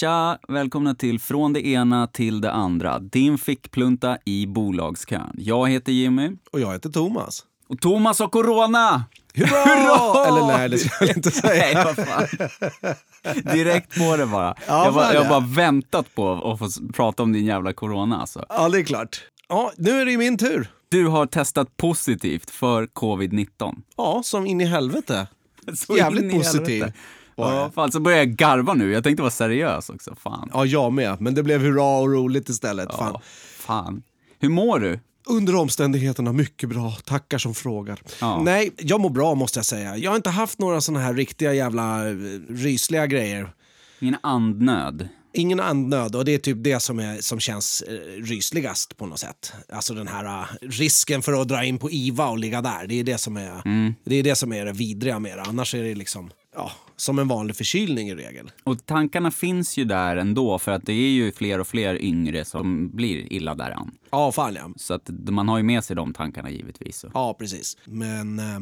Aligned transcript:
Tja! 0.00 0.38
Välkomna 0.48 0.94
till 0.94 1.20
Från 1.20 1.52
det 1.52 1.66
ena 1.66 2.06
till 2.06 2.40
det 2.40 2.52
andra. 2.52 2.98
Din 2.98 3.38
fickplunta 3.38 4.18
i 4.24 4.46
bolagskön. 4.46 5.30
Jag 5.34 5.70
heter 5.70 5.92
Jimmy. 5.92 6.30
Och 6.52 6.60
jag 6.60 6.72
heter 6.72 6.90
Thomas. 6.90 7.44
Och 7.68 7.80
Thomas 7.80 8.18
har 8.18 8.28
corona! 8.28 9.04
Hurra! 9.34 9.46
Hurra! 9.48 10.26
Eller 10.26 10.46
nej, 10.46 10.68
det 10.68 10.78
ska 10.78 11.06
jag 11.06 11.16
inte 11.16 11.30
säga. 11.30 11.94
Nej. 11.96 13.42
Direkt 13.54 13.98
på 13.98 14.16
det 14.16 14.26
bara. 14.26 14.54
Ja, 14.66 14.84
jag, 14.84 14.94
bara 14.94 15.14
jag 15.14 15.22
har 15.22 15.28
bara 15.28 15.46
väntat 15.56 16.14
på 16.14 16.32
att 16.32 16.58
få 16.58 16.92
prata 16.92 17.22
om 17.22 17.32
din 17.32 17.46
jävla 17.46 17.72
corona 17.72 18.20
alltså. 18.20 18.44
Ja, 18.48 18.68
det 18.68 18.78
är 18.78 18.84
klart. 18.84 19.20
Ja, 19.48 19.72
nu 19.76 19.90
är 20.00 20.04
det 20.04 20.10
ju 20.10 20.18
min 20.18 20.38
tur. 20.38 20.70
Du 20.88 21.06
har 21.06 21.26
testat 21.26 21.76
positivt 21.76 22.50
för 22.50 22.86
covid-19. 22.86 23.76
Ja, 23.96 24.22
som 24.24 24.46
in 24.46 24.60
i 24.60 24.64
helvete. 24.64 25.26
Så 25.74 25.96
Jävligt 25.96 26.32
positiv 26.32 26.82
helvete. 26.82 26.98
Var 27.40 27.54
Ja, 27.54 27.70
fan, 27.74 27.92
så 27.92 28.00
började 28.00 28.22
jag 28.22 28.36
garva 28.36 28.74
nu. 28.74 28.92
Jag 28.92 29.04
tänkte 29.04 29.22
vara 29.22 29.30
seriös 29.30 29.90
också. 29.90 30.14
Fan. 30.14 30.50
Ja, 30.52 30.64
jag 30.66 30.92
med. 30.92 31.20
Men 31.20 31.34
det 31.34 31.42
blev 31.42 31.60
hurra 31.60 31.98
och 31.98 32.12
roligt 32.12 32.48
istället. 32.48 32.94
Fan. 32.94 33.12
Ja, 33.14 33.20
fan. 33.58 34.02
Hur 34.38 34.48
mår 34.48 34.78
du? 34.78 35.00
Under 35.26 35.54
omständigheterna 35.54 36.32
mycket 36.32 36.68
bra. 36.68 36.92
Tackar 37.04 37.38
som 37.38 37.54
frågar. 37.54 38.00
Ja. 38.20 38.42
Nej, 38.42 38.72
jag 38.76 39.00
mår 39.00 39.10
bra 39.10 39.34
måste 39.34 39.58
jag 39.58 39.66
säga. 39.66 39.96
Jag 39.96 40.10
har 40.10 40.16
inte 40.16 40.30
haft 40.30 40.58
några 40.58 40.80
såna 40.80 41.00
här 41.00 41.14
riktiga 41.14 41.54
jävla 41.54 42.08
eh, 42.08 42.14
rysliga 42.48 43.06
grejer. 43.06 43.52
Ingen 44.00 44.16
andnöd? 44.22 45.08
Ingen 45.32 45.60
andnöd 45.60 46.16
och 46.16 46.24
det 46.24 46.34
är 46.34 46.38
typ 46.38 46.56
det 46.60 46.80
som, 46.80 46.98
är, 46.98 47.20
som 47.20 47.40
känns 47.40 47.82
eh, 47.82 48.22
rysligast 48.22 48.96
på 48.96 49.06
något 49.06 49.18
sätt. 49.18 49.52
Alltså 49.72 49.94
den 49.94 50.08
här 50.08 50.24
eh, 50.24 50.46
risken 50.60 51.22
för 51.22 51.40
att 51.40 51.48
dra 51.48 51.64
in 51.64 51.78
på 51.78 51.90
IVA 51.90 52.28
och 52.28 52.38
ligga 52.38 52.62
där. 52.62 52.86
Det 52.86 52.94
är 52.94 53.04
det 53.04 53.18
som 53.18 53.36
är, 53.36 53.62
det, 54.04 54.16
är 54.16 54.22
det, 54.22 54.34
som 54.34 54.52
är 54.52 54.64
det 54.64 54.72
vidriga 54.72 55.18
med 55.18 55.38
det. 55.38 55.42
Annars 55.42 55.74
är 55.74 55.82
det 55.82 55.94
liksom 55.94 56.30
ja, 56.54 56.70
som 56.96 57.18
en 57.18 57.28
vanlig 57.28 57.56
förkylning 57.56 58.08
i 58.08 58.14
regel. 58.14 58.50
Och 58.64 58.86
tankarna 58.86 59.30
finns 59.30 59.76
ju 59.76 59.84
där 59.84 60.16
ändå, 60.16 60.58
för 60.58 60.72
att 60.72 60.86
det 60.86 60.92
är 60.92 61.10
ju 61.10 61.32
fler 61.32 61.58
och 61.58 61.66
fler 61.66 62.02
yngre 62.02 62.44
som 62.44 62.90
blir 62.96 63.32
illa 63.32 63.54
däran. 63.54 63.90
Ja, 64.10 64.32
fan 64.32 64.54
ja. 64.54 64.70
Så 64.76 64.94
att 64.94 65.08
man 65.08 65.48
har 65.48 65.56
ju 65.56 65.62
med 65.62 65.84
sig 65.84 65.96
de 65.96 66.12
tankarna 66.12 66.50
givetvis. 66.50 67.04
Ja, 67.14 67.36
precis. 67.38 67.76
Men 67.84 68.38
eh, 68.38 68.58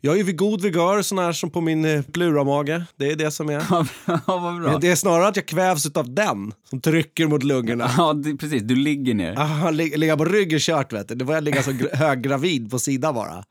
jag 0.00 0.18
är 0.18 0.24
vid 0.24 0.36
god 0.36 0.62
vigör, 0.62 1.02
sån 1.02 1.18
här 1.18 1.32
som 1.32 1.50
på 1.50 1.60
min 1.60 1.84
eh, 1.84 2.02
pluramage. 2.02 2.82
Det 2.96 3.06
är 3.10 3.16
det 3.16 3.30
som 3.30 3.48
är. 3.48 3.64
ja, 4.06 4.16
vad 4.26 4.60
bra. 4.62 4.78
Det 4.78 4.88
är 4.90 4.96
snarare 4.96 5.28
att 5.28 5.36
jag 5.36 5.46
kvävs 5.46 5.86
av 5.96 6.14
den 6.14 6.52
som 6.70 6.80
trycker 6.80 7.26
mot 7.26 7.42
lungorna. 7.42 7.90
Ja, 7.96 8.12
det, 8.12 8.36
precis. 8.36 8.62
Du 8.62 8.74
ligger 8.74 9.14
ner. 9.14 9.72
Li- 9.72 9.96
ligga 9.96 10.16
på 10.16 10.24
rygg 10.24 10.52
är 10.52 10.58
kört 10.58 10.92
vet 10.92 11.08
du. 11.08 11.14
Det 11.14 11.24
var 11.24 11.34
jag 11.34 11.44
ligga 11.44 11.62
så 11.62 11.70
gr- 11.70 11.96
höggravid 11.96 12.70
på 12.70 12.78
sidan 12.78 13.14
bara. 13.14 13.44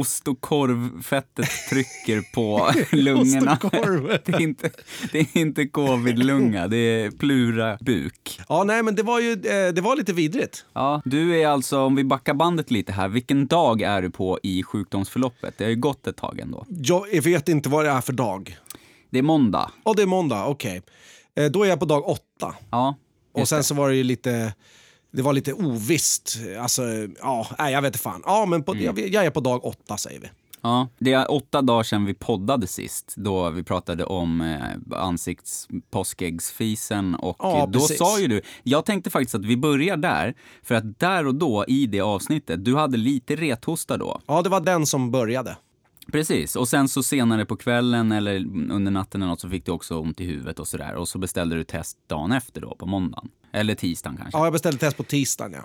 Ost 0.00 0.28
och 0.28 0.40
korvfettet 0.40 1.48
trycker 1.70 2.32
på 2.34 2.70
lungorna. 2.96 3.58
Det, 4.24 4.32
är 4.32 4.40
inte, 4.40 4.70
det 5.12 5.18
är 5.18 5.36
inte 5.38 5.66
covid-lunga, 5.66 6.68
det 6.68 6.76
är 6.76 7.10
plura-buk. 7.10 8.40
Ja, 8.48 8.64
nej 8.64 8.82
men 8.82 8.94
det 8.94 9.02
var 9.02 9.20
ju, 9.20 9.32
eh, 9.32 9.72
det 9.74 9.80
var 9.80 9.96
lite 9.96 10.12
vidrigt. 10.12 10.64
Ja, 10.72 11.02
du 11.04 11.40
är 11.40 11.48
alltså, 11.48 11.80
om 11.80 11.94
vi 11.96 12.04
backar 12.04 12.34
bandet 12.34 12.70
lite 12.70 12.92
här, 12.92 13.08
vilken 13.08 13.46
dag 13.46 13.82
är 13.82 14.02
du 14.02 14.10
på 14.10 14.38
i 14.42 14.62
sjukdomsförloppet? 14.62 15.54
Det 15.58 15.64
har 15.64 15.70
ju 15.70 15.76
gått 15.76 16.06
ett 16.06 16.16
tag 16.16 16.40
ändå. 16.40 16.66
Jag 16.68 17.22
vet 17.22 17.48
inte 17.48 17.68
vad 17.68 17.84
det 17.84 17.90
är 17.90 18.00
för 18.00 18.12
dag. 18.12 18.56
Det 19.10 19.18
är 19.18 19.22
måndag. 19.22 19.70
Ja, 19.84 19.94
det 19.96 20.02
är 20.02 20.06
måndag, 20.06 20.46
okej. 20.46 20.82
Eh, 21.36 21.44
då 21.50 21.62
är 21.64 21.68
jag 21.68 21.78
på 21.80 21.84
dag 21.86 22.08
åtta. 22.08 22.54
Ja, 22.70 22.96
Och 23.32 23.48
sen 23.48 23.58
det. 23.58 23.64
så 23.64 23.74
var 23.74 23.88
det 23.88 23.96
ju 23.96 24.02
lite, 24.04 24.54
det 25.14 25.22
var 25.22 25.32
lite 25.32 25.52
ovisst. 25.52 26.38
Alltså, 26.60 26.82
ja, 27.20 27.46
nej 27.58 27.72
jag 27.72 27.82
vet 27.82 27.88
inte 27.88 27.98
fan. 27.98 28.22
Ja, 28.26 28.46
men 28.46 28.62
på, 28.62 28.72
Mm. 28.72 28.84
jag, 28.84 28.98
jag 28.98 29.24
är 29.26 29.30
på 29.30 29.40
dag 29.40 29.64
åtta 29.64 29.96
säger 29.96 30.20
vi. 30.20 30.26
Ja, 30.62 30.88
det 30.98 31.12
är 31.12 31.30
åtta 31.30 31.62
dagar 31.62 31.82
sedan 31.82 32.04
vi 32.04 32.14
poddade 32.14 32.66
sist, 32.66 33.12
då 33.16 33.50
vi 33.50 33.62
pratade 33.62 34.04
om 34.04 34.40
eh, 34.40 34.98
ansiktspåskäggsfisen 35.00 37.14
och 37.14 37.36
Ja, 37.38 37.66
då 37.72 37.78
precis. 37.80 37.98
sa 37.98 38.20
ju 38.20 38.28
du, 38.28 38.42
jag 38.62 38.84
tänkte 38.84 39.10
faktiskt 39.10 39.34
att 39.34 39.44
vi 39.44 39.56
börjar 39.56 39.96
där, 39.96 40.34
för 40.62 40.74
att 40.74 40.98
där 41.00 41.26
och 41.26 41.34
då 41.34 41.64
i 41.68 41.86
det 41.86 42.00
avsnittet, 42.00 42.64
du 42.64 42.76
hade 42.76 42.96
lite 42.96 43.36
rethosta 43.36 43.96
då. 43.96 44.20
Ja, 44.26 44.42
det 44.42 44.48
var 44.48 44.60
den 44.60 44.86
som 44.86 45.10
började. 45.10 45.56
Precis, 46.12 46.56
och 46.56 46.68
sen 46.68 46.88
så 46.88 47.02
senare 47.02 47.46
på 47.46 47.56
kvällen 47.56 48.12
eller 48.12 48.36
under 48.70 48.90
natten 48.90 49.22
eller 49.22 49.30
något 49.30 49.40
så 49.40 49.48
fick 49.48 49.66
du 49.66 49.72
också 49.72 49.98
ont 49.98 50.20
i 50.20 50.24
huvudet 50.24 50.58
och 50.58 50.68
sådär 50.68 50.94
och 50.94 51.08
så 51.08 51.18
beställde 51.18 51.56
du 51.56 51.64
test 51.64 51.98
dagen 52.06 52.32
efter 52.32 52.60
då, 52.60 52.74
på 52.74 52.86
måndagen. 52.86 53.28
Eller 53.52 53.74
tisdagen 53.74 54.16
kanske. 54.16 54.38
Ja, 54.38 54.44
jag 54.44 54.52
beställde 54.52 54.78
test 54.78 54.96
på 54.96 55.02
tisdagen 55.02 55.52
ja. 55.52 55.64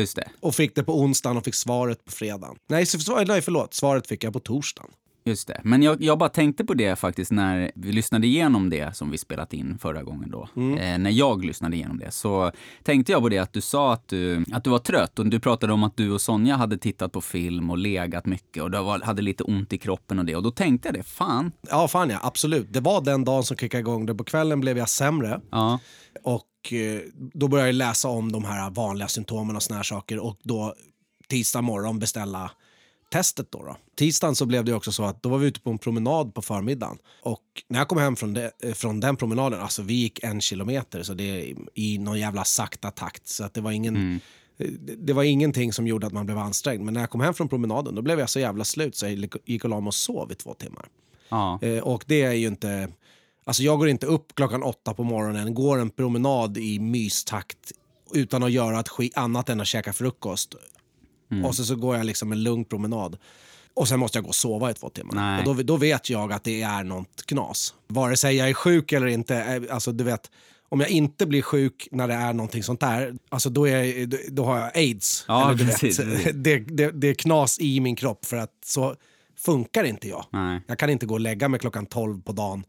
Just 0.00 0.16
det, 0.16 0.28
Och 0.40 0.54
fick 0.54 0.74
det 0.74 0.84
på 0.84 1.00
onsdagen 1.00 1.36
och 1.36 1.44
fick 1.44 1.54
svaret 1.54 2.04
på 2.04 2.12
fredagen. 2.12 2.56
Nej, 2.68 2.86
så, 2.86 3.24
nej 3.24 3.42
förlåt. 3.42 3.74
Svaret 3.74 4.06
fick 4.06 4.24
jag 4.24 4.32
på 4.32 4.40
torsdagen. 4.40 4.90
Just 5.24 5.48
det. 5.48 5.60
Men 5.64 5.82
jag, 5.82 6.02
jag 6.02 6.18
bara 6.18 6.28
tänkte 6.28 6.64
på 6.64 6.74
det 6.74 6.96
faktiskt 6.96 7.32
när 7.32 7.72
vi 7.74 7.92
lyssnade 7.92 8.26
igenom 8.26 8.70
det 8.70 8.96
som 8.96 9.10
vi 9.10 9.18
spelat 9.18 9.52
in 9.52 9.78
förra 9.78 10.02
gången 10.02 10.30
då. 10.30 10.48
Eh, 10.56 10.98
när 10.98 11.10
jag 11.10 11.44
lyssnade 11.44 11.76
igenom 11.76 11.98
det 11.98 12.10
så 12.10 12.52
tänkte 12.82 13.12
jag 13.12 13.22
på 13.22 13.28
det 13.28 13.38
att 13.38 13.52
du 13.52 13.60
sa 13.60 13.92
att 13.92 14.08
du, 14.08 14.44
att 14.52 14.64
du 14.64 14.70
var 14.70 14.78
trött 14.78 15.18
och 15.18 15.26
du 15.26 15.40
pratade 15.40 15.72
om 15.72 15.84
att 15.84 15.96
du 15.96 16.10
och 16.10 16.20
Sonja 16.20 16.56
hade 16.56 16.78
tittat 16.78 17.12
på 17.12 17.20
film 17.20 17.70
och 17.70 17.78
legat 17.78 18.26
mycket 18.26 18.62
och 18.62 18.70
du 18.70 18.78
var, 18.78 19.00
hade 19.00 19.22
lite 19.22 19.44
ont 19.44 19.72
i 19.72 19.78
kroppen 19.78 20.18
och 20.18 20.24
det. 20.24 20.36
Och 20.36 20.42
då 20.42 20.50
tänkte 20.50 20.88
jag 20.88 20.94
det, 20.94 21.02
fan. 21.02 21.52
Ja, 21.70 21.88
fan 21.88 22.10
ja. 22.10 22.18
Absolut. 22.22 22.66
Det 22.72 22.80
var 22.80 23.00
den 23.00 23.24
dagen 23.24 23.44
som 23.44 23.56
kickade 23.56 23.80
igång 23.80 24.06
det. 24.06 24.14
På 24.14 24.24
kvällen 24.24 24.60
blev 24.60 24.78
jag 24.78 24.88
sämre. 24.88 25.40
Ja, 25.50 25.78
Och 26.22 26.72
eh, 26.72 27.00
då 27.14 27.48
började 27.48 27.68
jag 27.68 27.74
läsa 27.74 28.08
om 28.08 28.32
de 28.32 28.44
här 28.44 28.70
vanliga 28.70 29.08
symptomen 29.08 29.56
och 29.56 29.62
såna 29.62 29.76
här 29.76 29.84
saker. 29.84 30.18
Och 30.18 30.36
då 30.42 30.74
tisdag 31.28 31.60
morgon 31.62 31.98
beställa 31.98 32.50
testet 33.14 33.52
då. 33.52 33.62
då. 33.62 33.76
Tisdagen 33.96 34.34
så 34.34 34.46
blev 34.46 34.64
det 34.64 34.74
också 34.74 34.92
så 34.92 35.04
att 35.04 35.22
då 35.22 35.28
var 35.28 35.38
vi 35.38 35.46
ute 35.46 35.60
på 35.60 35.70
en 35.70 35.78
promenad 35.78 36.34
på 36.34 36.42
förmiddagen. 36.42 36.98
Och 37.22 37.42
när 37.68 37.78
jag 37.78 37.88
kom 37.88 37.98
hem 37.98 38.16
från, 38.16 38.34
det, 38.34 38.50
eh, 38.62 38.72
från 38.72 39.00
den 39.00 39.16
promenaden, 39.16 39.60
alltså 39.60 39.82
vi 39.82 39.94
gick 39.94 40.24
en 40.24 40.40
kilometer 40.40 41.02
så 41.02 41.14
det 41.14 41.54
i 41.74 41.98
någon 41.98 42.18
jävla 42.18 42.44
sakta 42.44 42.90
takt. 42.90 43.28
Så 43.28 43.44
att 43.44 43.54
det 43.54 43.60
var 43.60 43.70
ingen... 43.72 44.20
eh, 44.58 44.68
Det, 44.98 45.12
var 45.12 45.22
ingenting 45.22 45.72
som 45.72 45.86
gjorde 45.86 46.06
att 46.06 46.12
man 46.12 46.26
blev 46.26 46.38
ansträngd. 46.38 46.84
Men 46.84 46.94
när 46.94 47.00
jag 47.00 47.10
kom 47.10 47.20
hem 47.20 47.34
från 47.34 47.48
promenaden 47.48 47.94
då 47.94 48.02
blev 48.02 48.18
jag 48.18 48.30
så 48.30 48.40
jävla 48.40 48.64
slut 48.64 48.96
så 48.96 49.06
jag 49.06 49.28
gick 49.44 49.64
och 49.64 49.70
la 49.70 49.80
mig 49.80 49.88
och 49.88 49.94
sov 49.94 50.32
i 50.32 50.34
två 50.34 50.54
timmar. 50.54 50.86
ja. 51.28 51.58
Eh, 51.62 51.82
och 51.82 52.04
det 52.06 52.22
är 52.22 52.32
ju 52.32 52.46
inte... 52.46 52.88
Alltså 53.46 53.62
jag 53.62 53.78
går 53.78 53.88
inte 53.88 54.06
upp 54.06 54.34
klockan 54.34 54.62
åtta 54.62 54.94
på 54.94 55.04
morgonen, 55.04 55.54
går 55.54 55.78
en 55.78 55.90
promenad 55.90 56.58
i 56.58 56.78
mystakt 56.78 57.72
utan 58.12 58.42
att 58.42 58.52
göra 58.52 58.80
ett 58.80 58.88
skit 58.88 59.16
annat 59.16 59.48
än 59.48 59.60
att 59.60 59.66
käka 59.66 59.92
frukost. 59.92 60.54
Och 61.44 61.54
så, 61.54 61.64
så 61.64 61.76
går 61.76 61.96
jag 61.96 62.06
liksom 62.06 62.32
en 62.32 62.42
lugn 62.42 62.64
promenad. 62.64 63.16
Och 63.74 63.88
sen 63.88 63.98
måste 64.00 64.18
jag 64.18 64.24
gå 64.24 64.28
och 64.28 64.34
sova 64.34 64.70
i 64.70 64.74
två 64.74 64.88
timmar. 64.88 65.14
Nej. 65.14 65.38
Och 65.46 65.56
då, 65.56 65.62
då 65.62 65.76
vet 65.76 66.10
jag 66.10 66.32
att 66.32 66.44
det 66.44 66.62
är 66.62 66.84
något 66.84 67.26
knas. 67.26 67.74
Vare 67.86 68.16
sig 68.16 68.36
jag 68.36 68.48
är 68.48 68.54
sjuk 68.54 68.92
eller 68.92 69.06
inte. 69.06 69.36
eh, 69.36 69.74
Alltså 69.74 69.92
du 69.92 70.04
vet, 70.04 70.30
om 70.68 70.80
jag 70.80 70.88
inte 70.90 71.26
blir 71.26 71.42
sjuk 71.42 71.88
när 71.90 72.08
det 72.08 72.14
är 72.14 72.32
någonting 72.32 72.62
sånt 72.62 72.80
där, 72.80 73.14
alltså 73.28 73.50
då, 73.50 73.68
är 73.68 74.06
då, 74.06 74.16
då 74.28 74.44
har 74.44 74.58
jag 74.58 74.76
aids. 74.76 75.24
Ja, 75.28 75.50
Eller 75.50 75.64
precis, 75.66 75.98
vet, 75.98 76.06
precis. 76.14 76.32
det, 76.34 76.58
det, 76.58 76.90
det 76.90 77.08
är 77.08 77.14
knas 77.14 77.58
i 77.60 77.80
min 77.80 77.96
kropp 77.96 78.24
för 78.24 78.36
att 78.36 78.52
så 78.64 78.96
funkar 79.38 79.84
inte 79.84 80.08
jag. 80.08 80.24
Nej. 80.32 80.60
Jag 80.66 80.78
kan 80.78 80.90
inte 80.90 81.06
gå 81.06 81.14
och 81.14 81.20
lägga 81.20 81.48
mig 81.48 81.60
klockan 81.60 81.86
12 81.86 82.22
på 82.22 82.32
dagen 82.32 82.64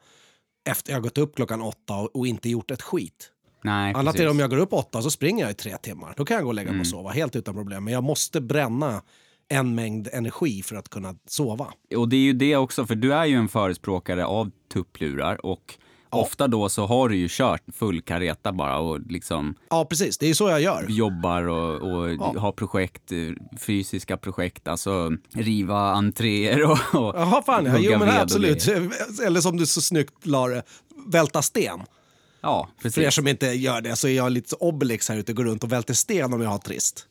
efter 0.70 0.94
jag 0.94 1.04
gått 1.04 1.18
upp 1.18 1.36
klockan 1.36 1.62
8 1.62 1.96
och, 1.96 2.16
och 2.16 2.28
inte 2.28 2.50
gjort 2.50 2.72
ett 2.72 2.82
skit. 2.82 3.32
Nej, 3.66 3.94
Annat 3.94 4.02
är 4.02 4.06
precis. 4.12 4.22
det 4.22 4.30
om 4.30 4.40
jag 4.40 4.50
går 4.50 4.58
upp 4.58 4.74
8 4.74 5.02
så 5.02 5.12
springer 5.12 5.44
jag 5.44 5.52
i 5.52 5.54
tre 5.56 5.78
timmar. 5.78 6.14
Då 6.18 6.26
kan 6.26 6.36
jag 6.36 6.44
gå 6.44 6.50
och 6.50 6.54
lägga 6.54 6.68
Mm. 6.70 6.78
mig 6.78 6.82
och 6.82 6.88
sova 6.88 7.10
helt 7.10 7.36
utan 7.36 7.54
problem. 7.56 7.84
Men 7.84 7.94
jag 7.94 8.04
måste 8.04 8.42
bränna 8.42 9.02
en 9.50 9.76
mängd 9.76 10.08
energi 10.14 10.64
för 10.64 10.76
att 10.76 10.90
kunna 10.90 11.16
sova. 11.28 11.68
Och 11.96 12.10
det 12.10 12.16
är 12.16 12.20
ju 12.22 12.34
det 12.34 12.56
också, 12.58 12.86
för 12.86 12.96
du 12.96 13.14
är 13.14 13.26
ju 13.26 13.36
en 13.36 13.48
förespråkare 13.48 14.26
av 14.26 14.52
tupplurar 14.74 15.46
och 15.46 15.74
ofta 16.10 16.48
då 16.48 16.70
så 16.70 16.86
har 16.86 17.10
du 17.10 17.16
ju 17.18 17.28
kört 17.30 17.62
full 17.74 18.02
kareta 18.02 18.52
bara 18.54 18.78
och 18.80 19.00
liksom 19.00 19.56
Ja, 19.70 19.86
precis. 19.86 20.18
Det 20.18 20.30
är 20.30 20.34
så 20.34 20.50
jag 20.50 20.62
gör. 20.62 20.86
jobbar 20.90 21.44
och, 21.48 21.76
och 21.82 22.42
har 22.42 22.52
projekt, 22.52 23.12
eh, 23.12 23.18
fysiska 23.60 24.18
projekt, 24.18 24.68
alltså 24.68 25.12
riva 25.34 25.80
entréer 25.92 26.64
och, 26.64 26.72
och 26.72 27.16
Jaha, 27.16 27.42
fan 27.42 27.66
ja. 27.66 27.78
Jo, 27.80 28.00
men 28.00 28.10
absolut. 28.10 28.68
Eller 29.26 29.42
som 29.42 29.58
du 29.58 29.66
så 29.66 29.82
snyggt 29.82 30.26
la 30.26 30.48
det, 30.48 30.64
välta 31.08 31.42
sten. 31.42 31.80
Ja, 32.46 32.70
För 32.82 32.88
er 32.88 32.92
precis. 32.92 33.16
som 33.16 33.28
inte 33.28 33.46
gör 33.48 33.82
det 33.82 33.96
så 33.96 34.08
är 34.08 34.12
jag 34.16 34.32
lite 34.32 34.56
Obelix 34.56 35.10
här 35.10 35.18
ute 35.18 35.32
och 35.32 35.36
går 35.36 35.44
runt 35.44 35.64
och 35.64 35.72
välter 35.72 35.94
sten 35.94 36.34
om 36.34 36.42
jag 36.42 36.50
har 36.50 36.58
trist. 36.58 37.08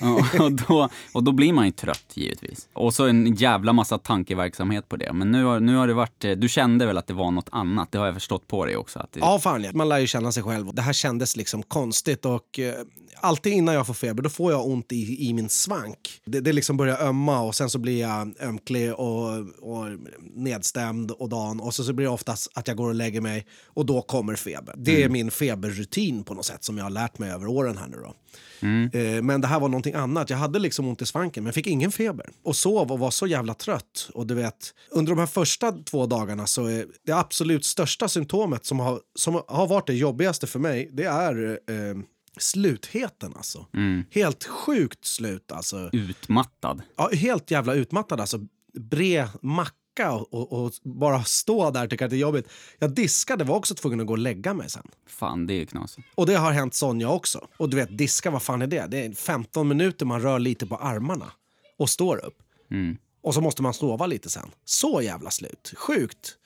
Ja, 0.00 0.26
och, 0.40 0.52
då, 0.52 0.88
och 1.12 1.22
då 1.24 1.32
blir 1.32 1.52
man 1.52 1.66
ju 1.66 1.72
trött 1.72 2.04
givetvis. 2.14 2.68
Och 2.72 2.94
så 2.94 3.06
en 3.06 3.34
jävla 3.34 3.72
massa 3.72 3.98
tankeverksamhet 3.98 4.88
på 4.88 4.96
det. 4.96 5.12
Men 5.12 5.30
nu 5.32 5.44
har, 5.44 5.60
nu 5.60 5.76
har 5.76 5.86
det 5.86 5.94
varit, 5.94 6.24
eh, 6.24 6.30
du 6.32 6.48
kände 6.48 6.86
väl 6.86 6.98
att 6.98 7.06
det 7.06 7.14
var 7.14 7.30
något 7.30 7.48
annat? 7.52 7.92
Det 7.92 7.98
har 7.98 8.06
jag 8.06 8.14
förstått 8.14 8.46
på 8.48 8.66
dig 8.66 8.76
också. 8.76 8.98
Att 8.98 9.12
det, 9.12 9.20
Ja, 9.20 9.38
fan 9.38 9.64
ja. 9.64 9.70
Man 9.74 9.88
lär 9.88 9.98
ju 9.98 10.06
känna 10.06 10.32
sig 10.32 10.42
själv. 10.42 10.74
Det 10.74 10.82
här 10.82 10.92
kändes 10.92 11.36
liksom 11.36 11.62
konstigt 11.62 12.24
och 12.24 12.58
eh, 12.58 12.74
alltid 13.22 13.52
innan 13.52 13.74
jag 13.74 13.86
får 13.86 13.94
feber 13.94 14.22
då 14.22 14.30
får 14.30 14.52
jag 14.52 14.66
ont 14.66 14.92
i, 14.92 15.28
i 15.28 15.32
min 15.32 15.48
svank. 15.48 16.20
Det, 16.24 16.40
det 16.40 16.52
liksom 16.52 16.76
börjar 16.76 17.02
ömma 17.02 17.40
och 17.40 17.54
sen 17.54 17.70
så 17.70 17.78
blir 17.78 18.00
jag 18.00 18.34
ömklig 18.40 18.94
och, 18.94 19.28
och 19.60 19.86
nedstämd 20.34 21.10
och 21.10 21.28
dan 21.28 21.60
och 21.60 21.74
så, 21.74 21.84
så 21.84 21.92
blir 21.92 22.06
det 22.06 22.12
oftast 22.12 22.50
att 22.54 22.68
jag 22.68 22.76
går 22.76 22.88
och 22.88 22.94
lägger 22.94 23.20
mig 23.20 23.46
och 23.66 23.86
då 23.86 24.02
kommer 24.02 24.34
feber. 24.36 24.74
Det 24.78 24.92
är 24.92 24.98
Mm. 24.98 25.12
min 25.12 25.30
feberrutin 25.30 26.24
på 26.24 26.34
något 26.34 26.44
sätt 26.46 26.64
som 26.64 26.76
jag 26.78 26.84
har 26.84 26.90
lärt 26.90 27.18
mig 27.18 27.30
över 27.30 27.46
åren 27.46 27.78
här 27.78 27.88
nu 27.88 27.96
då. 27.96 28.14
Mm. 28.60 28.90
Eh, 29.16 29.22
Men 29.22 29.40
det 29.40 29.46
här 29.46 29.60
var 29.60 29.68
någonting 29.68 29.94
annat. 29.94 30.30
Jag 30.30 30.36
hade 30.36 30.58
liksom 30.58 30.88
ont 30.88 31.02
i 31.02 31.06
svanken 31.06 31.44
men 31.44 31.52
fick 31.52 31.66
ingen 31.66 31.92
feber. 31.92 32.26
Och 32.44 32.56
sov 32.56 32.92
och 32.92 32.98
var 32.98 33.10
så 33.10 33.26
jävla 33.26 33.54
trött. 33.54 34.08
Och 34.14 34.26
du 34.26 34.34
vet, 34.34 34.74
under 34.90 35.12
de 35.12 35.18
här 35.18 35.26
första 35.26 35.72
två 35.72 36.06
dagarna 36.06 36.46
så 36.46 36.66
är 36.66 36.86
det 37.06 37.12
absolut 37.12 37.64
största 37.64 38.08
symptomet 38.08 38.66
som 38.66 38.80
har, 38.80 39.00
som 39.14 39.42
har 39.48 39.66
varit 39.66 39.86
det 39.86 39.94
jobbigaste 39.94 40.46
för 40.46 40.58
mig, 40.58 40.90
det 40.92 41.04
är 41.04 41.50
eh, 41.50 41.96
slutheten 42.36 43.32
alltså. 43.36 43.66
Mm. 43.74 44.04
Helt 44.10 44.44
sjukt 44.44 45.04
slut 45.04 45.52
alltså. 45.52 45.90
Utmattad. 45.92 46.82
Ja, 46.96 47.10
helt 47.12 47.50
jävla 47.50 47.74
utmattad 47.74 48.20
alltså. 48.20 48.38
Bre 48.74 49.28
macka 49.42 50.12
och, 50.12 50.32
och, 50.32 50.64
och 50.64 50.72
bara 50.82 51.24
stå 51.24 51.70
där 51.70 51.84
och 51.84 51.90
tycka 51.90 52.04
att 52.04 52.10
det 52.10 52.16
är 52.16 52.18
jobbigt. 52.18 52.48
Jag 52.78 52.90
diskade, 52.94 53.44
var 53.44 53.56
också 53.56 53.74
tvungen 53.74 54.00
att 54.00 54.06
gå 54.06 54.12
och 54.12 54.18
lägga 54.18 54.54
mig 54.54 54.70
sen. 54.70 54.86
Fan, 55.06 55.46
det 55.46 55.54
är 55.54 55.64
knasigt. 55.64 56.08
Och 56.14 56.26
det 56.26 56.34
har 56.34 56.52
hänt 56.52 56.74
Sonja 56.74 57.08
också. 57.08 57.48
Och 57.56 57.68
du 57.68 57.76
vet, 57.76 57.98
diska, 57.98 58.30
vad 58.30 58.42
fan 58.42 58.62
är 58.62 58.66
det? 58.66 58.86
Det 58.86 59.04
är 59.04 59.12
15 59.12 59.68
minuter 59.68 60.06
man 60.06 60.22
rör 60.22 60.38
lite 60.38 60.66
på 60.66 60.76
armarna 60.76 61.32
och 61.78 61.90
står 61.90 62.24
upp. 62.24 62.38
Mm. 62.70 62.96
Och 63.22 63.34
så 63.34 63.40
måste 63.40 63.62
man 63.62 63.74
sova 63.74 64.06
lite 64.06 64.30
sen. 64.30 64.50
Så 64.64 65.02
jävla 65.02 65.30
slut. 65.30 65.72
Sjukt 65.76 66.36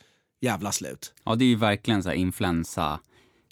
jävla 0.40 0.72
slut. 0.72 1.12
Ja, 1.24 1.34
det 1.34 1.44
är 1.44 1.46
ju 1.46 1.56
verkligen 1.56 2.02
så 2.02 2.08
här 2.08 2.16
influensa, 2.16 3.00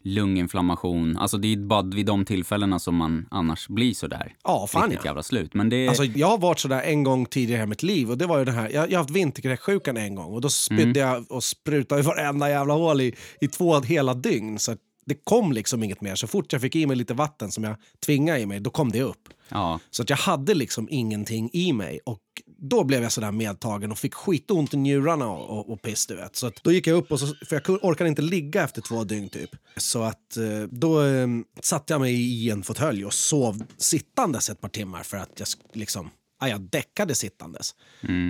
lunginflammation. 0.05 1.17
Alltså 1.17 1.39
det 1.39 1.53
är 1.53 1.57
bara 1.57 1.83
vid 1.83 2.07
de 2.07 2.25
tillfällena 2.25 2.79
som 2.79 2.97
man 2.97 3.27
annars 3.31 3.69
blir 3.69 3.95
så 3.95 4.07
där. 4.07 4.35
Ja, 4.45 4.67
fan 4.67 4.83
Riktigt 4.83 5.05
ja. 5.05 5.09
jävla 5.09 5.23
slut. 5.23 5.55
Men 5.55 5.69
det... 5.69 5.89
Alltså, 5.89 6.05
jag 6.05 6.27
har 6.27 6.39
varit 6.39 6.59
sådär 6.59 6.83
en 6.83 7.03
gång 7.03 7.27
tidigare 7.27 7.63
i 7.63 7.67
mitt 7.67 7.83
liv. 7.83 8.11
Och 8.11 8.19
det 8.19 8.27
var 8.27 8.39
ju 8.39 8.45
den 8.45 8.55
här, 8.55 8.71
jag, 8.71 8.91
jag 8.91 8.99
har 8.99 8.99
haft 8.99 9.11
vinterkräksjukan 9.11 9.97
en 9.97 10.15
gång 10.15 10.35
och 10.35 10.41
då 10.41 10.49
spydde 10.49 11.01
jag 11.01 11.33
och 11.33 11.45
sprutade 11.45 12.01
i 12.01 12.05
varenda 12.05 12.51
jävla 12.51 12.75
hål 12.75 13.01
i, 13.01 13.15
i 13.41 13.49
två 13.49 13.81
hela 13.81 14.15
dygn. 14.15 14.59
Så 14.59 14.77
det 15.07 15.15
kom 15.25 15.53
liksom 15.53 15.83
inget 15.83 16.01
mer. 16.01 16.15
Så 16.15 16.27
fort 16.27 16.53
jag 16.53 16.63
fick 16.63 16.77
i 16.77 16.87
mig 16.87 16.97
lite 16.97 17.15
vatten 17.15 17.51
som 17.53 17.65
jag 17.65 17.77
tvingade 18.07 18.41
i 18.41 18.47
mig, 18.47 18.61
då 18.61 18.71
kom 18.71 18.93
det 18.93 19.03
upp. 19.03 19.29
ja. 19.49 19.81
Så 19.91 20.03
att 20.03 20.11
jag 20.11 20.17
hade 20.17 20.55
liksom 20.55 20.89
ingenting 20.91 21.51
i 21.53 21.73
mig. 21.73 22.01
Och 22.07 22.21
då 22.57 22.85
blev 22.85 23.03
jag 23.03 23.13
sådär 23.13 23.33
medtagen 23.33 23.93
och 23.93 23.99
fick 23.99 24.15
skitont 24.15 24.75
i 24.75 24.77
njurarna 24.77 25.29
och, 25.29 25.59
och, 25.59 25.73
och 25.73 25.83
piss, 25.83 26.07
du 26.07 26.17
vet. 26.17 26.37
Så 26.37 26.51
då 26.63 26.73
gick 26.73 26.87
jag 26.87 26.97
upp, 26.97 27.13
och 27.13 27.21
så, 27.21 27.27
för 27.27 27.63
jag 27.67 27.85
orkade 27.85 28.11
inte 28.11 28.23
ligga 28.23 28.65
efter 28.65 28.83
två 28.83 29.05
dygn 29.05 29.29
typ. 29.29 29.51
Så 29.77 30.03
att 30.03 30.37
eh, 30.37 30.63
då 30.71 31.03
eh, 31.05 31.29
satte 31.61 31.93
jag 31.93 32.01
mig 32.01 32.15
i 32.15 32.51
en 32.51 32.63
fåtölj 32.63 33.05
och 33.05 33.15
sov 33.15 33.65
sittandes 33.77 34.51
ett 34.51 34.61
par 34.61 34.69
timmar 34.69 35.03
för 35.03 35.17
att 35.17 35.33
jag 35.37 35.49
liksom, 35.73 36.11
ja, 36.41 36.49
jag 36.49 36.61
däckade 36.61 37.15
sittandes. 37.15 37.75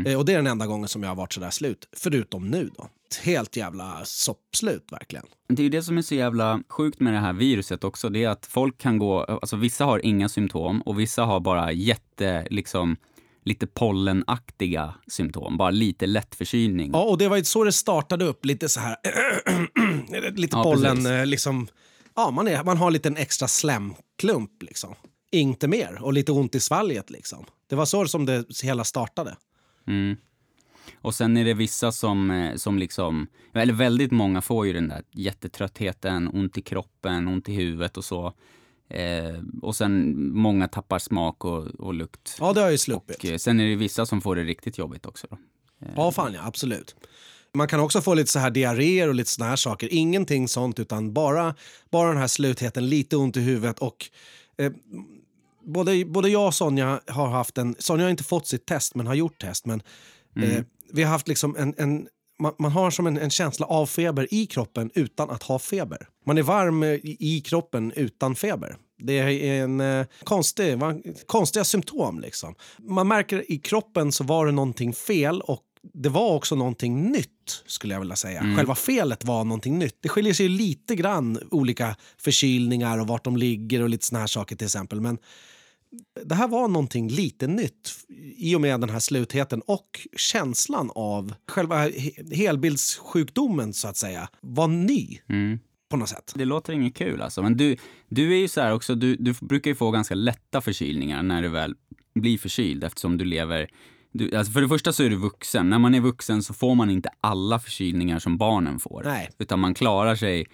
Eh, 0.06 0.19
och 0.19 0.25
det 0.25 0.32
är 0.32 0.37
den 0.37 0.47
enda 0.47 0.67
gången 0.67 0.88
som 0.88 1.03
jag 1.03 1.11
har 1.11 1.17
varit 1.17 1.32
sådär 1.32 1.50
slut, 1.50 1.88
förutom 1.97 2.49
nu 2.49 2.71
då. 2.76 2.88
Helt 3.23 3.56
jävla 3.56 4.00
soppslut 4.05 4.93
verkligen. 4.93 5.25
Det 5.49 5.62
är 5.62 5.65
ju 5.65 5.71
det 5.71 5.82
som 5.82 5.99
är 5.99 6.03
så 6.03 6.15
jävla 6.15 6.61
sjukt 6.69 7.00
med 7.00 7.12
det 7.12 7.19
här 7.19 7.32
viruset 7.32 7.85
också. 7.85 8.09
Det 8.09 8.25
är 8.25 8.29
att 8.29 8.47
folk 8.47 8.79
kan 8.79 8.99
gå, 8.99 9.25
alltså 9.25 9.56
vissa 9.56 9.85
har 9.85 10.06
inga 10.06 10.29
symptom 10.29 10.81
och 10.82 11.00
vissa 11.00 11.23
har 11.23 11.41
bara 11.41 11.73
jätte, 11.73 12.47
liksom, 12.50 12.97
lite 13.44 13.67
pollenaktiga 13.67 14.94
symptom. 15.08 15.56
Bara 15.56 15.70
lite 15.70 16.06
lätt 16.06 16.35
förkylning. 16.35 16.91
Ja, 16.93 17.02
och 17.02 17.19
det 17.19 17.29
var 17.29 17.37
ju 17.37 17.44
så 17.44 17.64
det 17.64 17.73
startade 17.73 18.25
upp. 18.25 18.44
Lite 18.44 18.69
så 18.69 18.81
här... 18.81 18.96
lite 20.37 20.56
Ja, 20.56 20.62
pollen, 20.62 20.96
precis. 20.96 21.11
eh, 21.11 21.26
liksom... 21.26 21.67
Ja, 22.17 22.31
man, 22.31 22.49
är, 22.49 22.64
man 22.64 22.76
har 22.76 22.91
lite 22.91 23.08
en 23.08 23.17
extra 23.17 23.49
slemklump 23.49 24.62
liksom. 24.62 24.94
Inte 25.32 25.69
mer. 25.69 25.99
Och 26.02 26.12
lite 26.12 26.32
ont 26.32 26.55
i 26.55 26.61
svalget 26.61 27.11
liksom. 27.11 27.44
Det 27.69 27.76
var 27.76 27.87
så 27.87 28.06
som 28.06 28.26
det 28.26 28.44
hela 28.62 28.85
startade. 28.85 29.37
Mm. 29.87 30.17
Och 31.00 31.14
sen 31.14 31.37
är 31.37 31.44
det 31.44 31.55
vissa 31.55 31.93
som, 31.93 32.31
eh, 32.31 32.55
som 32.56 32.79
liksom, 32.79 33.26
eller 33.55 33.73
väldigt 33.73 34.12
många 34.12 34.43
får 34.43 34.67
ju 34.67 34.73
den 34.73 34.88
där 34.88 35.02
jättetröttheten, 35.12 36.29
ont 36.29 36.58
i 36.58 36.62
kroppen, 36.62 37.29
ont 37.29 37.49
i 37.49 37.52
huvudet 37.55 37.97
och 37.97 38.05
så. 38.05 38.32
Eh, 38.89 39.43
och 39.63 39.77
sen 39.77 40.15
många 40.33 40.69
tappar 40.69 40.99
smak 40.99 41.45
och, 41.45 41.67
och 41.67 41.95
lukt. 41.95 42.37
Ja, 42.41 42.53
det 42.53 42.61
har 42.61 42.67
jag 42.67 42.73
ju 42.73 42.79
sluppit. 42.79 43.17
Och 43.17 43.25
eh, 43.25 43.37
sen 43.37 43.61
är 43.61 43.69
det 43.69 43.77
vissa 43.77 44.07
som 44.07 44.21
får 44.21 44.37
det 44.37 44.45
riktigt 44.45 44.79
jobbigt 44.79 45.07
också. 45.07 45.27
Då. 45.31 45.39
Ja, 45.97 46.13
fan 46.13 46.33
ja, 46.33 46.41
absolut. 46.45 46.97
Man 47.55 47.69
kan 47.69 47.81
också 47.81 48.01
få 48.01 48.15
lite 48.15 48.31
så 48.31 48.39
här 48.39 48.51
diarréer 48.51 49.09
och 49.09 49.15
lite 49.15 49.31
såna 49.31 49.49
här 49.49 49.57
saker. 49.57 49.89
Ingenting 49.93 50.49
sånt, 50.49 50.79
utan 50.79 51.13
bara, 51.13 51.55
bara 51.91 52.09
den 52.09 52.19
här 52.19 52.27
slutheten, 52.27 52.89
lite 52.89 53.17
ont 53.17 53.37
i 53.37 53.41
huvudet 53.41 53.79
och 53.79 54.11
eh, 54.59 54.73
både, 55.65 56.05
både 56.05 56.29
jag 56.29 56.47
och 56.47 56.55
Sonja 56.55 57.01
har 57.07 57.29
haft 57.29 57.59
en... 57.59 57.77
Sonja 57.79 58.05
har 58.05 58.11
inte 58.11 58.25
fått 58.25 58.47
sitt 58.47 58.67
test, 58.67 58.95
men 58.95 59.07
har 59.07 59.15
gjort 59.15 59.41
test. 59.41 59.67
Men 59.67 59.83
eh, 60.37 60.65
vi 60.93 61.03
har 61.03 61.11
haft 61.11 61.29
liksom 61.29 61.57
en... 61.57 61.75
en 61.77 62.09
man, 62.41 62.53
man 62.59 62.73
har 62.73 62.91
som 62.91 63.07
en, 63.07 63.19
en 63.19 63.31
känsla 63.31 63.67
av 63.67 63.87
feber 63.87 64.29
i 64.35 64.47
kroppen 64.47 64.91
utan 64.95 65.31
att 65.31 65.43
ha 65.43 65.59
feber. 65.59 66.09
Man 66.27 66.39
är 66.39 66.43
varm 66.43 66.83
eh, 66.83 66.89
i, 66.89 67.17
i 67.21 67.41
kroppen 67.41 67.93
utan 67.97 68.35
feber. 68.35 68.77
Det 68.99 69.19
är 69.19 69.63
en 69.65 69.81
eh, 69.81 70.07
konstig, 70.25 70.79
va- 70.79 70.95
konstiga 71.27 71.65
symptom. 71.65 72.21
Liksom. 72.21 72.55
Man 72.79 73.09
märker 73.09 73.53
i 73.53 73.59
kroppen 73.59 74.13
så 74.13 74.25
var 74.25 74.47
det 74.47 74.53
någonting 74.53 74.93
fel 74.93 75.41
och 75.41 75.61
det 75.95 76.09
var 76.09 76.31
också 76.35 76.55
någonting 76.55 77.03
nytt, 77.03 77.63
skulle 77.67 77.95
jag 77.95 78.01
vilja 78.01 78.17
säga. 78.17 78.41
Själva 78.57 78.75
felet 78.75 79.25
var 79.25 79.45
någonting 79.45 79.79
nytt. 79.79 79.99
Det 80.01 80.09
skiljer 80.09 80.35
sig 80.35 80.49
lite 80.49 80.97
grann, 80.97 81.39
olika 81.51 81.97
förkylningar 82.19 82.99
och 82.99 83.07
vart 83.07 83.25
de 83.25 83.37
ligger 83.37 83.83
och 83.83 83.89
lite 83.89 84.07
såna 84.07 84.19
här 84.21 84.27
saker 84.27 84.57
till 84.57 84.65
exempel. 84.65 85.01
Men 85.01 85.19
det 86.25 86.35
här 86.35 86.49
var 86.49 86.69
någonting 86.69 87.08
lite 87.08 87.46
nytt 87.46 87.91
i 88.37 88.55
och 88.56 88.61
med 88.61 88.81
den 88.81 88.91
här 88.91 88.99
slutheten 88.99 89.61
och 89.61 90.00
känslan 90.17 90.91
av 90.94 91.35
själva 91.49 91.88
he- 91.88 92.35
helbildssjukdomen 92.35 93.73
så 93.73 93.88
att 93.88 93.96
säga 93.96 94.29
var 94.41 94.69
ny 94.69 95.19
Mm. 95.29 95.58
på 95.91 95.96
något 95.96 96.08
sätt. 96.08 96.32
Det 96.37 96.44
låter 96.44 96.73
inget 96.73 96.94
kul 96.96 97.23
alltså. 97.23 97.43
Men 97.43 97.56
du, 97.56 97.76
du 98.08 98.32
är 98.32 98.38
ju 98.38 98.49
så 98.49 98.61
här 98.61 98.73
också, 98.73 98.94
du, 98.94 99.17
du 99.17 99.35
brukar 99.41 99.70
ju 99.70 99.75
få 99.75 99.91
ganska 99.91 100.14
lätta 100.14 100.61
förkylningar 100.61 101.23
när 101.23 101.43
du 101.43 101.49
väl 101.49 101.75
blir 102.14 102.38
förkyld 102.38 102.85
eftersom 102.85 103.19
du 103.19 103.25
lever 103.25 103.70
du, 104.12 104.37
alltså 104.37 104.52
för 104.52 104.61
det 104.61 104.69
första 104.69 104.93
så 104.93 105.02
är 105.02 105.11
du 105.11 105.17
vuxen. 105.17 105.70
När 105.70 105.79
man 105.79 105.94
är 105.94 106.00
vuxen 106.00 106.43
så 106.43 106.55
får 106.55 106.75
man 106.75 106.90
inte 106.90 107.08
alla 107.20 107.58
förkylningar 107.58 108.19
som 108.19 108.38
barnen 108.38 108.81
får. 108.81 109.02
Nej. 109.05 109.31
Utan 109.38 109.61
man 109.61 109.75
klarar 109.75 110.17
sig 110.17 110.47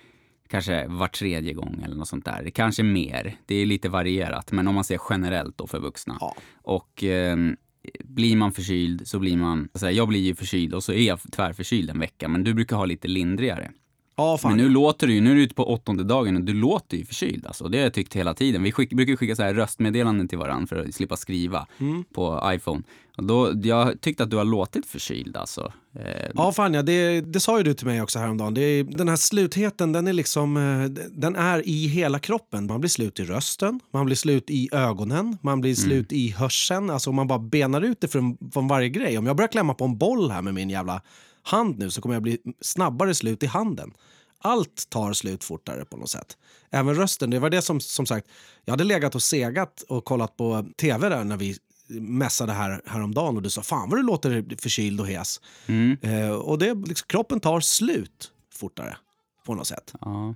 kanske 0.50 0.86
var 0.86 1.08
tredje 1.08 1.52
gång 1.52 1.82
eller 1.84 1.96
något 1.96 2.08
sånt 2.08 2.24
där. 2.24 2.42
Det 2.44 2.50
kanske 2.50 2.82
mer. 2.82 3.36
Det 3.46 3.54
är 3.54 3.66
lite 3.66 3.88
varierat. 3.88 4.52
Men 4.52 4.68
om 4.68 4.74
man 4.74 4.84
ser 4.84 5.00
generellt 5.10 5.58
då 5.58 5.66
för 5.66 5.80
vuxna. 5.80 6.16
Ja. 6.20 6.36
Och 6.62 7.04
ehm, 7.04 7.56
blir 8.04 8.36
man 8.36 8.52
förkyld 8.52 9.08
så 9.08 9.18
blir 9.18 9.36
man... 9.36 9.68
Alltså 9.72 9.90
jag 9.90 10.08
blir 10.08 10.20
ju 10.20 10.34
förkyld 10.34 10.74
och 10.74 10.84
så 10.84 10.92
är 10.92 11.06
jag 11.06 11.20
tvärförkyld 11.32 11.90
en 11.90 11.98
vecka. 11.98 12.28
Men 12.28 12.44
du 12.44 12.54
brukar 12.54 12.76
ha 12.76 12.84
lite 12.84 13.08
lindrigare. 13.08 13.70
Ja, 14.20 14.38
fan. 14.38 14.50
Men 14.56 14.58
nu 14.64 14.68
låter 14.68 15.06
du 15.06 15.14
ju, 15.14 15.20
nu 15.20 15.30
är 15.30 15.34
du 15.34 15.42
ute 15.42 15.54
på 15.54 15.72
åttonde 15.72 16.04
dagen 16.04 16.36
och 16.36 16.42
du 16.42 16.52
låter 16.54 16.96
ju 16.96 17.04
förkyld 17.04 17.46
alltså. 17.46 17.68
Det 17.68 17.78
har 17.78 17.82
jag 17.84 17.94
tyckt 17.94 18.16
hela 18.16 18.34
tiden. 18.34 18.62
Vi 18.62 18.72
skick, 18.72 18.92
brukar 18.92 19.16
skicka 19.16 19.36
så 19.36 19.42
här 19.42 19.54
röstmeddelanden 19.54 20.28
till 20.28 20.38
varandra 20.38 20.66
för 20.66 20.76
att 20.76 20.94
slippa 20.94 21.16
skriva 21.16 21.66
Mm. 21.80 22.04
på 22.14 22.42
iPhone. 22.54 22.82
Och 23.16 23.24
då, 23.24 23.52
jag 23.62 24.00
tyckte 24.00 24.22
att 24.22 24.30
du 24.30 24.36
har 24.36 24.44
låtit 24.44 24.86
förkyld 24.86 25.36
alltså. 25.36 25.72
Eh, 25.96 26.30
Ja, 26.34 26.52
fan 26.52 26.74
ja. 26.74 26.82
Det, 26.82 27.20
det 27.20 27.40
sa 27.40 27.58
ju 27.58 27.64
du 27.64 27.74
till 27.74 27.86
mig 27.86 28.02
också 28.02 28.18
häromdagen. 28.18 28.54
Det 28.54 28.82
den 28.82 29.08
här 29.08 29.16
slutheten, 29.16 29.92
den 29.92 30.06
är 30.08 30.12
liksom... 30.12 30.56
eh, 30.56 31.02
Den 31.10 31.36
är 31.36 31.68
i 31.68 31.86
hela 31.86 32.18
kroppen. 32.18 32.66
Man 32.66 32.80
blir 32.80 32.88
slut 32.90 33.20
i 33.20 33.24
rösten, 33.24 33.80
man 33.92 34.06
blir 34.06 34.16
slut 34.16 34.50
i 34.50 34.68
ögonen, 34.72 35.38
man 35.42 35.60
blir 35.60 35.74
slut 35.74 36.12
i 36.12 36.28
hörseln. 36.30 36.90
Alltså 36.90 37.12
man 37.12 37.26
bara 37.26 37.38
benar 37.38 37.80
ut 37.82 38.00
det 38.00 38.08
från, 38.08 38.36
från 38.52 38.68
varje 38.68 38.88
grej. 38.88 39.18
Om 39.18 39.26
jag 39.26 39.36
börjar 39.36 39.48
klämma 39.48 39.74
på 39.74 39.84
en 39.84 39.98
boll 39.98 40.30
här 40.30 40.42
med 40.42 40.54
min 40.54 40.70
jävla 40.70 41.02
hand 41.42 41.78
nu 41.78 41.90
så 41.90 42.00
kommer 42.00 42.14
jag 42.14 42.22
bli 42.22 42.38
snabbare 42.60 43.14
slut 43.14 43.42
i 43.42 43.46
handen. 43.46 43.92
Allt 44.42 44.90
tar 44.90 45.12
slut 45.12 45.44
fortare 45.44 45.84
på 45.84 45.96
något 45.96 46.10
sätt. 46.10 46.36
Även 46.70 46.94
rösten. 46.94 47.30
Det 47.30 47.38
var 47.38 47.50
det 47.50 47.62
som, 47.62 47.80
som 47.80 48.06
sagt, 48.06 48.26
jag 48.64 48.72
hade 48.72 48.84
legat 48.84 49.14
och 49.14 49.22
segat 49.22 49.84
och 49.88 50.04
kollat 50.04 50.36
på 50.36 50.66
tv 50.80 51.08
där 51.08 51.24
när 51.24 51.36
vi 51.36 51.56
mässade 52.00 52.52
här 52.52 52.82
häromdagen 52.86 53.36
och 53.36 53.42
du 53.42 53.50
sa 53.50 53.62
fan 53.62 53.90
vad 53.90 53.98
du 53.98 54.02
låter 54.02 54.56
förkyld 54.62 55.00
och 55.00 55.06
hes. 55.06 55.40
mm, 55.66 55.96
Eh, 56.02 56.30
och 56.30 56.58
det, 56.58 56.74
liksom, 56.74 57.06
kroppen 57.08 57.40
tar 57.40 57.60
slut 57.60 58.30
fortare 58.54 58.96
på 59.46 59.54
något 59.54 59.66
sätt. 59.66 59.94
ja. 60.00 60.34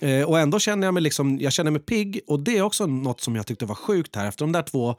Eh, 0.00 0.24
och 0.24 0.38
ändå 0.38 0.58
känner 0.58 0.86
jag 0.86 0.94
mig 0.94 1.02
liksom, 1.02 1.38
jag 1.40 1.52
känner 1.52 1.70
mig 1.70 1.80
pigg 1.80 2.20
och 2.26 2.40
det 2.40 2.58
är 2.58 2.62
också 2.62 2.86
något 2.86 3.20
som 3.20 3.36
jag 3.36 3.46
tyckte 3.46 3.66
var 3.66 3.74
sjukt 3.74 4.16
här 4.16 4.28
efter 4.28 4.44
de 4.44 4.52
där 4.52 4.62
två 4.62 4.96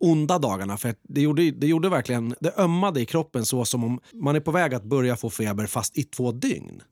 onda 0.00 0.38
dagarna. 0.38 0.76
För 0.76 0.94
det, 1.02 1.20
gjorde, 1.20 1.50
det 1.50 1.66
gjorde 1.66 1.88
verkligen, 1.88 2.34
det 2.40 2.58
ömmade 2.58 3.00
i 3.00 3.06
kroppen 3.06 3.44
så 3.44 3.64
som 3.64 3.84
om 3.84 4.00
man 4.12 4.36
är 4.36 4.40
på 4.40 4.50
väg 4.50 4.74
att 4.74 4.84
börja 4.84 5.16
få 5.16 5.30
feber 5.30 5.66
fast 5.66 5.98
i 5.98 6.02
två 6.02 6.32
dygn. 6.32 6.82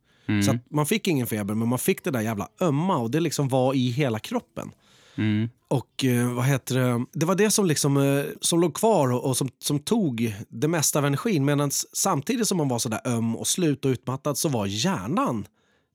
Så 0.44 0.50
att 0.50 0.70
man 0.70 0.86
fick 0.86 1.08
ingen 1.08 1.26
feber 1.26 1.54
men 1.54 1.68
man 1.68 1.78
fick 1.78 2.04
det 2.04 2.10
där 2.10 2.20
jävla 2.20 2.48
ömma 2.60 2.96
och 2.96 3.10
det 3.10 3.20
liksom 3.20 3.48
var 3.48 3.74
i 3.74 3.90
hela 3.90 4.18
kroppen. 4.18 4.70
Mm. 5.16 5.48
Och 5.68 6.04
eh, 6.04 6.34
vad 6.34 6.44
heter 6.44 6.74
det? 6.74 7.04
Det 7.12 7.26
var 7.26 7.34
det 7.34 7.50
som, 7.50 7.66
liksom, 7.66 7.96
eh, 7.96 8.24
som 8.40 8.60
låg 8.60 8.74
kvar 8.74 9.12
och, 9.12 9.36
som, 9.36 9.48
som 9.58 9.78
tog 9.78 10.36
det 10.48 10.68
mesta 10.68 10.98
av 10.98 11.06
energin. 11.06 11.44
Medan 11.44 11.70
samtidigt 11.92 12.48
som 12.48 12.58
man 12.58 12.68
var 12.68 12.78
så 12.78 12.88
där 12.88 13.00
öm 13.04 13.36
och 13.36 13.46
slut 13.46 13.84
och 13.84 13.88
utmattad 13.88 14.38
så 14.38 14.48
var 14.48 14.66
hjärnan 14.66 15.46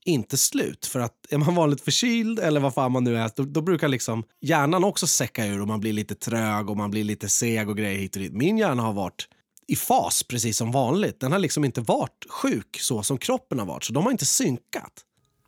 inte 0.06 0.38
slut. 0.38 0.86
För 0.86 1.00
att 1.00 1.14
är 1.30 1.38
man 1.38 1.56
vanligt 1.56 1.82
förkyld 1.82 2.40
eller 2.40 2.60
vad 2.60 2.74
fan 2.74 2.92
man 2.92 3.04
nu 3.04 3.18
är, 3.18 3.32
då, 3.36 3.44
då 3.44 3.62
brukar 3.62 3.88
liksom 3.88 4.24
hjärnan 4.42 4.84
också 4.84 5.08
säcka 5.08 5.46
ur 5.46 5.62
och 5.62 5.68
man 5.68 5.80
blir 5.80 5.94
lite 5.94 6.16
trög 6.16 6.70
och 6.70 6.78
man 6.78 6.92
blir 6.92 7.04
lite 7.04 7.30
seg 7.30 7.70
och 7.70 7.78
grejer 7.78 8.00
hit 8.00 8.16
och 8.16 8.22
dit. 8.22 8.34
Min 8.34 8.58
hjärna 8.58 8.84
har 8.84 8.94
varit 8.94 9.28
i 9.68 9.76
fas 9.76 10.24
precis 10.24 10.58
som 10.58 10.72
vanligt. 10.72 11.20
Den 11.20 11.32
har 11.32 11.40
liksom 11.40 11.66
inte 11.66 11.82
varit 11.82 12.26
sjuk 12.30 12.78
så 12.80 13.04
som 13.04 13.18
kroppen 13.18 13.60
har 13.60 13.66
varit, 13.66 13.84
så 13.84 13.94
de 13.94 14.04
har 14.04 14.12
inte 14.12 14.26
synkat. 14.26 15.06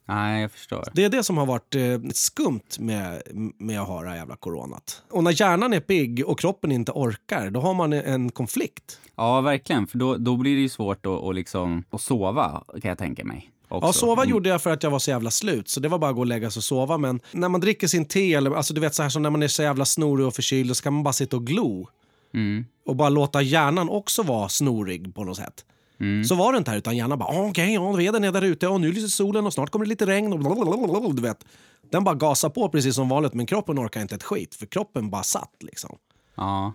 Nej, 0.07 0.41
jag 0.41 0.51
förstår. 0.51 0.87
Det 0.93 1.03
är 1.03 1.09
det 1.09 1.23
som 1.23 1.37
har 1.37 1.45
varit 1.45 1.75
eh, 1.75 1.99
skumt 2.13 2.79
med, 2.79 3.21
med 3.59 3.81
att 3.81 3.87
ha 3.87 4.01
det 4.03 4.09
här 4.09 4.15
jävla 4.15 4.35
coronat. 4.35 5.03
Och 5.11 5.23
när 5.23 5.41
hjärnan 5.41 5.73
är 5.73 5.79
pigg 5.79 6.23
och 6.27 6.39
kroppen 6.39 6.71
inte 6.71 6.91
orkar, 6.91 7.49
då 7.49 7.59
har 7.59 7.73
man 7.73 7.93
en 7.93 8.31
konflikt. 8.31 8.99
Ja, 9.15 9.41
verkligen. 9.41 9.87
För 9.87 9.97
då, 9.97 10.17
då 10.17 10.37
blir 10.37 10.55
det 10.55 10.61
ju 10.61 10.69
svårt 10.69 11.05
att, 11.05 11.23
att, 11.23 11.35
liksom, 11.35 11.83
att 11.89 12.01
sova, 12.01 12.63
kan 12.81 12.89
jag 12.89 12.97
tänka 12.97 13.25
mig. 13.25 13.51
Också. 13.67 13.87
Ja, 13.87 13.93
sova 13.93 14.21
Mm. 14.23 14.31
gjorde 14.31 14.49
jag 14.49 14.61
för 14.61 14.69
att 14.69 14.83
jag 14.83 14.91
var 14.91 14.99
så 14.99 15.09
jävla 15.11 15.31
slut. 15.31 15.69
Så 15.69 15.79
det 15.79 15.87
var 15.89 15.99
bara 15.99 16.09
att 16.09 16.15
gå 16.15 16.21
och 16.21 16.27
lägga 16.27 16.51
sig 16.51 16.59
och 16.59 16.63
sova. 16.63 16.97
Men 16.97 17.19
när 17.31 17.49
man 17.49 17.61
dricker 17.61 17.87
sin 17.87 18.05
te, 18.05 18.33
eller 18.33 18.55
alltså 18.55 18.73
du 18.73 18.81
vet 18.81 18.95
så 18.95 19.03
här 19.03 19.09
som 19.09 19.21
när 19.21 19.29
man 19.29 19.43
är 19.43 19.47
så 19.47 19.61
jävla 19.63 19.85
snorig 19.85 20.27
och 20.27 20.35
förkyld, 20.35 20.77
så 20.77 20.83
kan 20.83 20.93
man 20.93 21.03
bara 21.03 21.13
sitta 21.13 21.35
och 21.35 21.47
glo. 21.47 21.87
Mm. 22.33 22.65
Och 22.85 22.95
bara 22.95 23.09
låta 23.09 23.41
hjärnan 23.41 23.89
också 23.89 24.23
vara 24.23 24.49
snorig 24.49 25.15
på 25.15 25.23
något 25.23 25.37
sätt. 25.37 25.65
Mm. 25.99 26.23
Så 26.23 26.35
var 26.35 26.51
det 26.51 26.57
inte 26.57 26.71
här, 26.71 26.77
utan 26.77 26.97
hjärnan 26.97 27.19
bara 27.19 27.29
okej, 27.29 27.49
okay, 27.49 27.73
ja, 27.73 27.91
veden 27.91 28.23
är 28.23 28.31
där 28.31 28.41
ute 28.41 28.67
och 28.67 28.81
nu 28.81 28.91
lyser 28.91 29.07
solen 29.07 29.45
och 29.45 29.53
snart 29.53 29.69
kommer 29.69 29.85
det 29.85 29.89
lite 29.89 30.05
regn. 30.05 30.33
Och 30.33 30.39
blablabla, 30.39 31.09
du 31.13 31.21
vet. 31.21 31.45
Den 31.91 32.03
bara 32.03 32.15
gasar 32.15 32.49
på 32.49 32.69
precis 32.69 32.95
som 32.95 33.09
vanligt, 33.09 33.33
men 33.33 33.45
kroppen 33.45 33.79
orkar 33.79 34.01
inte 34.01 34.15
ett 34.15 34.23
skit, 34.23 34.55
för 34.55 34.65
kroppen 34.65 35.09
bara 35.09 35.23
satt 35.23 35.53
liksom. 35.59 35.97
Ja. 36.35 36.73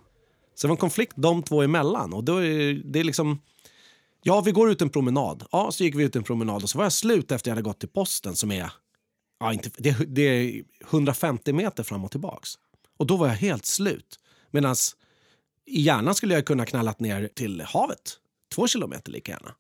Så 0.55 0.67
det 0.67 0.69
var 0.69 0.75
en 0.75 0.81
konflikt 0.81 1.13
de 1.17 1.43
två 1.43 1.63
emellan. 1.63 2.13
Och 2.13 2.25
då 2.25 2.45
är 2.45 2.83
det 2.93 3.05
liksom... 3.05 3.39
Ja, 4.23 4.41
vi 4.41 4.53
går 4.53 4.71
ut 4.71 4.83
en 4.83 4.91
promenad. 4.91 5.45
Ja, 5.53 5.73
så 5.73 5.85
gick 5.85 5.95
vi 5.95 6.05
ut 6.05 6.17
en 6.17 6.23
promenad 6.23 6.63
och 6.63 6.71
så 6.71 6.79
var 6.79 6.85
jag 6.85 6.93
slut 6.93 7.33
efter 7.33 7.51
jag 7.51 7.55
hade 7.57 7.63
gått 7.63 7.81
till 7.81 7.89
posten 7.89 8.37
som 8.37 8.51
är... 8.53 8.73
Ja, 9.41 9.53
inte, 9.53 9.71
det, 9.79 9.97
det 10.15 10.23
är 10.23 10.63
150 10.91 11.53
meter 11.53 11.83
fram 11.83 12.05
och 12.05 12.11
tillbaks. 12.11 12.51
Och 12.99 13.07
då 13.07 13.17
var 13.17 13.27
jag 13.27 13.35
helt 13.35 13.67
slut. 13.67 14.19
Medan 14.51 14.77
i 15.67 15.81
hjärnan 15.81 16.15
skulle 16.15 16.35
jag 16.35 16.47
kunna 16.47 16.67
knallat 16.67 17.01
ner 17.01 17.29
till 17.35 17.61
havet. 17.61 18.17
Två 18.55 18.67
kilometer 18.67 19.13
lika 19.13 19.33
gärna. 19.33 19.55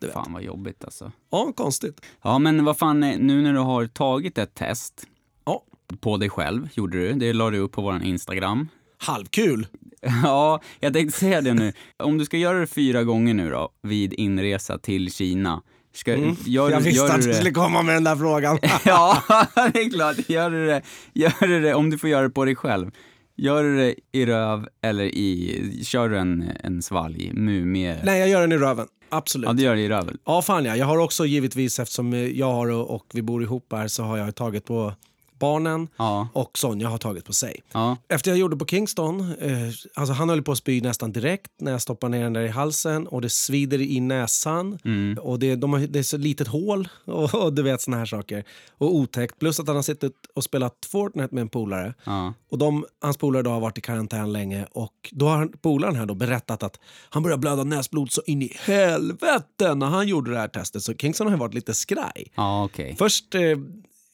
Du. 0.00 0.10
Fan 0.10 0.32
vad 0.32 0.42
jobbigt 0.42 0.84
alltså. 0.84 1.12
Ja, 1.30 1.52
konstigt. 1.56 2.00
Ja, 2.22 2.38
men 2.38 2.64
vad 2.64 2.78
fan, 2.78 3.02
eh, 3.02 3.18
nu 3.18 3.42
när 3.42 3.52
du 3.52 3.58
har 3.58 3.86
tagit 3.86 4.38
ett 4.38 4.54
test 4.54 5.06
Ja, 5.44 5.64
på 6.00 6.16
dig 6.16 6.30
själv, 6.30 6.68
gjorde 6.74 6.98
du. 6.98 7.12
Det 7.12 7.32
la 7.32 7.50
du 7.50 7.58
upp 7.58 7.72
på 7.72 7.82
vår 7.82 8.02
Instagram. 8.02 8.68
halvkul. 8.98 9.66
Ja, 10.22 10.60
jag 10.80 10.92
tänkte 10.92 11.18
säga 11.18 11.40
det 11.40 11.54
nu. 11.54 11.72
Om 11.96 12.18
du 12.18 12.24
ska 12.24 12.36
göra 12.36 12.58
det 12.60 12.66
fyra 12.66 13.04
gånger 13.04 13.34
nu 13.34 13.50
då, 13.50 13.68
vid 13.82 14.12
inresa 14.12 14.78
till 14.78 15.12
Kina. 15.12 15.62
Ska, 15.94 16.10
gör, 16.10 16.18
Mm. 16.18 16.36
jag 16.46 16.70
du- 16.72 16.76
visste 16.84 16.90
gör 17.06 17.14
att 17.14 17.22
du 17.22 17.28
det- 17.28 17.34
skulle 17.34 17.50
komma 17.50 17.82
med 17.82 17.94
den 17.96 18.04
där 18.04 18.16
frågan. 18.16 18.58
Ja, 18.84 19.22
det 19.72 19.80
är 19.80 19.90
klart. 19.90 20.16
Gör 20.28 20.50
du 20.50 20.66
det, 20.66 20.82
gör 21.14 21.46
du 21.46 21.60
det, 21.60 21.74
om 21.74 21.90
du 21.90 21.98
får 21.98 22.10
göra 22.10 22.22
det 22.22 22.30
på 22.30 22.44
dig 22.44 22.56
själv. 22.56 22.90
Gör 23.36 23.64
du 23.64 23.76
det 23.76 23.94
i 24.12 24.26
röv 24.26 24.68
eller 24.82 25.04
i, 25.04 25.80
kör 25.84 26.08
du 26.08 26.18
en, 26.18 26.50
en 26.64 26.82
svalg, 26.82 27.30
mumie? 27.34 27.96
Nej, 28.04 28.20
jag 28.20 28.28
gör 28.28 28.40
den 28.40 28.52
i 28.52 28.56
röven. 28.58 28.86
Absolut. 29.10 29.46
Ja, 29.46 29.52
du 29.52 29.62
gör 29.62 29.74
det 29.74 29.80
i 29.80 29.88
röven. 29.88 30.18
Ja, 30.26 30.42
fan 30.42 30.64
ja. 30.64 30.76
Jag 30.76 30.86
har 30.86 30.98
också 30.98 31.26
givetvis, 31.26 31.78
eftersom 31.78 32.12
jag 32.34 32.52
har 32.52 32.70
och 32.70 33.06
vi 33.14 33.22
bor 33.22 33.42
ihop 33.42 33.72
här, 33.72 33.88
så 33.88 34.02
har 34.02 34.16
jag 34.18 34.34
tagit 34.34 34.64
på 34.64 34.94
barnen 35.38 35.88
Ja, 35.96 36.28
och 36.32 36.58
Sonja 36.58 36.88
har 36.88 36.98
tagit 36.98 37.24
på 37.24 37.32
sig. 37.32 37.62
ja, 37.72 37.96
Efter 38.08 38.30
jag 38.30 38.38
gjorde 38.38 38.56
på 38.56 38.66
Kingston, 38.66 39.20
eh, 39.40 39.52
alltså 39.94 40.12
han 40.14 40.28
höll 40.28 40.42
på 40.42 40.52
att 40.52 40.58
spy 40.58 40.80
nästan 40.80 41.12
direkt 41.12 41.50
när 41.60 41.72
jag 41.72 41.82
stoppade 41.82 42.16
ner 42.16 42.24
den 42.24 42.32
där 42.32 42.42
i 42.42 42.48
halsen 42.48 43.06
och 43.06 43.20
det 43.22 43.30
svider 43.30 43.80
i 43.80 44.00
näsan 44.00 44.78
mm, 44.84 45.18
och 45.18 45.38
det, 45.38 45.56
de 45.56 45.72
har, 45.72 45.80
det 45.80 45.98
är 45.98 46.02
så 46.02 46.16
litet 46.16 46.48
hål 46.48 46.88
och, 47.04 47.34
och 47.34 47.52
du 47.52 47.62
vet 47.62 47.80
såna 47.80 47.96
här 47.96 48.06
saker. 48.06 48.44
Och 48.78 48.94
otäckt. 48.94 49.38
Plus 49.38 49.60
att 49.60 49.66
han 49.66 49.76
har 49.76 49.82
suttit 49.82 50.12
och 50.34 50.44
spelat 50.44 50.74
Fortnite 50.90 51.34
med 51.34 51.42
en 51.42 51.48
polare 51.48 51.94
ja, 52.04 52.34
och 52.50 52.58
de, 52.58 52.84
hans 53.02 53.16
polare 53.16 53.42
då 53.42 53.50
har 53.50 53.60
varit 53.60 53.78
i 53.78 53.80
karantän 53.80 54.32
länge 54.32 54.66
och 54.72 54.94
då 55.12 55.26
har 55.28 55.46
polaren 55.46 55.96
här 55.96 56.06
då 56.06 56.14
berättat 56.14 56.62
att 56.62 56.78
han 57.10 57.22
började 57.22 57.40
blöda 57.40 57.64
näsblod 57.64 58.12
så 58.12 58.22
in 58.26 58.42
i 58.42 58.52
helvete 58.60 59.74
när 59.74 59.86
han 59.86 60.08
gjorde 60.08 60.30
det 60.30 60.38
här 60.38 60.48
testet. 60.48 60.82
Så 60.82 60.94
Kingston 60.94 61.26
har 61.30 61.36
varit 61.36 61.54
lite 61.54 61.74
skraj. 61.74 62.32
ja, 62.34 62.64
okej. 62.64 62.94
Först 62.98 63.34
eh, 63.34 63.40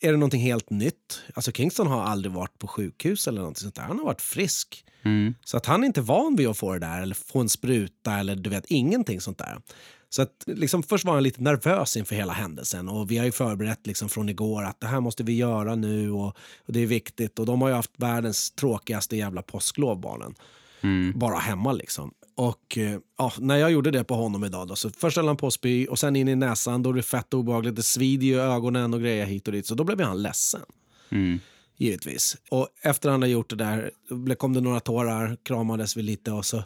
är 0.05 0.11
det 0.13 0.17
någonting 0.19 0.41
helt 0.41 0.71
nytt. 0.71 1.21
Alltså 1.35 1.53
Kingston 1.53 1.87
har 1.87 2.03
aldrig 2.03 2.33
varit 2.33 2.59
på 2.59 2.67
sjukhus 2.67 3.29
eller 3.29 3.43
något 3.43 3.59
sånt 3.59 3.75
där. 3.75 3.83
Han 3.83 3.99
har 3.99 4.05
varit 4.05 4.21
frisk. 4.23 4.85
Mm, 5.03 5.35
Så 5.45 5.57
att 5.57 5.67
han 5.67 5.83
är 5.83 5.87
inte 5.87 6.01
van 6.01 6.37
vid 6.37 6.49
att 6.49 6.59
få 6.59 6.73
det 6.73 6.79
där 6.79 7.03
eller 7.03 7.15
få 7.15 7.41
en 7.41 7.49
spruta 7.49 8.13
eller 8.19 8.37
du 8.37 8.51
vet 8.51 8.67
ingenting 8.67 9.21
sånt 9.21 9.39
där. 9.39 9.59
Så 10.09 10.23
att 10.23 10.45
liksom 10.47 10.83
först 10.83 11.05
var 11.05 11.15
han 11.15 11.23
lite 11.23 11.43
nervös 11.43 11.97
inför 11.97 12.15
hela 12.17 12.33
händelsen 12.33 12.89
och 12.89 13.11
vi 13.11 13.19
har 13.19 13.25
ju 13.25 13.33
förberett 13.33 13.87
liksom 13.87 14.09
från 14.09 14.29
igår 14.29 14.65
att 14.65 14.81
det 14.81 14.87
här 14.87 15.01
måste 15.01 15.23
vi 15.23 15.33
göra 15.37 15.75
nu 15.75 16.11
och, 16.11 16.27
och 16.67 16.73
det 16.73 16.81
är 16.81 16.87
viktigt 16.87 17.39
och 17.39 17.47
de 17.47 17.63
har 17.63 17.69
ju 17.69 17.75
haft 17.75 17.91
världens 17.97 18.51
tråkigaste 18.51 19.17
jävla 19.17 19.43
påsklov 19.43 20.01
barnen. 20.01 20.35
mm, 20.83 21.19
Bara 21.19 21.39
hemma 21.39 21.73
liksom. 21.73 22.11
Och 22.37 22.79
eh, 22.79 22.99
ja, 23.19 23.33
när 23.39 23.57
jag 23.57 23.71
gjorde 23.73 23.91
det 23.91 24.05
på 24.05 24.15
honom 24.15 24.45
idag 24.45 24.69
då, 24.69 24.77
så 24.77 24.91
först 24.91 25.17
höll 25.17 25.27
han 25.27 25.37
på 25.37 25.47
att 25.47 25.53
spy 25.53 25.87
och 25.87 25.99
sen 25.99 26.17
in 26.17 26.29
i 26.29 26.35
näsan, 26.35 26.83
då 26.83 26.91
är 26.91 26.95
det 26.95 27.03
fett 27.03 27.35
obehagligt, 27.35 27.77
det 27.77 27.83
svider 27.83 28.27
ju 28.27 28.33
i 28.33 28.39
ögonen 28.39 28.95
och 28.95 29.01
grejer 29.01 29.27
hit 29.27 29.47
och 29.49 29.53
dit. 29.53 29.67
Så 29.67 29.75
då 29.75 29.85
blev 29.85 30.01
han 30.01 30.23
ledsen. 30.23 30.61
mm. 31.11 31.41
Givetvis. 31.77 32.37
Och 32.51 32.69
efter 32.83 33.11
han 33.11 33.23
hade 33.23 33.33
gjort 33.33 33.51
det 33.51 33.57
där 33.57 33.91
kom 34.39 34.53
det 34.53 34.61
några 34.61 34.81
tårar, 34.81 35.37
kramades 35.43 35.97
vi 35.97 36.03
lite 36.03 36.31
och 36.31 36.47
så 36.47 36.65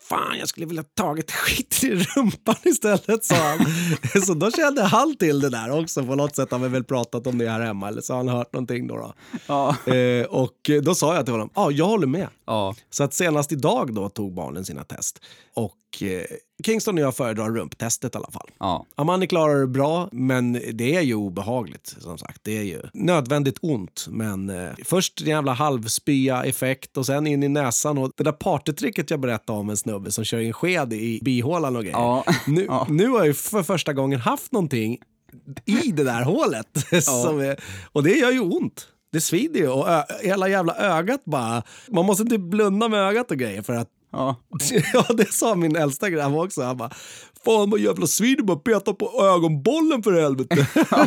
Fan, 0.00 0.38
jag 0.38 0.48
skulle 0.48 0.66
vilja 0.66 0.82
tagit 0.82 1.30
skit 1.32 1.84
i 1.84 1.94
rumpan 1.94 2.54
istället, 2.64 3.24
sa 3.24 3.34
han. 3.34 3.58
så 4.26 4.34
då 4.34 4.50
kände 4.50 4.82
han 4.82 5.16
till 5.16 5.40
det 5.40 5.48
där 5.48 5.70
också. 5.80 6.04
På 6.04 6.14
något 6.14 6.36
sätt 6.36 6.50
har 6.50 6.58
vi 6.58 6.68
väl 6.68 6.84
pratat 6.84 7.26
om 7.26 7.38
det 7.38 7.50
här 7.50 7.60
hemma, 7.60 7.88
eller 7.88 8.00
så 8.00 8.12
har 8.12 8.18
han 8.18 8.28
hört 8.28 8.52
någonting 8.52 8.86
då. 8.86 8.96
då. 8.96 9.14
Ja, 9.46 9.76
Eh, 9.94 10.26
och 10.26 10.70
då 10.82 10.94
sa 10.94 11.14
jag 11.14 11.24
till 11.24 11.32
honom, 11.32 11.50
ja, 11.54 11.70
jag 11.70 11.86
håller 11.86 12.06
med. 12.06 12.28
Ja, 12.48 12.74
Så 12.90 13.04
att 13.04 13.14
senast 13.14 13.52
idag 13.52 13.94
då 13.94 14.08
tog 14.08 14.32
barnen 14.34 14.64
sina 14.64 14.84
test. 14.84 15.20
Och 15.54 16.02
eh, 16.02 16.24
Kingston 16.64 16.94
och 16.94 17.00
jag 17.04 17.16
föredrar 17.16 17.50
rumptestet 17.50 18.14
i 18.14 18.18
alla 18.18 18.30
fall. 18.30 18.48
ja, 18.58 18.86
Amanda 18.94 19.26
klarar 19.26 19.60
det 19.60 19.66
bra, 19.66 20.08
men 20.12 20.52
det 20.72 20.94
är 20.96 21.00
ju 21.00 21.14
obehagligt. 21.14 21.96
som 21.98 22.18
sagt. 22.18 22.40
Det 22.42 22.58
är 22.58 22.62
ju 22.62 22.82
nödvändigt 22.94 23.58
ont. 23.62 24.06
Men 24.10 24.50
eh, 24.50 24.70
först 24.84 25.20
en 25.20 25.26
jävla 25.28 25.52
halvspya-effekt 25.52 26.96
och 26.96 27.06
sen 27.06 27.26
in 27.26 27.42
i 27.42 27.48
näsan. 27.48 27.98
Och 27.98 28.12
det 28.16 28.24
där 28.24 28.32
partytricket 28.32 29.10
jag 29.10 29.20
berättade 29.20 29.58
om 29.58 29.70
en 29.70 29.76
snubbe 29.76 30.12
som 30.12 30.24
kör 30.24 30.38
in 30.38 30.52
sked 30.52 30.92
i 30.92 31.20
bihålan 31.22 31.76
och 31.76 31.82
grejer. 31.82 31.96
ja. 31.98 32.24
Nu, 32.46 32.64
Ja. 32.64 32.86
nu 32.90 33.08
har 33.08 33.18
jag 33.18 33.26
ju 33.26 33.34
för 33.34 33.62
första 33.62 33.92
gången 33.92 34.20
haft 34.20 34.52
någonting 34.52 34.98
i 35.64 35.90
det 35.92 36.04
där 36.04 36.22
hålet. 36.22 36.66
Som 37.04 37.40
är, 37.40 37.60
och 37.92 38.02
det 38.02 38.10
gör 38.16 38.30
ju 38.32 38.40
ont. 38.40 38.88
Det 39.12 39.20
svider 39.20 39.60
ju 39.60 39.68
och 39.68 39.86
hela 40.22 40.48
jävla 40.48 40.74
ögat 40.76 41.24
bara... 41.24 41.62
Man 41.88 42.04
måste 42.06 42.22
inte 42.22 42.38
blunda 42.38 42.88
med 42.88 43.00
ögat 43.00 43.30
och 43.30 43.36
grejer 43.36 43.62
för 43.62 43.72
att 43.72 43.88
ja. 44.12 44.36
Ja, 44.92 45.06
det 45.14 45.32
sa 45.32 45.54
min 45.54 45.76
äldsta 45.76 46.10
grabb 46.10 46.34
också. 46.36 46.62
Han 46.62 46.76
bara, 46.76 46.90
fan 47.44 47.70
vad 47.70 47.80
jävla 47.80 48.06
svin, 48.06 48.46
bara 48.46 48.56
peta 48.58 48.94
på 48.94 49.24
ögonbollen 49.24 50.02
för 50.02 50.12
helvete. 50.12 50.66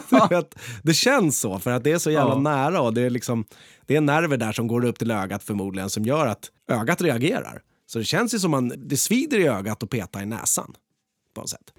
Du 0.29 0.35
vet, 0.35 0.55
det 0.83 0.93
känns 0.93 1.39
så, 1.39 1.59
för 1.59 1.71
att 1.71 1.83
det 1.83 1.91
är 1.91 1.97
så 1.97 2.11
jävla 2.11 2.33
Ja. 2.33 2.39
nära 2.39 2.81
och 2.81 2.93
det 2.93 3.01
är, 3.01 3.09
liksom, 3.09 3.45
det 3.85 3.95
är 3.95 4.01
nerver 4.01 4.37
där 4.37 4.51
som 4.51 4.67
går 4.67 4.85
upp 4.85 4.99
till 4.99 5.11
ögat 5.11 5.43
förmodligen 5.43 5.89
som 5.89 6.03
gör 6.05 6.27
att 6.27 6.49
ögat 6.71 7.01
reagerar. 7.01 7.61
Så 7.87 7.99
det 7.99 8.05
känns 8.05 8.33
ju 8.33 8.39
som 8.39 8.51
man, 8.51 8.73
det 8.77 8.97
svider 8.97 9.39
i 9.39 9.47
ögat 9.47 9.83
och 9.83 9.89
peta 9.89 10.21
i 10.21 10.25
näsan. 10.25 10.73
På 11.35 11.41
något 11.41 11.49
sätt. 11.49 11.73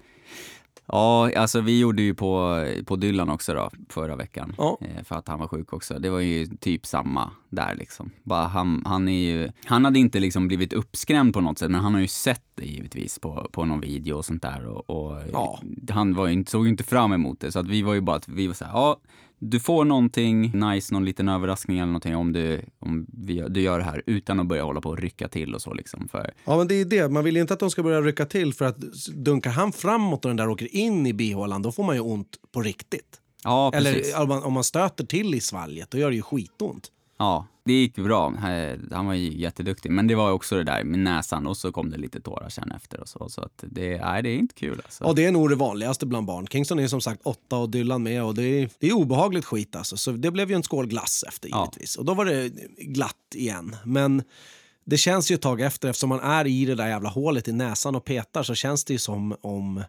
Ja, 0.87 1.31
alltså 1.35 1.61
vi 1.61 1.79
gjorde 1.79 2.01
ju 2.01 2.13
på, 2.15 2.65
på 2.85 2.95
Dylan 2.95 3.29
också 3.29 3.53
då, 3.53 3.69
förra 3.89 4.15
veckan. 4.15 4.55
Ja. 4.57 4.77
Eh, 4.81 5.03
För 5.03 5.15
att 5.15 5.27
han 5.27 5.39
var 5.39 5.47
sjuk 5.47 5.73
också. 5.73 5.99
Det 5.99 6.09
var 6.09 6.19
ju 6.19 6.45
typ 6.45 6.85
samma 6.85 7.31
där 7.55 7.75
liksom. 7.75 8.11
Bara 8.23 8.47
han, 8.47 8.83
han, 8.85 9.07
är 9.07 9.31
ju, 9.31 9.51
han 9.65 9.85
hade 9.85 9.99
inte 9.99 10.19
liksom 10.19 10.47
blivit 10.47 10.73
uppskrämd 10.73 11.33
på 11.33 11.41
något 11.41 11.59
sätt, 11.59 11.71
men 11.71 11.81
han 11.81 11.93
har 11.93 12.01
ju 12.01 12.07
sett 12.07 12.43
det 12.55 12.65
givetvis 12.65 13.19
på, 13.19 13.49
på 13.51 13.65
någon 13.65 13.81
video 13.81 14.17
och 14.17 14.25
sånt 14.25 14.41
där. 14.41 14.65
Och, 14.65 14.89
och 14.89 15.21
Ja. 15.31 15.59
Han 15.89 16.13
var 16.13 16.27
ju, 16.27 16.45
såg 16.45 16.63
ju 16.65 16.69
inte 16.69 16.83
fram 16.83 17.13
emot 17.13 17.39
det, 17.39 17.51
så 17.51 17.59
att 17.59 17.67
vi 17.67 17.81
var 17.81 17.93
ju 17.93 18.01
bara 18.01 18.15
att 18.15 18.27
vi 18.27 18.47
var 18.47 18.53
så 18.53 18.65
här, 18.65 18.71
ja, 18.73 18.99
du 19.39 19.59
får 19.59 19.85
någonting 19.85 20.51
nice, 20.59 20.93
någon 20.93 21.05
liten 21.05 21.29
överraskning 21.29 21.77
eller 21.77 21.85
någonting 21.85 22.15
om 22.15 22.33
du, 22.33 22.61
om 22.79 23.05
vi, 23.13 23.43
du 23.49 23.61
gör 23.61 23.77
det 23.77 23.83
här 23.83 24.03
utan 24.05 24.39
att 24.39 24.47
börja 24.47 24.63
hålla 24.63 24.81
på 24.81 24.89
och 24.89 24.97
rycka 24.97 25.27
till 25.27 25.55
och 25.55 25.61
så 25.61 25.73
liksom. 25.73 26.07
För, 26.07 26.33
Ja, 26.45 26.57
men 26.57 26.67
det 26.67 26.75
är 26.75 26.85
det. 26.85 27.09
Man 27.09 27.23
vill 27.23 27.35
ju 27.35 27.41
inte 27.41 27.53
att 27.53 27.59
de 27.59 27.71
ska 27.71 27.83
börja 27.83 28.01
rycka 28.01 28.25
till 28.25 28.53
för 28.53 28.65
att 28.65 28.79
dunkar 29.13 29.51
han 29.51 29.71
framåt 29.71 30.25
och 30.25 30.29
den 30.29 30.37
där 30.37 30.49
åker 30.49 30.75
in 30.75 31.07
i 31.07 31.13
bihålan, 31.13 31.61
då 31.61 31.71
får 31.71 31.83
man 31.83 31.95
ju 31.95 32.01
ont 32.01 32.37
på 32.51 32.61
riktigt. 32.61 33.19
ja, 33.43 33.71
precis. 33.73 34.13
Eller 34.13 34.21
om 34.21 34.29
man, 34.29 34.43
om 34.43 34.53
man 34.53 34.63
stöter 34.63 35.05
till 35.05 35.35
i 35.35 35.39
svalget, 35.39 35.91
då 35.91 35.97
gör 35.97 36.09
det 36.09 36.15
ju 36.15 36.21
skitont. 36.21 36.91
Ja, 37.17 37.47
det 37.65 37.73
gick 37.73 37.95
bra. 37.95 38.27
Eh, 38.49 38.79
Han 38.91 39.05
var 39.05 39.13
ju 39.13 39.37
jätteduktig. 39.37 39.91
Men 39.91 40.07
det 40.07 40.15
var 40.15 40.31
också 40.31 40.55
det 40.55 40.63
där 40.63 40.83
med 40.83 40.99
näsan 40.99 41.47
och 41.47 41.57
så 41.57 41.71
kom 41.71 41.89
det 41.89 41.97
lite 41.97 42.21
tårar 42.21 42.49
sen 42.49 42.71
efter 42.71 42.99
och 42.99 43.09
så. 43.09 43.29
Så 43.29 43.41
att 43.41 43.63
det, 43.67 43.97
nej, 43.97 44.23
det 44.23 44.29
är 44.29 44.37
inte 44.37 44.55
kul 44.55 44.81
alltså. 44.85 45.03
Ja, 45.03 45.13
det 45.13 45.25
är 45.25 45.31
nog 45.31 45.49
det 45.49 45.55
vanligaste 45.55 46.05
bland 46.05 46.25
barn. 46.27 46.47
Kingston 46.47 46.79
är 46.79 46.87
som 46.87 47.01
sagt 47.01 47.21
åtta 47.23 47.57
och 47.57 47.69
Dylan 47.69 48.03
med 48.03 48.23
och 48.23 48.35
det 48.35 48.43
är, 48.43 48.69
det 48.79 48.87
är 48.87 48.93
obehagligt 48.93 49.45
skit 49.45 49.75
alltså. 49.75 49.97
Så 49.97 50.11
det 50.11 50.31
blev 50.31 50.49
ju 50.49 50.55
en 50.55 50.63
skål 50.63 50.87
glass 50.87 51.23
efter 51.27 51.49
Ja. 51.49 51.61
givetvis. 51.63 51.95
Och 51.95 52.05
då 52.05 52.13
var 52.13 52.25
det 52.25 52.49
glatt 52.77 53.15
igen. 53.35 53.75
Men 53.85 54.23
det 54.85 54.97
känns 54.97 55.31
ju 55.31 55.35
ett 55.35 55.41
tag 55.41 55.61
efter 55.61 55.89
eftersom 55.89 56.09
man 56.09 56.19
är 56.19 56.47
i 56.47 56.65
det 56.65 56.75
där 56.75 56.87
jävla 56.87 57.09
hålet 57.09 57.47
i 57.47 57.51
näsan 57.51 57.95
och 57.95 58.05
petar 58.05 58.43
så 58.43 58.55
känns 58.55 58.83
det 58.85 58.93
ju 58.93 58.99
som 58.99 59.35
om 59.41 59.83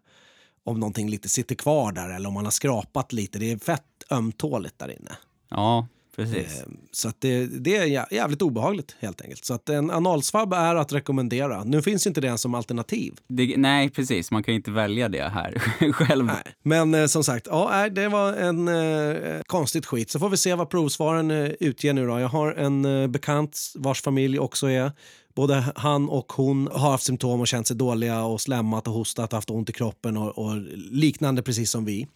om 0.67 0.81
någonting 0.81 1.09
lite 1.11 1.29
sitter 1.29 1.55
kvar 1.55 1.93
där 1.93 2.11
eller 2.11 2.29
om 2.29 2.35
man 2.35 2.45
har 2.45 2.51
skrapat 2.51 3.13
lite. 3.13 3.39
Det 3.39 3.53
är 3.53 3.59
fett 3.59 3.83
ömtåligt 4.11 4.79
där 4.79 4.89
inne. 4.91 5.17
Ja, 5.49 5.87
precis. 6.17 6.61
Eh, 6.61 6.67
Så 6.93 7.09
att 7.09 7.21
det, 7.21 7.47
det 7.47 7.77
är 7.77 7.85
jä- 7.87 8.15
jävligt 8.15 8.43
obehagligt 8.43 8.97
helt 9.01 9.21
enkelt. 9.23 9.45
Så 9.45 9.55
att 9.55 9.69
en 9.69 9.91
analsvabb 9.91 10.53
är 10.53 10.75
att 10.75 10.93
rekommendera. 10.93 11.65
Nu 11.65 11.83
finns 11.83 12.07
ju 12.07 12.09
inte 12.11 12.21
det 12.21 12.39
som 12.39 12.55
alternativ. 12.55 13.15
Det, 13.29 13.55
nej, 13.57 13.91
precis. 13.91 14.31
Man 14.31 14.43
kan 14.43 14.55
ju 14.55 14.57
inte 14.57 14.71
välja 14.71 15.09
det 15.09 15.29
här 15.29 15.59
själv. 15.93 16.25
Nej. 16.25 16.37
Men 16.63 16.95
eh, 16.95 17.07
som 17.07 17.25
sagt, 17.25 17.47
ja, 17.51 17.89
det 17.89 18.09
var 18.09 18.33
en 18.33 18.69
eh, 18.69 19.41
konstigt 19.47 19.87
skit. 19.87 20.11
Så 20.11 20.19
får 20.19 20.29
vi 20.29 20.37
se 20.37 20.55
vad 20.55 20.71
provsvaren 20.71 21.31
eh, 21.31 21.51
utger 21.61 21.93
nu 21.93 22.07
då. 22.07 22.19
Jag 22.21 22.29
har 22.29 22.53
en 22.53 22.85
eh, 22.85 23.07
bekant 23.09 23.73
vars 23.75 24.03
familj 24.03 24.39
också 24.39 24.71
är 24.71 24.93
Både 25.37 25.65
han 25.77 26.09
och 26.09 26.33
hon 26.33 26.69
har 26.73 26.91
haft 26.91 27.05
symptom 27.05 27.41
och 27.41 27.47
känt 27.47 27.67
sig 27.67 27.77
dåliga 27.77 28.25
och 28.25 28.41
slämmat 28.41 28.87
och 28.87 28.93
hostat 28.95 29.33
och 29.33 29.37
haft 29.37 29.51
ont 29.51 29.71
i 29.71 29.73
kroppen 29.73 30.17
och, 30.17 30.39
och 30.39 30.57
liknande 30.77 31.43
precis 31.43 31.71
som 31.71 31.85
vi. 31.85 32.07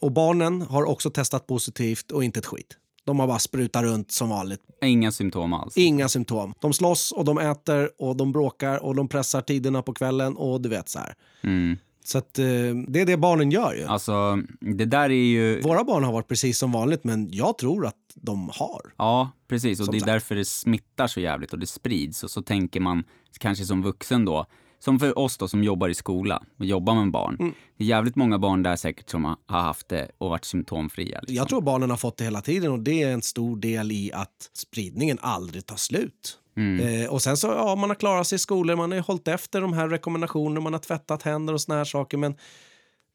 Och 0.00 0.12
barnen 0.12 0.62
har 0.62 0.84
också 0.84 1.10
testat 1.10 1.46
positivt 1.46 2.10
och 2.10 2.24
inte 2.24 2.38
ett 2.38 2.46
skit. 2.46 2.76
De 3.04 3.20
har 3.20 3.26
bara 3.26 3.38
sprutat 3.38 3.82
runt 3.82 4.12
som 4.12 4.28
vanligt. 4.28 4.60
Inga 4.82 5.12
symptom 5.12 5.52
alls. 5.52 5.76
Inga 5.76 6.08
symptom. 6.08 6.54
De 6.60 6.72
slåss 6.72 7.12
och 7.12 7.24
de 7.24 7.38
äter 7.38 7.90
och 7.98 8.16
de 8.16 8.32
bråkar 8.32 8.84
och 8.84 8.94
de 8.94 9.08
pressar 9.08 9.40
tiderna 9.40 9.82
på 9.82 9.94
kvällen 9.94 10.36
och 10.36 10.60
du 10.60 10.68
vet 10.68 10.88
så 10.88 10.98
här. 10.98 11.14
Mm. 11.42 11.76
Så 12.04 12.18
att, 12.18 12.38
eh, 12.38 12.44
det 12.88 13.00
är 13.00 13.06
det 13.06 13.16
barnen 13.16 13.50
gör 13.50 13.74
ju. 13.74 13.84
Alltså, 13.84 14.38
det 14.60 14.84
där 14.84 15.10
är 15.10 15.24
ju... 15.24 15.60
Våra 15.60 15.84
barn 15.84 16.04
har 16.04 16.12
varit 16.12 16.28
precis 16.28 16.58
som 16.58 16.72
vanligt, 16.72 17.04
men 17.04 17.28
jag 17.32 17.58
tror 17.58 17.86
att 17.86 17.96
de 18.14 18.50
har. 18.54 18.80
Ja, 18.96 19.30
precis. 19.48 19.80
Och 19.80 19.86
Som 19.86 19.92
det 19.92 19.98
är 19.98 20.00
sagt. 20.00 20.12
därför 20.12 20.34
det 20.34 20.44
smittar 20.44 21.06
så 21.06 21.20
jävligt 21.20 21.52
och 21.52 21.58
det 21.58 21.66
sprids. 21.66 22.24
Och 22.24 22.30
så 22.30 22.42
tänker 22.42 22.80
man 22.80 23.04
kanske 23.38 23.64
som 23.64 23.82
vuxen 23.82 24.24
då, 24.24 24.46
som 24.84 24.98
för 24.98 25.18
oss 25.18 25.38
då 25.38 25.48
som 25.48 25.64
jobbar 25.64 25.88
i 25.88 25.94
skola 25.94 26.42
och 26.58 26.64
jobbar 26.64 26.94
med 26.94 27.10
barn. 27.10 27.36
Mm. 27.40 27.54
Det 27.76 27.84
är 27.84 27.88
jävligt 27.88 28.16
många 28.16 28.38
barn 28.38 28.62
där 28.62 28.76
säkert 28.76 29.10
som 29.10 29.24
har 29.24 29.60
haft 29.60 29.88
det 29.88 30.10
och 30.18 30.30
varit 30.30 30.44
symptomfria. 30.44 31.20
Liksom. 31.20 31.36
Jag 31.36 31.48
tror 31.48 31.60
barnen 31.60 31.90
har 31.90 31.96
fått 31.96 32.16
det 32.16 32.24
hela 32.24 32.40
tiden 32.40 32.72
och 32.72 32.78
det 32.78 33.02
är 33.02 33.12
en 33.12 33.22
stor 33.22 33.56
del 33.56 33.92
i 33.92 34.10
att 34.12 34.50
spridningen 34.52 35.18
aldrig 35.20 35.66
tar 35.66 35.76
slut. 35.76 36.38
Eh, 36.80 37.12
och 37.12 37.22
sen 37.22 37.36
så, 37.36 37.46
ja, 37.46 37.74
man 37.74 37.90
har 37.90 37.94
klarat 37.94 38.26
sig 38.26 38.36
i 38.36 38.38
skolor, 38.38 38.76
man 38.76 38.92
har 38.92 38.98
hållit 38.98 39.28
efter 39.28 39.60
de 39.60 39.72
här 39.72 39.88
rekommendationerna, 39.88 40.60
man 40.60 40.72
har 40.72 40.80
tvättat 40.80 41.22
händer 41.22 41.54
och 41.54 41.60
såna 41.60 41.78
här 41.78 41.84
saker. 41.84 42.16
Men 42.16 42.34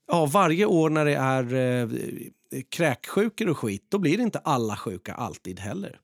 ja, 0.07 0.25
varje 0.25 0.65
år 0.65 0.89
när 0.89 1.05
det 1.05 1.15
är 1.15 1.53
eh, 1.53 1.89
kräksjukor 2.69 3.49
och 3.49 3.57
skit, 3.57 3.85
då 3.89 3.97
blir 3.97 4.19
inte 4.19 4.39
alla 4.39 4.75
sjuka 4.75 5.13
alltid 5.13 5.59
heller. 5.59 5.99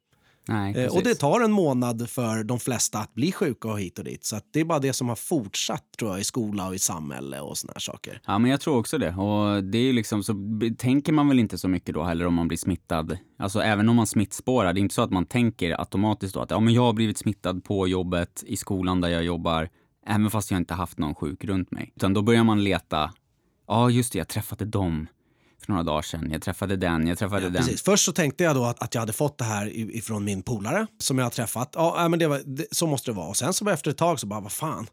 Nej, 0.47 0.73
Eh, 0.77 0.95
och 0.95 1.03
det 1.03 1.15
tar 1.15 1.41
en 1.41 1.51
månad 1.51 2.09
för 2.09 2.43
de 2.43 2.59
flesta 2.59 2.99
att 2.99 3.13
bli 3.13 3.31
sjuka 3.31 3.67
och 3.67 3.79
hit 3.79 3.99
och 3.99 4.05
dit. 4.05 4.25
Så 4.25 4.39
det 4.51 4.59
är 4.59 4.65
bara 4.65 4.79
det 4.79 4.93
som 4.93 5.09
har 5.09 5.15
fortsatt 5.15 5.83
tror 5.99 6.11
jag 6.11 6.19
i 6.19 6.23
skola 6.23 6.67
och 6.67 6.75
i 6.75 6.79
samhälle 6.79 7.39
och 7.39 7.57
såna 7.57 7.73
här 7.73 7.79
saker. 7.79 8.21
Ja, 8.25 8.39
men 8.39 8.51
jag 8.51 8.61
tror 8.61 8.77
också 8.77 8.97
det. 8.97 9.15
Och 9.15 9.63
det 9.63 9.77
är 9.77 9.93
liksom 9.93 10.23
så 10.23 10.35
tänker 10.77 11.13
man 11.13 11.27
väl 11.27 11.39
inte 11.39 11.57
så 11.57 11.67
mycket 11.67 11.95
då 11.95 12.03
heller 12.03 12.27
om 12.27 12.33
man 12.33 12.47
blir 12.47 12.57
smittad. 12.57 13.17
Alltså 13.39 13.59
även 13.61 13.89
om 13.89 13.95
man 13.95 14.07
smittspårar, 14.07 14.73
det 14.73 14.79
är 14.79 14.81
inte 14.81 14.95
så 14.95 15.01
att 15.01 15.11
man 15.11 15.25
tänker 15.25 15.79
automatiskt 15.79 16.33
då 16.33 16.39
att 16.39 16.51
ja, 16.51 16.59
men 16.59 16.73
jag 16.73 16.81
har 16.81 16.93
blivit 16.93 17.17
smittad 17.17 17.63
på 17.63 17.87
jobbet, 17.87 18.43
i 18.47 18.57
skolan 18.57 19.01
där 19.01 19.09
jag 19.09 19.23
jobbar, 19.23 19.69
även 20.05 20.29
fast 20.29 20.51
jag 20.51 20.57
inte 20.57 20.73
haft 20.73 20.97
någon 20.97 21.15
sjuk 21.15 21.45
runt 21.45 21.71
mig. 21.71 21.91
Utan 21.95 22.13
då 22.13 22.21
börjar 22.21 22.43
man 22.43 22.63
leta, 22.63 23.11
ja 23.67 23.89
just 23.89 24.13
det, 24.13 24.17
jag 24.17 24.27
träffade 24.27 24.65
dem 24.65 25.07
för 25.65 25.71
några 25.71 25.83
dagar 25.83 26.01
sedan, 26.01 26.31
jag 26.31 26.41
träffade 26.41 26.75
den, 26.75 27.07
jag 27.07 27.17
träffade 27.17 27.41
den. 27.41 27.53
Precis. 27.53 27.81
Först 27.81 28.05
så 28.05 28.11
tänkte 28.11 28.43
jag 28.43 28.55
då 28.55 28.65
att, 28.65 28.83
att 28.83 28.93
jag 28.93 29.01
hade 29.01 29.13
fått 29.13 29.37
det 29.37 29.43
här 29.43 29.69
ifrån 29.75 30.23
min 30.23 30.41
polare 30.41 30.87
som 30.99 31.17
jag 31.17 31.25
har 31.25 31.29
träffat. 31.29 31.69
Ja, 31.75 32.07
men 32.09 32.19
det 32.19 32.27
var, 32.27 32.41
det, 32.45 32.65
så 32.71 32.87
måste 32.87 33.11
det 33.11 33.15
vara. 33.15 33.27
Och 33.27 33.37
sen 33.37 33.53
så 33.53 33.69
efter 33.69 33.91
ett 33.91 33.97
tag 33.97 34.19
så 34.19 34.27
bara, 34.27 34.39
vad 34.39 34.51
fan. 34.51 34.87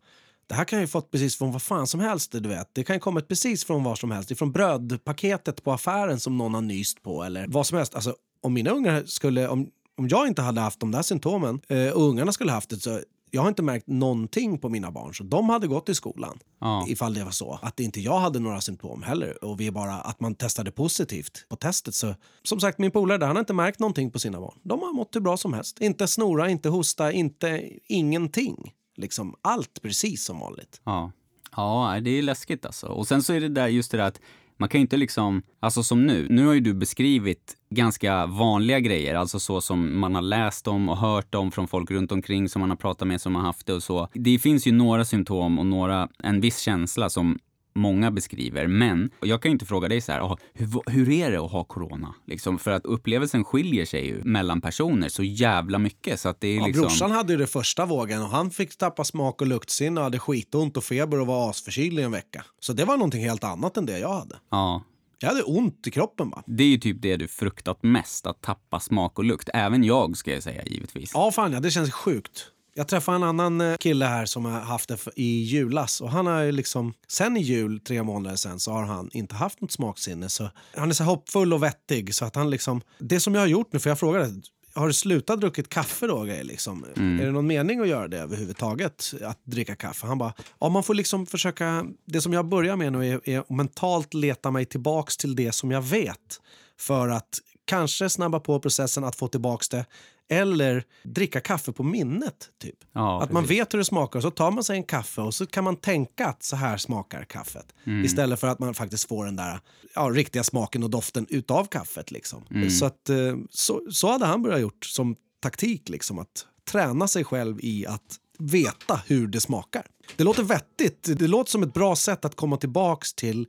Det 0.47 0.55
här 0.55 0.65
kan 0.65 0.77
jag 0.77 0.85
ju 0.85 0.89
fått 0.89 1.11
precis 1.11 1.37
från 1.37 1.53
vad 1.53 1.63
fan 1.63 1.87
som 1.87 2.01
helst. 2.01 2.33
Du 2.33 2.49
vet. 2.49 2.71
Det 2.73 2.85
kan 2.85 2.97
ju 2.97 3.01
kommit 3.01 3.29
precis 3.29 3.65
från 3.65 3.85
var 3.85 3.97
som 3.97 4.11
helst. 4.11 4.31
Ifrån 4.31 4.53
brödpaketet 4.53 5.65
på 5.65 5.73
affären 5.73 6.21
som 6.21 6.39
någon 6.39 6.55
har 6.55 6.61
nyst 6.61 7.03
på 7.03 7.23
eller 7.23 7.47
vad 7.49 7.67
som 7.67 7.79
helst. 7.79 7.95
Alltså, 7.95 8.15
om 8.43 8.55
mina 8.55 8.71
ungar 8.71 9.03
skulle, 9.07 9.49
om, 9.49 9.69
om 9.99 10.09
jag 10.09 10.27
inte 10.27 10.43
hade 10.43 10.61
haft 10.61 10.81
de 10.81 10.91
där 10.91 11.03
symptomen 11.03 11.61
eh, 11.69 11.89
och 11.89 12.03
ungarna 12.03 12.33
skulle 12.33 12.53
haft 12.53 12.71
det 12.71 12.81
så 12.81 13.01
jag 13.31 13.43
har 13.43 13.49
inte 13.49 13.63
märkt 13.63 13.87
någonting 13.87 14.59
på 14.59 14.69
mina 14.69 14.91
barn. 14.91 15.15
Så 15.15 15.25
de 15.25 15.49
hade 15.49 15.67
gått 15.67 15.89
i 15.89 15.95
skolan 15.95 16.39
Ja. 16.61 16.85
ifall 16.89 17.15
det 17.15 17.25
var 17.25 17.31
så. 17.31 17.59
Att 17.63 17.81
inte 17.81 18.01
jag 18.01 18.19
hade 18.19 18.39
några 18.39 18.61
symptom 18.61 19.03
heller 19.03 19.45
och 19.45 19.61
vi 19.61 19.71
bara 19.71 19.95
att 19.95 20.21
man 20.21 20.35
testade 20.35 20.71
positivt 20.71 21.47
på 21.49 21.57
testet. 21.57 21.95
Så 21.95 22.15
som 22.43 22.61
sagt, 22.61 22.79
min 22.79 22.91
polare 22.91 23.19
där, 23.19 23.27
han 23.27 23.37
har 23.37 23.41
inte 23.41 23.53
märkt 23.55 23.79
någonting 23.79 24.11
på 24.11 24.19
sina 24.19 24.41
barn. 24.41 24.59
De 24.63 24.81
har 24.81 24.93
mått 24.93 25.17
hur 25.17 25.21
bra 25.21 25.37
som 25.37 25.53
helst. 25.53 25.81
Inte 25.81 26.07
snora, 26.09 26.51
inte 26.51 26.69
hosta, 26.69 27.13
inte 27.13 27.71
ingenting. 27.89 28.73
Liksom 28.97 29.35
allt 29.43 29.83
precis 29.83 30.25
som 30.25 30.39
vanligt. 30.41 30.81
Ja. 30.85 31.13
ja, 31.57 31.99
det 32.03 32.11
är 32.11 32.23
läskigt 32.23 32.67
alltså. 32.67 32.87
Och 32.87 33.09
sen 33.09 33.23
så 33.23 33.33
är 33.33 33.41
det 33.41 33.49
där 33.49 33.69
just 33.69 33.91
det 33.91 33.97
där 33.97 34.05
att 34.05 34.21
man 34.61 34.69
kan 34.69 34.79
ju 34.79 34.83
inte 34.83 34.97
liksom, 34.97 35.43
alltså 35.61 35.83
som 35.83 36.07
nu, 36.07 36.27
nu 36.31 36.47
har 36.47 36.55
ju 36.55 36.61
du 36.61 36.75
beskrivit 36.75 37.57
ganska 37.71 38.27
vanliga 38.27 38.81
grejer, 38.81 39.15
alltså 39.15 39.41
så 39.41 39.61
som 39.61 40.01
man 40.01 40.15
har 40.15 40.23
läst 40.23 40.69
om 40.69 40.89
och 40.89 40.97
hört 40.97 41.35
om 41.35 41.53
från 41.53 41.69
folk 41.69 41.91
runt 41.91 42.13
omkring 42.13 42.49
som 42.49 42.61
man 42.61 42.71
har 42.71 42.77
pratat 42.77 43.09
med 43.09 43.21
som 43.21 43.35
har 43.35 43.43
haft 43.43 43.67
det 43.67 43.73
och 43.73 43.83
så. 43.83 44.09
Det 44.15 44.39
finns 44.39 44.67
ju 44.67 44.73
några 44.73 45.05
symptom 45.05 45.59
och 45.59 45.67
några, 45.67 46.09
en 46.23 46.41
viss 46.41 46.59
känsla 46.59 47.11
som 47.11 47.39
många 47.75 48.11
beskriver, 48.11 48.67
men 48.67 49.11
jag 49.21 49.43
kan 49.43 49.51
ju 49.51 49.53
inte 49.53 49.67
fråga 49.67 49.89
dig 49.89 50.01
så 50.01 50.13
här, 50.13 50.21
"Ah, 50.21 50.37
hur, 50.55 50.91
hur 50.91 51.11
är 51.11 51.31
det 51.31 51.37
att 51.41 51.51
ha 51.53 51.65
corona? 51.65 52.15
Liksom, 52.27 52.59
för 52.59 52.71
att 52.71 52.85
upplevelsen 52.85 53.45
skiljer 53.45 53.85
sig 53.85 54.07
ju 54.07 54.25
mellan 54.25 54.61
personer 54.61 55.09
så 55.09 55.23
jävla 55.23 55.79
mycket 55.79 56.21
så 56.21 56.29
att 56.29 56.41
det 56.41 56.49
är 56.49 56.57
Ja, 56.57 56.67
liksom... 56.67 56.83
Brorsan 56.83 57.11
hade 57.11 57.33
ju 57.33 57.39
det 57.39 57.47
första 57.47 57.87
vågen 57.87 58.23
och 58.23 58.29
han 58.29 58.51
fick 58.51 58.77
tappa 58.79 59.05
smak 59.05 59.41
och 59.41 59.47
luktsinne 59.47 60.01
och 60.01 60.05
hade 60.05 60.19
skitont 60.19 60.77
och 60.77 60.85
feber 60.85 61.21
och 61.21 61.27
var 61.27 61.51
asförkyld 61.51 61.99
i 61.99 62.03
en 62.03 62.13
vecka. 62.13 62.45
Så 62.61 62.73
det 62.73 62.85
var 62.85 62.97
någonting 62.97 63.23
helt 63.25 63.45
annat 63.45 63.77
än 63.77 63.87
det 63.87 63.99
jag 63.99 64.13
hade. 64.13 64.37
Ja, 64.51 64.83
Jag 65.23 65.29
hade 65.29 65.43
ont 65.43 65.87
i 65.87 65.91
kroppen 65.91 66.31
bara. 66.31 66.43
Det 66.47 66.65
är 66.65 66.69
ju 66.69 66.79
typ 66.79 67.03
det 67.03 67.17
du 67.17 67.29
fruktat 67.29 67.83
mest, 67.83 68.27
att 68.27 68.41
tappa 68.43 68.81
smak 68.81 69.19
och 69.19 69.25
lukt. 69.25 69.49
Även 69.55 69.85
jag, 69.85 70.17
ska 70.17 70.33
jag 70.33 70.43
säga, 70.43 70.63
givetvis. 70.67 71.11
Ja, 71.15 71.31
fan 71.33 71.53
ja, 71.53 71.61
det 71.61 71.71
känns 71.71 71.93
sjukt. 71.93 72.47
Jag 72.75 72.89
träffade 72.89 73.17
en 73.17 73.23
annan 73.23 73.61
eh, 73.61 73.77
kille 73.77 74.05
här 74.05 74.27
som 74.27 74.45
har 74.45 74.61
haft 74.61 74.89
det 74.89 74.99
i 75.17 75.43
julas 75.43 76.01
och 76.01 76.11
han 76.11 76.27
har 76.27 76.53
liksom 76.53 76.95
sen 77.09 77.37
i 77.37 77.41
jul, 77.41 77.81
tre 77.81 78.03
månader 78.03 78.37
sen, 78.37 78.61
så 78.61 78.73
har 78.73 78.83
han 78.83 79.11
inte 79.13 79.35
haft 79.35 79.61
något 79.61 79.73
smaksinne. 79.73 80.29
Så 80.29 80.51
han 80.75 80.89
är 80.91 80.95
så 80.95 81.05
hoppfull 81.05 81.53
och 81.53 81.63
vettig 81.63 82.15
så 82.15 82.25
att 82.25 82.37
han 82.37 82.51
liksom, 82.51 82.81
det 82.99 83.21
som 83.21 83.35
jag 83.35 83.43
har 83.43 83.47
gjort 83.47 83.73
nu, 83.73 83.79
för 83.79 83.91
jag 83.91 83.99
frågade, 83.99 84.33
har 84.75 84.87
du 84.87 84.93
slutat 84.93 85.41
druckit 85.41 85.69
kaffe 85.69 86.07
då? 86.07 86.23
Liksom? 86.23 86.85
Är 86.97 87.25
det 87.25 87.33
någon 87.33 87.47
mening 87.47 87.81
att 87.81 87.89
göra 87.89 88.09
det 88.09 88.19
överhuvudtaget? 88.19 89.15
Att 89.25 89.39
dricka 89.45 89.77
kaffe? 89.77 90.07
Han 90.07 90.19
bara, 90.19 90.33
ja 90.61 90.69
man 90.69 90.83
får 90.83 90.95
liksom 90.95 91.27
försöka, 91.27 91.87
det 92.07 92.21
som 92.21 92.33
jag 92.33 92.49
börjar 92.49 92.77
med 92.77 92.93
nu 92.93 93.09
är, 93.09 93.21
är 93.29 93.39
att 93.39 93.51
mentalt 93.51 94.15
leta 94.15 94.51
mig 94.51 94.65
tillbaks 94.65 95.17
till 95.17 95.37
det 95.37 95.53
som 95.53 95.71
jag 95.71 95.83
vet. 95.83 96.41
För 96.79 97.09
att 97.09 97.39
kanske 97.65 98.09
snabba 98.09 98.41
på 98.41 98.61
processen 98.61 99.05
att 99.05 99.17
få 99.17 99.29
tillbaks 99.29 99.69
det. 99.69 99.87
Eller 100.33 100.85
dricka 101.03 101.41
kaffe 101.41 101.73
på 101.73 101.83
minnet. 101.83 102.49
typ. 102.63 102.77
Ja, 102.93 103.23
att 103.23 103.33
man 103.33 103.43
precis. 103.43 103.61
vet 103.61 103.75
hur 103.75 103.79
det 103.79 103.85
smakar 103.85 104.19
och 104.19 104.23
så 104.23 104.31
tar 104.31 104.51
man 104.51 104.65
sig 104.65 104.77
en 104.77 104.85
kaffe 104.85 105.21
och 105.21 105.35
så 105.35 105.47
kan 105.47 105.65
man 105.65 105.77
tänka 105.77 106.27
att 106.27 106.43
så 106.43 106.57
här 106.57 106.77
smakar 106.77 107.25
kaffet. 107.25 107.75
Mm. 107.85 108.05
Istället 108.05 108.41
för 108.41 108.47
att 108.47 108.59
man 108.59 108.75
faktiskt 108.75 109.09
får 109.09 109.25
den 109.25 109.37
där 109.37 109.61
ja, 109.95 110.03
riktiga 110.03 110.45
smaken 110.45 110.83
och 110.83 110.91
doften 110.91 111.27
utav 111.29 111.65
kaffet. 111.65 112.11
Liksom. 112.11 112.45
Mm. 112.51 112.71
Så, 112.71 112.85
att, 112.87 113.09
eh, 113.09 113.37
så, 113.51 113.83
så 113.91 114.11
hade 114.11 114.27
han 114.27 114.43
börjat 114.43 114.61
gjort 114.61 114.85
som 114.85 115.17
taktik. 115.41 115.89
Liksom, 115.89 116.19
att 116.19 116.47
träna 116.71 117.09
sig 117.09 117.25
själv 117.25 117.59
i 117.61 117.87
att 117.87 118.17
veta 118.39 119.01
hur 119.07 119.27
det 119.27 119.41
smakar. 119.41 119.87
Det 120.17 120.25
låter 120.25 120.43
vettigt. 120.43 121.19
Det 121.19 121.27
låter 121.27 121.51
som 121.51 121.63
ett 121.63 121.75
bra 121.75 121.97
sätt 121.97 122.25
att 122.25 122.35
komma 122.35 122.57
tillbaks 122.57 123.15
till 123.15 123.47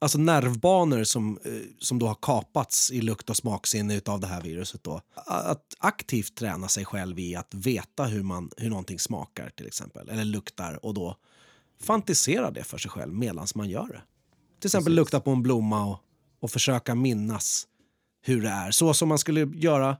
alltså 0.00 0.18
nervbanor 0.18 1.04
som, 1.04 1.38
eh, 1.44 1.52
som 1.78 1.98
då 1.98 2.06
har 2.06 2.14
kapats 2.14 2.90
i 2.90 3.00
lukt 3.00 3.30
och 3.30 3.36
smaksinne 3.36 4.00
av 4.06 4.20
det 4.20 4.26
här 4.26 4.42
viruset. 4.42 4.84
Då. 4.84 5.00
Att 5.26 5.74
aktivt 5.78 6.34
träna 6.34 6.68
sig 6.68 6.84
själv 6.84 7.18
i 7.18 7.36
att 7.36 7.54
veta 7.54 8.04
hur, 8.04 8.22
man, 8.22 8.50
hur 8.56 8.70
någonting 8.70 8.98
smakar 8.98 9.50
till 9.50 9.66
exempel, 9.66 10.08
eller 10.08 10.24
luktar 10.24 10.84
och 10.84 10.94
då 10.94 11.16
fantisera 11.82 12.50
det 12.50 12.64
för 12.64 12.78
sig 12.78 12.90
själv 12.90 13.12
medan 13.12 13.46
man 13.54 13.68
gör 13.68 13.88
det. 13.88 14.02
Till 14.60 14.68
exempel 14.68 14.94
lukta 14.94 15.20
på 15.20 15.30
en 15.30 15.42
blomma 15.42 15.84
och, 15.84 15.98
och 16.40 16.50
försöka 16.50 16.94
minnas 16.94 17.66
hur 18.22 18.42
det 18.42 18.48
är. 18.48 18.70
Så 18.70 18.94
som 18.94 19.08
man 19.08 19.18
skulle 19.18 19.40
göra 19.54 19.96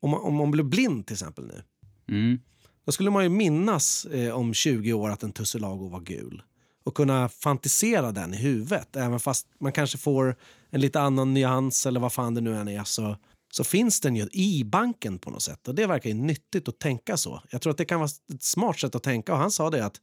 om 0.00 0.10
man, 0.10 0.20
om 0.20 0.34
man 0.34 0.50
blir 0.50 0.64
blind 0.64 1.06
till 1.06 1.14
exempel 1.14 1.46
nu. 1.46 1.62
Mm. 2.08 2.40
Då 2.86 2.92
skulle 2.92 3.10
man 3.10 3.22
ju 3.22 3.28
minnas 3.28 4.04
eh, 4.04 4.34
om 4.34 4.54
20 4.54 4.92
år 4.92 5.10
att 5.10 5.22
en 5.22 5.32
tussilago 5.32 5.88
var 5.88 6.00
gul 6.00 6.42
och 6.90 6.96
kunna 6.96 7.28
fantisera 7.28 8.12
den 8.12 8.34
i 8.34 8.36
huvudet. 8.36 8.96
Även 8.96 9.20
fast 9.20 9.46
man 9.60 9.72
kanske 9.72 9.98
får 9.98 10.36
en 10.70 10.80
lite 10.80 11.00
annan 11.00 11.34
nyans 11.34 11.86
eller 11.86 12.00
vad 12.00 12.12
fan 12.12 12.34
det 12.34 12.40
nu 12.40 12.56
än 12.56 12.68
är 12.68 12.84
så, 12.84 13.16
så 13.52 13.64
finns 13.64 14.00
den 14.00 14.16
ju 14.16 14.28
i 14.32 14.64
banken 14.64 15.18
på 15.18 15.30
något 15.30 15.42
sätt. 15.42 15.68
Och 15.68 15.74
det 15.74 15.86
verkar 15.86 16.10
ju 16.10 16.14
nyttigt 16.14 16.68
att 16.68 16.78
tänka 16.78 17.16
så. 17.16 17.42
Jag 17.50 17.62
tror 17.62 17.70
att 17.70 17.78
det 17.78 17.84
kan 17.84 18.00
vara 18.00 18.10
ett 18.34 18.42
smart 18.42 18.78
sätt 18.78 18.94
att 18.94 19.02
tänka 19.02 19.32
och 19.32 19.38
han 19.38 19.50
sa 19.50 19.70
det 19.70 19.84
att 19.84 20.00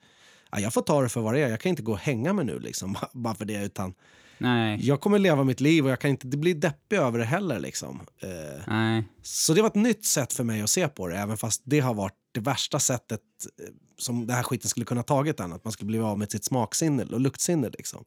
ja, 0.52 0.60
jag 0.60 0.73
får 0.73 0.82
ta 0.82 1.02
det 1.02 1.10
för 1.10 1.21
vad 1.21 1.34
det 1.34 1.39
är. 1.39 1.50
Jag 1.50 1.60
kan 1.60 1.69
inte 1.69 1.82
gå 1.82 1.91
och 1.91 1.97
hänga 1.97 2.34
mig 2.34 2.45
nu 2.45 2.60
liksom 2.60 2.97
bara 3.13 3.36
för 3.36 3.45
det 3.45 3.63
utan 3.63 3.93
Nej. 4.38 4.80
jag 4.82 5.02
kommer 5.02 5.19
leva 5.19 5.43
mitt 5.43 5.62
liv 5.62 5.86
och 5.86 5.91
jag 5.91 6.00
kan 6.00 6.10
inte 6.10 6.28
bli 6.28 6.54
deppig 6.54 6.97
över 6.97 7.19
det 7.19 7.26
heller 7.26 7.60
liksom. 7.60 8.02
Eh, 8.21 8.62
Nej. 8.67 9.04
så 9.21 9.54
det 9.54 9.62
var 9.62 9.69
ett 9.69 9.76
nytt 9.76 10.06
sätt 10.06 10.34
för 10.34 10.43
mig 10.43 10.62
att 10.62 10.69
se 10.69 10.88
på 10.88 11.08
det, 11.08 11.17
även 11.17 11.38
fast 11.38 11.62
det 11.65 11.80
har 11.80 11.93
varit 11.93 12.13
det 12.38 12.43
värsta 12.43 12.80
sättet 12.80 13.21
eh, 13.60 13.73
som 13.97 14.28
det 14.28 14.34
här 14.34 14.43
skiten 14.43 14.69
skulle 14.69 14.86
kunna 14.86 15.04
tagit 15.04 15.38
den, 15.38 15.54
att 15.54 15.63
man 15.63 15.73
skulle 15.73 15.88
bli 15.88 16.00
av 16.00 16.19
med 16.19 16.32
sitt 16.32 16.45
smaksinne 16.45 17.04
och 17.04 17.21
luktsinne. 17.21 17.69
Liksom. 17.69 18.06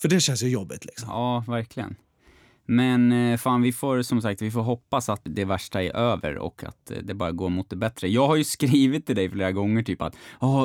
För 0.00 0.08
det 0.08 0.20
känns 0.20 0.42
ju 0.42 0.48
jobbigt 0.48 0.84
liksom. 0.84 1.08
Ja, 1.08 1.44
verkligen. 1.46 1.96
Men 2.70 3.12
eh, 3.12 3.36
fan, 3.36 3.62
vi 3.62 3.72
får 3.72 4.02
som 4.02 4.22
sagt, 4.22 4.42
vi 4.42 4.50
får 4.50 4.62
hoppas 4.62 5.08
att 5.08 5.20
det 5.24 5.44
värsta 5.44 5.82
är 5.82 5.96
över 5.96 6.38
och 6.38 6.64
att 6.64 6.90
eh, 6.90 6.98
det 7.02 7.14
bara 7.14 7.32
går 7.32 7.48
mot 7.48 7.70
det 7.70 7.76
bättre. 7.76 8.08
Jag 8.08 8.26
har 8.26 8.36
ju 8.36 8.44
skrivit 8.56 9.06
till 9.06 9.16
dig 9.16 9.30
flera 9.30 9.52
gånger 9.52 9.82
typ 9.82 10.02
att, 10.02 10.16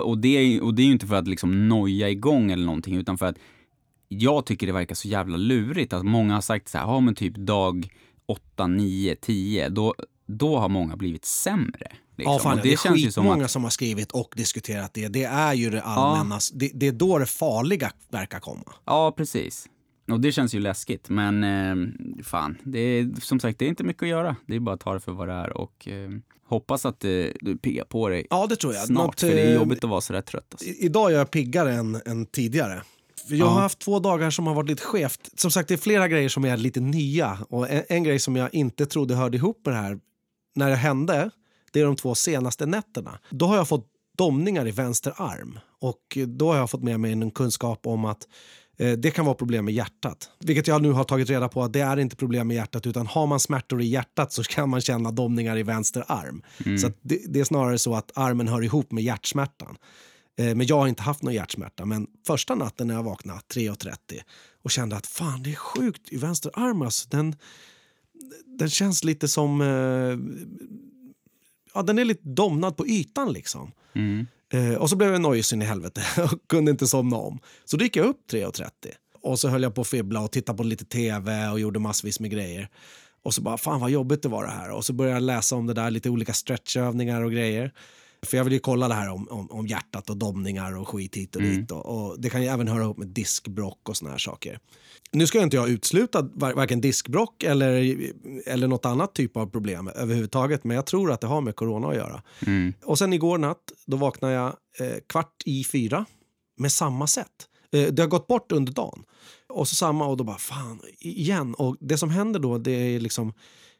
och 0.04 0.18
det, 0.18 0.28
är, 0.28 0.64
och 0.64 0.74
det 0.74 0.82
är 0.82 0.86
ju 0.86 0.92
inte 0.92 1.08
för 1.08 1.16
att 1.16 1.28
liksom 1.28 1.68
noja 1.70 2.10
igång 2.10 2.52
eller 2.52 2.66
någonting, 2.66 2.96
utan 2.96 3.18
för 3.18 3.26
att 3.26 3.38
jag 4.08 4.46
tycker 4.46 4.68
det 4.68 4.74
verkar 4.74 4.96
så 4.96 5.08
jävla 5.08 5.38
lurigt 5.38 5.94
att 5.94 6.06
många 6.06 6.34
har 6.34 6.42
sagt 6.42 6.70
så 6.70 6.78
här, 6.78 6.86
ja 6.86 7.00
men 7.00 7.16
typ 7.16 7.36
dag 7.36 7.88
8, 8.26 8.68
9, 8.68 9.16
10, 9.16 9.70
då, 9.70 9.96
då 10.26 10.58
har 10.58 10.70
många 10.70 10.98
blivit 10.98 11.26
sämre. 11.26 11.88
Liksom. 12.18 12.34
Ja, 12.34 12.40
fan, 12.40 12.60
det, 12.64 12.74
är 12.74 12.78
känns 12.78 12.98
ju 13.00 13.06
skitmånga 13.08 13.46
att- 13.46 13.52
som 13.52 13.64
har 13.64 13.70
skrivit 13.72 14.12
och 14.12 14.34
diskuterat 14.36 14.94
det. 14.94 15.08
Det 15.08 15.24
är 15.24 15.54
ju 15.54 15.70
det 15.70 15.82
allmänna, 15.82 16.40
det, 16.54 16.72
det 16.74 16.88
är 16.88 16.92
då 16.92 17.18
det 17.18 17.26
farliga 17.26 17.92
verkar 18.12 18.40
komma. 18.40 18.74
Ja, 18.86 19.14
precis. 19.18 19.66
Och 20.12 20.20
det 20.20 20.32
känns 20.32 20.54
ju 20.56 20.60
läskigt, 20.60 21.10
men 21.10 21.44
eh, 21.44 21.76
fan, 22.24 22.58
det 22.64 22.80
är 22.80 23.22
som 23.22 23.40
sagt, 23.40 23.60
det 23.60 23.66
är 23.66 23.70
inte 23.70 23.84
mycket 23.84 24.04
att 24.04 24.10
göra. 24.10 24.36
Det 24.48 24.56
är 24.56 24.60
bara 24.60 24.76
att 24.76 24.82
ta 24.82 24.94
det 24.94 25.00
för 25.00 25.12
vad 25.12 25.28
det 25.28 25.34
är 25.34 25.58
och 25.58 25.88
eh, 25.88 26.10
hoppas 26.48 26.86
att 26.86 27.04
eh, 27.04 27.10
du 27.40 27.58
piggar 27.62 27.86
på 27.86 28.10
dig 28.10 28.28
Ja, 28.30 28.48
det 28.48 28.56
tror 28.56 28.74
jag. 28.74 28.86
snart, 28.88 29.06
Något, 29.06 29.20
för 29.20 29.28
det 29.28 29.42
är 29.42 29.48
eh, 29.50 29.56
jobbigt 29.56 29.84
att 29.84 29.90
vara 29.90 30.02
sådär 30.02 30.22
trött. 30.22 30.48
Alltså. 30.52 30.66
I- 30.68 30.86
Idag 30.86 31.12
är 31.12 31.16
jag 31.18 31.32
piggare 31.32 31.74
än, 31.74 32.02
än 32.06 32.26
tidigare. 32.26 32.82
Jag 33.28 33.40
Ja. 33.40 33.46
har 33.46 33.62
haft 33.62 33.80
två 33.80 34.00
dagar 34.00 34.30
som 34.30 34.48
har 34.48 34.54
varit 34.54 34.70
lite 34.70 34.84
skevt. 34.84 35.30
Som 35.36 35.52
sagt, 35.52 35.68
det 35.70 35.74
är 35.74 35.78
flera 35.78 36.08
grejer 36.08 36.30
som 36.30 36.46
är 36.46 36.58
lite 36.58 36.80
nya. 36.80 37.38
Och 37.50 37.70
en, 37.70 37.84
en 37.90 38.04
grej 38.04 38.20
som 38.20 38.36
jag 38.36 38.54
inte 38.54 38.86
trodde 38.86 39.16
hörde 39.16 39.38
ihop 39.38 39.62
med 39.66 39.74
det 39.76 39.80
här, 39.82 40.00
när 40.56 40.70
det 40.70 40.76
hände, 40.76 41.30
det 41.74 41.82
är 41.82 41.86
de 41.86 41.96
två 41.96 42.16
senaste 42.16 42.66
nätterna. 42.66 43.20
Då 43.30 43.46
har 43.46 43.56
jag 43.56 43.68
fått 43.68 43.88
domningar 44.18 44.68
i 44.68 44.72
vänster 44.72 45.14
arm. 45.18 45.60
Och 45.80 46.18
då 46.28 46.52
har 46.52 46.58
jag 46.58 46.70
fått 46.70 46.84
med 46.84 47.00
mig 47.00 47.12
en 47.12 47.32
kunskap 47.32 47.88
om 47.88 48.06
att 48.06 48.28
eh, 48.78 48.92
det 48.92 49.12
kan 49.12 49.26
vara 49.26 49.36
problem 49.36 49.66
med 49.66 49.74
hjärtat. 49.74 50.30
Vilket 50.40 50.68
jag 50.68 50.82
nu 50.82 50.92
har 50.92 51.04
tagit 51.04 51.30
reda 51.30 51.50
på 51.50 51.64
att 51.64 51.74
det 51.74 51.82
är 51.82 52.00
inte 52.00 52.16
problem 52.16 52.48
med 52.48 52.56
hjärtat 52.56 52.88
utan 52.88 53.08
har 53.08 53.28
man 53.28 53.40
smärtor 53.40 53.82
i 53.82 53.86
hjärtat 53.86 54.34
så 54.34 54.44
kan 54.44 54.70
man 54.70 54.82
känna 54.82 55.12
domningar 55.12 55.58
i 55.58 55.64
vänster 55.64 56.06
arm. 56.08 56.44
Så 56.78 56.88
att 56.88 56.98
det, 57.02 57.20
det 57.28 57.40
är 57.40 57.44
snarare 57.44 57.78
så 57.78 57.96
att 57.96 58.12
armen 58.16 58.48
hör 58.48 58.62
ihop 58.64 58.92
med 58.92 59.04
hjärtsmärtan. 59.04 59.78
Eh, 60.38 60.56
Men 60.56 60.68
jag 60.68 60.80
har 60.80 60.88
inte 60.88 61.04
haft 61.04 61.24
någon 61.24 61.34
hjärtsmärta. 61.34 61.86
Men 61.86 62.08
första 62.28 62.56
natten 62.56 62.88
när 62.88 62.96
jag 62.96 63.04
vaknade 63.04 63.40
3.30 63.54 63.96
och 64.64 64.72
kände 64.72 64.96
att 64.96 65.08
fan 65.08 65.44
det 65.44 65.52
är 65.52 65.56
sjukt 65.56 66.14
i 66.14 66.18
vänster 66.18 66.52
arm 66.54 66.82
alltså. 66.82 67.10
Den, 67.10 67.36
den 68.60 68.70
känns 68.70 69.04
lite 69.04 69.28
som... 69.28 69.62
Eh, 69.62 70.18
ja, 71.74 71.82
den 71.82 72.00
är 72.00 72.06
lite 72.06 72.30
domnad 72.30 72.78
på 72.78 72.88
ytan 72.88 73.34
liksom. 73.34 73.72
Mm. 73.96 74.28
Eh, 74.54 74.74
och 74.74 74.90
så 74.90 74.96
blev 74.96 75.12
jag 75.12 75.22
nojig 75.22 75.54
in 75.54 75.62
i 75.62 75.66
helvete 75.66 76.02
och 76.24 76.48
kunde 76.50 76.72
inte 76.72 76.88
somna 76.88 77.18
om. 77.18 77.40
Så 77.66 77.78
då 77.78 77.84
gick 77.84 77.96
jag 77.96 78.06
upp 78.06 78.22
3.30 78.32 78.70
och 79.22 79.40
så 79.40 79.48
höll 79.48 79.64
jag 79.64 79.76
på 79.76 79.82
att 79.82 79.88
fibbla 79.88 80.22
och 80.22 80.32
tittade 80.32 80.58
på 80.58 80.64
lite 80.64 80.86
tv 80.86 81.48
och 81.48 81.60
gjorde 81.60 81.80
massvis 81.80 82.20
med 82.20 82.32
grejer. 82.32 82.70
Och 83.24 83.34
så 83.34 83.42
bara, 83.42 83.58
fan 83.58 83.80
vad 83.80 83.92
jobbigt 83.92 84.22
det 84.22 84.30
var 84.30 84.44
det 84.44 84.52
här. 84.52 84.72
Och 84.72 84.86
så 84.86 84.94
började 84.94 85.16
jag 85.16 85.24
läsa 85.24 85.56
om 85.56 85.68
det 85.68 85.74
där, 85.74 85.92
lite 85.92 86.10
olika 86.10 86.34
stretchövningar 86.34 87.22
och 87.24 87.32
grejer. 87.32 87.74
För 88.26 88.38
jag 88.38 88.44
vill 88.44 88.54
ju 88.54 88.60
kolla 88.60 88.88
det 88.88 88.94
här 88.94 89.10
om, 89.10 89.28
om, 89.30 89.52
om 89.52 89.68
hjärtat 89.68 90.10
och 90.10 90.18
domningar 90.18 90.78
och 90.78 90.88
skit 90.88 91.18
hit 91.18 91.36
och 91.36 91.42
dit. 91.42 91.72
Och, 91.72 91.86
och 91.86 92.22
det 92.22 92.30
kan 92.30 92.42
ju 92.42 92.48
även 92.48 92.68
höra 92.68 92.84
ihop 92.84 92.98
med 92.98 93.08
diskbrock 93.08 93.90
och 93.90 93.98
såna 93.98 94.12
här 94.12 94.18
saker. 94.18 94.60
Nu 95.14 95.28
ska 95.28 95.38
jag 95.38 95.46
inte 95.46 95.56
jag 95.56 95.70
utesluta 95.70 96.30
var, 96.34 96.54
varken 96.54 96.82
diskbrock 96.82 97.44
eller, 97.44 97.98
eller 98.46 98.68
något 98.68 98.86
annat 98.86 99.14
typ 99.14 99.38
av 99.38 99.46
problem 99.46 99.88
överhuvudtaget. 99.88 100.64
Men 100.64 100.76
jag 100.76 100.86
tror 100.86 101.12
att 101.12 101.22
det 101.22 101.28
har 101.28 101.42
med 101.42 101.56
corona 101.56 101.88
att 101.88 101.96
göra. 101.96 102.22
Mm. 102.46 102.74
Och 102.84 102.98
sen 102.98 103.14
igår 103.14 103.38
natt, 103.38 103.72
då 103.86 103.98
vaknade 103.98 104.34
jag 104.34 104.56
eh, 104.80 104.96
kvart 105.08 105.44
i 105.46 105.64
fyra 105.64 106.06
med 106.58 106.72
samma 106.72 107.08
sätt. 107.08 107.48
Eh, 107.72 107.88
det 107.88 108.02
har 108.02 108.08
gått 108.08 108.28
bort 108.28 108.52
under 108.52 108.74
dagen. 108.74 109.04
Och 109.50 109.68
så 109.68 109.76
samma 109.76 110.08
och 110.08 110.18
då 110.18 110.24
bara 110.24 110.38
fan 110.38 110.82
igen. 111.00 111.54
Och 111.54 111.78
det 111.80 111.98
som 111.98 112.10
händer 112.10 112.40
då 112.40 112.58
det 112.58 112.72
är 112.72 113.00
liksom 113.00 113.34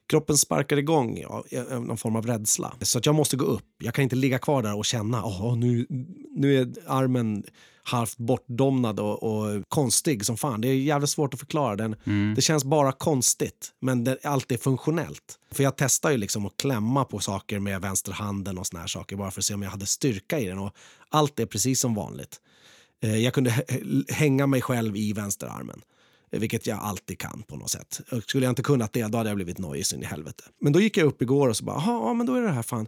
kroppen 0.10 0.38
sparkar 0.38 0.78
igång 0.78 1.18
eh, 1.52 1.80
någon 1.80 1.98
form 1.98 2.16
av 2.16 2.26
rädsla. 2.28 2.74
Så 2.82 2.98
att 2.98 3.06
jag 3.06 3.16
måste 3.16 3.38
gå 3.38 3.46
upp. 3.46 3.66
Jag 3.84 3.94
kan 3.94 4.04
inte 4.04 4.16
ligga 4.16 4.40
kvar 4.40 4.64
där 4.64 4.78
och 4.78 4.86
känna 4.86 5.26
åh 5.26 5.58
nu, 5.58 5.86
nu 6.36 6.58
är 6.62 6.74
armen 6.88 7.44
halvt 7.86 8.18
bortdomnad 8.18 9.00
och, 9.00 9.24
och 9.24 9.64
konstig 9.70 10.26
som 10.26 10.38
fan. 10.38 10.62
Det 10.62 10.68
är 10.68 10.74
jävligt 10.76 11.10
svårt 11.10 11.34
att 11.34 11.40
förklara. 11.40 11.76
Den, 11.76 11.96
Det 12.36 12.42
känns 12.42 12.64
bara 12.66 12.92
konstigt, 12.92 13.72
men 13.80 14.04
det, 14.04 14.18
allt 14.24 14.52
är 14.52 14.58
funktionellt. 14.58 15.40
För 15.52 15.64
jag 15.64 15.76
testar 15.78 16.12
ju 16.12 16.18
liksom 16.18 16.46
att 16.46 16.58
klämma 16.58 17.06
på 17.06 17.20
saker 17.20 17.60
med 17.60 17.82
vänsterhanden 17.82 18.58
och 18.58 18.68
såna 18.68 18.80
här 18.80 18.88
saker 18.88 19.16
bara 19.16 19.32
för 19.32 19.42
att 19.42 19.46
se 19.46 19.54
om 19.54 19.62
jag 19.62 19.70
hade 19.70 19.86
styrka 19.86 20.40
i 20.40 20.46
den. 20.46 20.60
Och 20.60 20.74
allt 21.10 21.40
är 21.40 21.46
precis 21.46 21.80
som 21.80 21.96
vanligt. 21.96 22.38
Eh, 23.04 23.18
Jag 23.18 23.34
kunde 23.34 23.50
hä- 23.50 24.04
hänga 24.14 24.48
mig 24.48 24.62
själv 24.62 24.96
i 24.98 25.14
vänsterarmen. 25.14 25.82
Vilket 26.40 26.68
jag 26.68 26.80
alltid 26.80 27.20
kan 27.20 27.44
på 27.48 27.56
något 27.56 27.70
sätt. 27.70 28.02
Och 28.12 28.24
Skulle 28.24 28.46
jag 28.46 28.52
inte 28.52 28.64
kunnat 28.64 28.94
det, 28.94 29.04
då 29.08 29.18
hade 29.18 29.30
jag 29.30 29.36
blivit 29.36 29.58
nojig 29.58 29.86
in 29.94 30.02
i 30.02 30.06
helvete. 30.06 30.44
Men 30.62 30.74
då 30.74 30.82
gick 30.82 30.98
jag 30.98 31.08
upp 31.08 31.22
igår 31.22 31.50
och 31.50 31.58
så 31.58 31.64
bara, 31.66 31.76
"Jaha, 31.76 32.08
ja 32.08 32.14
men 32.14 32.26
då 32.26 32.36
är 32.36 32.42
det 32.42 32.50
här 32.52 32.62
fan. 32.64 32.88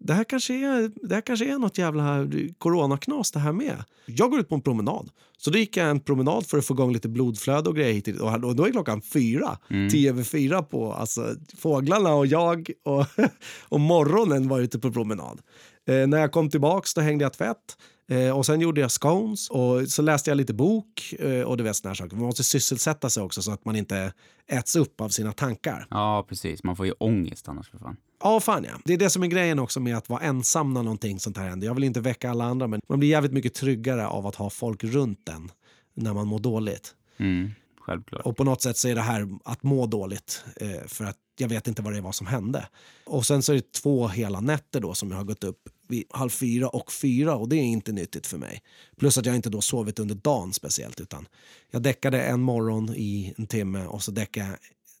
Det 0.00 0.12
här 0.14 0.24
kanske 0.24 0.54
är, 0.54 1.08
det 1.08 1.14
här 1.14 1.22
kanske 1.22 1.52
är 1.54 1.58
något 1.58 1.78
jävla 1.78 2.26
coronaknas 2.58 3.30
det 3.32 3.38
här 3.38 3.52
med. 3.52 3.84
Jag 4.06 4.30
går 4.30 4.40
ut 4.40 4.48
på 4.48 4.54
en 4.54 4.60
promenad. 4.60 5.10
Så 5.38 5.50
då 5.50 5.58
gick 5.58 5.76
jag 5.76 5.90
en 5.90 6.00
promenad 6.00 6.46
för 6.46 6.58
att 6.58 6.64
få 6.66 6.74
igång 6.74 6.92
lite 6.92 7.08
blodflöde 7.08 7.68
och 7.68 7.76
grejer 7.76 7.92
hit 7.92 8.20
och 8.20 8.56
då 8.56 8.66
är 8.66 8.70
klockan 8.72 9.02
fyra, 9.02 9.58
tio 9.90 10.10
över 10.10 10.22
fyra 10.22 10.62
på 10.62 10.92
alltså, 10.92 11.34
fåglarna 11.58 12.14
och 12.14 12.26
jag 12.26 12.70
och, 12.84 13.06
och 13.68 13.80
morgonen 13.80 14.48
var 14.48 14.60
ute 14.60 14.78
på 14.78 14.92
promenad. 14.92 15.40
Eh, 15.88 16.06
när 16.06 16.18
jag 16.18 16.32
kom 16.32 16.50
tillbaks 16.50 16.94
då 16.94 17.00
hängde 17.00 17.24
jag 17.24 17.32
tvätt. 17.32 17.76
Eh, 18.08 18.36
och 18.36 18.46
sen 18.46 18.60
gjorde 18.60 18.80
jag 18.80 18.90
scones 18.90 19.50
och 19.50 19.88
så 19.88 20.02
läste 20.02 20.30
jag 20.30 20.36
lite 20.36 20.54
bok 20.54 21.14
eh, 21.18 21.42
och 21.42 21.56
du 21.56 21.64
vet 21.64 21.76
såna 21.76 21.90
här 21.90 21.94
saker. 21.94 22.16
Man 22.16 22.24
måste 22.24 22.44
sysselsätta 22.44 23.10
sig 23.10 23.22
också 23.22 23.42
så 23.42 23.52
att 23.52 23.64
man 23.64 23.76
inte 23.76 24.12
äts 24.46 24.76
upp 24.76 25.00
av 25.00 25.08
sina 25.08 25.32
tankar. 25.32 25.86
Ja, 25.90 26.26
precis. 26.28 26.64
Man 26.64 26.76
får 26.76 26.86
ju 26.86 26.92
ångest 26.92 27.48
annars 27.48 27.70
för 27.70 27.78
fan. 27.78 27.96
Ja, 28.22 28.40
fan 28.40 28.64
ja. 28.64 28.80
Det 28.84 28.92
är 28.92 28.98
det 28.98 29.10
som 29.10 29.22
är 29.22 29.26
grejen 29.26 29.58
också 29.58 29.80
med 29.80 29.96
att 29.96 30.08
vara 30.08 30.20
ensam 30.20 30.74
när 30.74 30.82
någonting 30.82 31.20
sånt 31.20 31.36
här 31.36 31.48
händer. 31.48 31.66
Jag 31.66 31.74
vill 31.74 31.84
inte 31.84 32.00
väcka 32.00 32.30
alla 32.30 32.44
andra, 32.44 32.66
men 32.66 32.80
man 32.88 32.98
blir 32.98 33.08
jävligt 33.08 33.32
mycket 33.32 33.54
tryggare 33.54 34.06
av 34.06 34.26
att 34.26 34.34
ha 34.34 34.50
folk 34.50 34.84
runt 34.84 35.28
en 35.28 35.50
när 35.94 36.14
man 36.14 36.26
mår 36.26 36.38
dåligt. 36.38 36.94
Mm. 37.16 37.50
Självklart. 37.80 38.26
Och 38.26 38.36
på 38.36 38.44
något 38.44 38.62
sätt 38.62 38.76
så 38.76 38.88
är 38.88 38.94
det 38.94 39.00
här 39.00 39.28
att 39.44 39.62
må 39.62 39.86
dåligt 39.86 40.44
eh, 40.56 40.86
för 40.86 41.04
att 41.04 41.16
jag 41.38 41.48
vet 41.48 41.68
inte 41.68 41.82
vad 41.82 41.92
det 41.92 42.00
var 42.00 42.12
som 42.12 42.26
hände. 42.26 42.68
Och 43.06 43.26
sen 43.26 43.42
så 43.42 43.52
är 43.52 43.56
det 43.56 43.72
två 43.72 44.08
hela 44.08 44.40
nätter 44.40 44.80
då 44.80 44.94
som 44.94 45.10
jag 45.10 45.16
har 45.16 45.24
gått 45.24 45.44
upp 45.44 45.68
vid 45.88 46.04
halv 46.10 46.30
fyra 46.30 46.68
och 46.68 46.92
fyra 46.92 47.36
och 47.36 47.48
det 47.48 47.56
är 47.56 47.62
inte 47.64 47.92
nyttigt 47.92 48.26
för 48.26 48.38
mig. 48.38 48.62
Plus 48.96 49.18
att 49.18 49.26
jag 49.26 49.36
inte 49.36 49.50
då 49.50 49.60
sovit 49.60 49.98
under 49.98 50.14
dagen 50.14 50.52
speciellt 50.52 51.00
utan 51.00 51.28
jag 51.70 51.82
däckade 51.82 52.22
en 52.22 52.40
morgon 52.40 52.94
i 52.96 53.34
en 53.38 53.46
timme 53.46 53.86
och 53.86 54.02
så 54.02 54.10
däckade 54.10 54.46
jag 54.46 54.56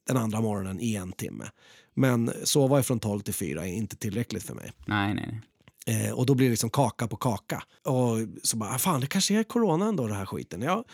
den 0.06 0.16
andra 0.16 0.40
morgonen 0.40 0.80
i 0.80 0.94
en 0.94 1.12
timme. 1.12 1.44
Men 1.94 2.32
sova 2.44 2.82
från 2.82 3.00
12 3.00 3.20
till 3.20 3.34
4 3.34 3.66
är 3.66 3.72
inte 3.72 3.96
tillräckligt 3.96 4.42
för 4.42 4.54
mig. 4.54 4.72
Nej, 4.86 5.14
nej. 5.14 5.40
Eh, 5.86 6.12
och 6.12 6.26
då 6.26 6.34
blir 6.34 6.46
det 6.46 6.50
liksom 6.50 6.70
kaka 6.70 7.08
på 7.08 7.16
kaka. 7.16 7.62
Och 7.84 8.16
så 8.42 8.56
bara, 8.56 8.70
"Ah, 8.74 8.78
fan 8.78 9.00
det 9.00 9.06
kanske 9.06 9.34
är 9.34 9.44
corona 9.44 9.86
ändå 9.88 10.06
det 10.06 10.14
här 10.14 10.26
skiten. 10.26 10.62
Jag, 10.62 10.84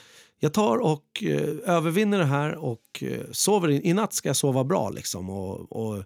jag 0.41 0.53
tar 0.53 0.79
och 0.79 1.23
eh, 1.23 1.75
övervinner 1.77 2.19
det 2.19 2.25
här 2.25 2.55
och 2.55 3.03
eh, 3.03 3.21
sover. 3.33 3.71
I, 3.71 3.89
I 3.89 3.93
natt 3.93 4.13
ska 4.13 4.29
jag 4.29 4.37
sova 4.37 4.65
bra 4.65 4.91
liksom. 4.91 5.31
Och, 5.31 5.73
och 5.73 6.05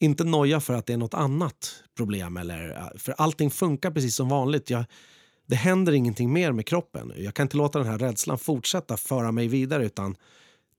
inte 0.00 0.24
noja 0.24 0.60
för 0.60 0.74
att 0.74 0.86
det 0.86 0.92
är 0.92 0.96
något 0.96 1.14
annat 1.14 1.82
problem. 1.96 2.36
Eller, 2.36 2.70
eh, 2.70 2.98
för 2.98 3.14
allting 3.18 3.50
funkar 3.50 3.90
precis 3.90 4.16
som 4.16 4.28
vanligt. 4.28 4.70
Jag, 4.70 4.84
det 5.46 5.56
händer 5.56 5.92
ingenting 5.92 6.32
mer 6.32 6.52
med 6.52 6.66
kroppen. 6.66 7.12
Jag 7.16 7.34
kan 7.34 7.44
inte 7.44 7.56
låta 7.56 7.78
den 7.78 7.88
här 7.88 7.98
rädslan 7.98 8.38
fortsätta 8.38 8.96
föra 8.96 9.32
mig 9.32 9.48
vidare 9.48 9.84
utan 9.86 10.16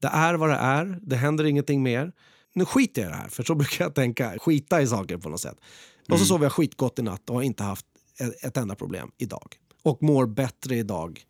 det 0.00 0.08
är 0.08 0.34
vad 0.34 0.48
det 0.50 0.56
är. 0.56 0.98
Det 1.02 1.16
händer 1.16 1.44
ingenting 1.44 1.82
mer. 1.82 2.12
Nu 2.54 2.64
skiter 2.64 3.02
jag 3.02 3.08
i 3.08 3.12
det 3.12 3.18
här, 3.18 3.28
för 3.28 3.42
så 3.42 3.54
brukar 3.54 3.84
jag 3.84 3.94
tänka. 3.94 4.38
Skita 4.38 4.82
i 4.82 4.86
saker 4.86 5.16
på 5.16 5.28
något 5.28 5.40
sätt. 5.40 5.56
Och 6.10 6.18
så 6.18 6.24
sov 6.24 6.42
jag 6.42 6.52
skitgott 6.52 6.98
i 6.98 7.02
natt 7.02 7.30
och 7.30 7.36
har 7.36 7.42
inte 7.42 7.62
haft 7.62 7.86
ett, 8.20 8.44
ett 8.44 8.56
enda 8.56 8.74
problem 8.74 9.10
idag. 9.18 9.56
Och 9.82 10.02
mår 10.02 10.26
bättre 10.26 10.76
idag 10.76 11.22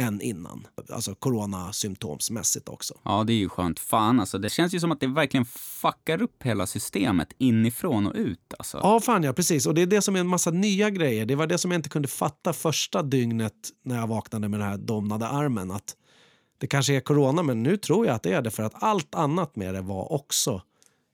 än 0.00 0.20
innan. 0.20 0.66
Alltså 0.88 1.14
coronasymptomsmässigt 1.14 2.68
också. 2.68 2.94
Ja, 3.02 3.24
det 3.24 3.32
är 3.32 3.36
ju 3.36 3.48
skönt. 3.48 3.78
Fan 3.78 4.20
alltså, 4.20 4.38
det 4.38 4.50
känns 4.50 4.74
ju 4.74 4.80
som 4.80 4.92
att 4.92 5.00
det 5.00 5.06
verkligen 5.06 5.44
fuckar 5.44 6.22
upp 6.22 6.42
hela 6.42 6.66
systemet 6.66 7.32
inifrån 7.38 8.06
och 8.06 8.14
ut 8.14 8.54
alltså. 8.58 8.80
Ja, 8.82 9.00
fan 9.00 9.22
ja, 9.22 9.32
precis. 9.32 9.66
Och 9.66 9.74
det 9.74 9.82
är 9.82 9.86
det 9.86 10.02
som 10.02 10.16
är 10.16 10.20
en 10.20 10.26
massa 10.26 10.50
nya 10.50 10.90
grejer. 10.90 11.26
Det 11.26 11.34
var 11.34 11.46
det 11.46 11.58
som 11.58 11.70
jag 11.70 11.78
inte 11.78 11.88
kunde 11.88 12.08
fatta 12.08 12.52
första 12.52 13.02
dygnet 13.02 13.54
när 13.84 13.96
jag 13.96 14.06
vaknade 14.06 14.48
med 14.48 14.60
den 14.60 14.68
här 14.68 14.78
domnade 14.78 15.28
armen. 15.28 15.70
Att 15.70 15.96
det 16.58 16.66
kanske 16.66 16.96
är 16.96 17.00
corona, 17.00 17.42
men 17.42 17.62
nu 17.62 17.76
tror 17.76 18.06
jag 18.06 18.14
att 18.14 18.22
det 18.22 18.32
är 18.32 18.42
det 18.42 18.50
för 18.50 18.62
att 18.62 18.82
allt 18.82 19.14
annat 19.14 19.56
med 19.56 19.74
det 19.74 19.80
var 19.80 20.12
också 20.12 20.62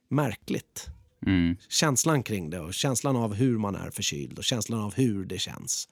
märkligt. 0.09 0.87
Mm. 1.27 1.57
Känslan 1.68 2.22
kring 2.22 2.51
det 2.51 2.61
och 2.61 2.75
känslan 2.75 3.16
av 3.16 3.35
hur 3.35 3.59
man 3.59 3.75
är 3.75 3.90
förkyld 3.90 4.38
och 4.38 4.44
känslan 4.44 4.81
av 4.81 4.94
hur 4.94 5.25
det 5.25 5.38
känns. 5.38 5.88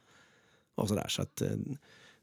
Och 0.75 0.89
sådär. 0.89 1.09
Så 1.09 1.23
att, 1.23 1.41
eh, 1.41 1.49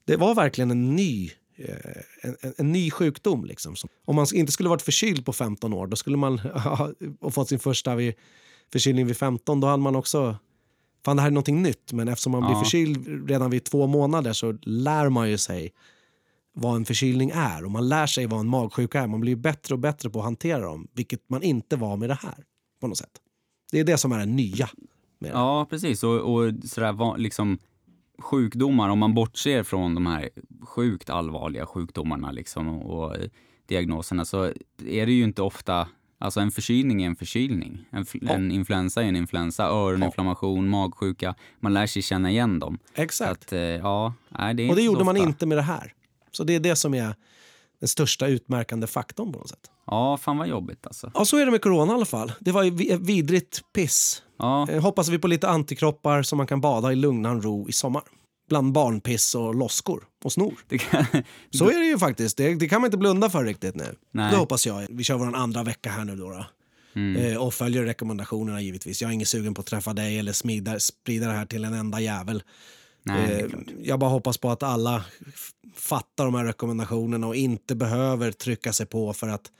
det 0.06 0.16
var 0.16 0.36
verkligen 0.36 0.72
en 0.72 0.96
ny, 0.96 1.32
eh, 1.56 1.76
en, 2.22 2.36
en, 2.42 2.54
en 2.58 2.72
ny 2.72 2.92
sjukdom. 2.92 3.46
Liksom. 3.46 3.76
Som- 3.76 3.90
Om 4.06 4.16
man 4.16 4.28
inte 4.34 4.52
skulle 4.52 4.70
varit 4.70 4.82
förkyld 4.82 5.26
på 5.26 5.34
15 5.34 5.74
år 5.74 5.88
då 5.88 5.96
skulle 5.96 6.18
man 6.18 6.40
ha 7.22 7.32
fått 7.32 7.50
sin 7.50 7.60
första 7.60 7.96
vid, 7.96 8.14
förkylning 8.72 9.08
vid 9.08 9.18
15. 9.18 9.60
Då 9.60 9.68
hade 9.68 9.84
man 9.84 9.96
också... 9.96 10.36
Fan, 11.06 11.16
det 11.16 11.22
här 11.22 11.30
är 11.30 11.34
någonting 11.34 11.62
nytt. 11.64 11.94
Men 11.94 12.08
eftersom 12.08 12.32
man 12.32 12.42
blir 12.42 12.52
Ja. 12.56 12.60
förkyld 12.64 13.30
redan 13.30 13.50
vid 13.52 13.64
två 13.64 13.88
månader 13.88 14.34
så 14.34 14.52
lär 14.62 15.10
man 15.10 15.30
ju 15.30 15.38
sig 15.38 15.74
vad 16.54 16.76
en 16.76 16.86
förkylning 16.86 17.32
är 17.36 17.66
och 17.66 17.72
man 17.72 17.90
lär 17.90 18.08
sig 18.08 18.26
vad 18.28 18.40
en 18.40 18.48
magsjuka 18.48 19.02
är. 19.02 19.08
Man 19.08 19.20
blir 19.22 19.36
bättre 19.36 19.76
och 19.76 19.80
bättre 19.80 20.10
på 20.10 20.20
att 20.20 20.26
hantera 20.26 20.60
dem, 20.66 20.88
vilket 20.94 21.30
man 21.30 21.44
inte 21.44 21.76
var 21.76 21.98
med 21.98 22.10
det 22.10 22.18
här. 22.22 22.44
på 22.82 22.88
något 22.88 22.98
sätt. 22.98 23.10
Det 23.72 23.80
är 23.80 23.84
det 23.84 23.98
som 23.98 24.12
är 24.12 24.20
det 24.20 24.26
nya. 24.26 24.70
Med 25.20 25.32
det. 25.32 25.36
Ja, 25.38 25.68
precis. 25.70 26.04
Och, 26.04 26.34
och 26.34 26.54
sådär, 26.66 27.18
liksom, 27.18 27.58
sjukdomar, 28.22 28.90
om 28.90 29.00
man 29.00 29.14
bortser 29.14 29.64
från 29.64 29.96
de 29.96 30.06
här 30.06 30.30
sjukt 30.62 31.10
allvarliga 31.10 31.66
sjukdomarna 31.66 32.32
liksom, 32.32 32.68
och, 32.70 33.16
diagnoserna 33.66 34.26
så 34.26 34.44
är 34.86 35.06
det 35.06 35.12
ju 35.12 35.24
inte 35.24 35.42
ofta 35.42 35.88
Alltså 36.22 36.40
en 36.40 36.52
förkylning 36.52 37.04
är 37.04 37.08
en 37.08 37.16
förkylning. 37.16 37.86
En, 37.92 38.06
Ja. 38.14 38.32
en 38.34 38.52
influensa 38.52 39.04
är 39.04 39.08
en 39.08 39.16
influensa. 39.16 39.64
Öroninflammation, 39.64 40.70
magsjuka. 40.70 41.36
Man 41.60 41.74
lär 41.74 41.88
sig 41.88 42.02
känna 42.02 42.32
igen 42.32 42.60
dem. 42.60 42.80
Exakt. 42.96 43.32
att, 43.32 43.54
eh, 43.54 43.60
ja, 43.60 44.14
nej, 44.30 44.54
det 44.54 44.70
Och 44.70 44.76
det 44.76 44.82
gjorde 44.82 45.04
man 45.04 45.18
inte 45.18 45.46
med 45.46 45.58
det 45.58 45.62
här. 45.62 45.94
Så 46.32 46.44
det 46.44 46.56
är 46.56 46.60
det 46.60 46.76
som 46.76 46.94
är 46.94 47.16
den 47.80 47.88
största 47.88 48.28
utmärkande 48.28 48.88
faktorn 48.88 49.32
på 49.32 49.40
något 49.40 49.50
sätt. 49.50 49.72
Ja, 49.88 50.18
fan 50.18 50.38
vad 50.38 50.48
jobbigt 50.48 50.88
alltså. 50.88 51.12
Ja, 51.14 51.26
så 51.26 51.38
är 51.38 51.46
det 51.46 51.52
med 51.52 51.62
corona 51.62 51.92
i 51.92 51.96
alla 51.96 52.06
fall. 52.06 52.32
Det 52.40 52.52
var 52.52 52.64
ju 52.64 52.98
vidrigt 52.98 53.62
piss. 53.74 54.24
Ja, 54.40 54.68
Eh, 54.70 54.82
hoppas 54.82 55.10
vi 55.10 55.20
på 55.20 55.28
lite 55.28 55.50
antikroppar 55.50 56.24
så 56.24 56.36
man 56.36 56.48
kan 56.48 56.62
bada 56.62 56.92
i 56.92 56.96
lugnan 56.96 57.42
ro 57.42 57.70
i 57.70 57.72
sommar. 57.72 58.04
Bland 58.50 58.72
barnpiss 58.74 59.36
och 59.36 59.56
loskor 59.56 60.04
och 60.24 60.32
snor. 60.32 60.54
kan, 60.80 61.06
Så 61.54 61.70
är 61.70 61.80
det 61.80 61.86
ju 61.86 61.98
faktiskt. 61.98 62.38
Det, 62.38 62.56
det 62.56 62.68
kan 62.70 62.82
man 62.82 62.88
inte 62.88 62.98
blunda 62.98 63.30
för 63.30 63.44
riktigt 63.44 63.76
nu. 63.76 63.96
Nej. 64.12 64.32
Det 64.32 64.38
hoppas 64.38 64.68
jag. 64.68 64.88
Vi 64.90 65.04
kör 65.04 65.16
vår 65.18 65.36
andra 65.36 65.64
vecka 65.64 65.90
här 65.90 66.06
nu 66.06 66.16
då. 66.16 66.30
då. 66.30 66.46
Eh, 67.20 67.38
och 67.38 67.54
följer 67.54 67.84
rekommendationerna 67.84 68.62
givetvis. 68.62 69.02
Jag 69.02 69.10
är 69.10 69.14
ingen 69.14 69.26
sugen 69.26 69.54
på 69.54 69.62
att 69.62 69.68
träffa 69.68 69.94
dig 69.94 70.20
eller 70.20 70.34
smida, 70.34 70.80
sprida 70.80 71.28
det 71.28 71.34
här 71.34 71.46
till 71.46 71.66
en 71.66 71.74
enda 71.74 72.00
jävel. 72.00 72.44
Nej, 73.04 73.42
Eh, 73.44 73.60
jag 73.84 74.00
bara 74.00 74.10
hoppas 74.10 74.38
på 74.38 74.50
att 74.50 74.64
alla 74.64 75.04
fattar 75.76 76.26
de 76.26 76.36
här 76.36 76.46
rekommendationerna 76.46 77.28
och 77.28 77.36
inte 77.36 77.76
behöver 77.76 78.32
trycka 78.32 78.74
sig 78.74 78.86
på 78.86 79.14
för 79.14 79.28
att 79.28 79.52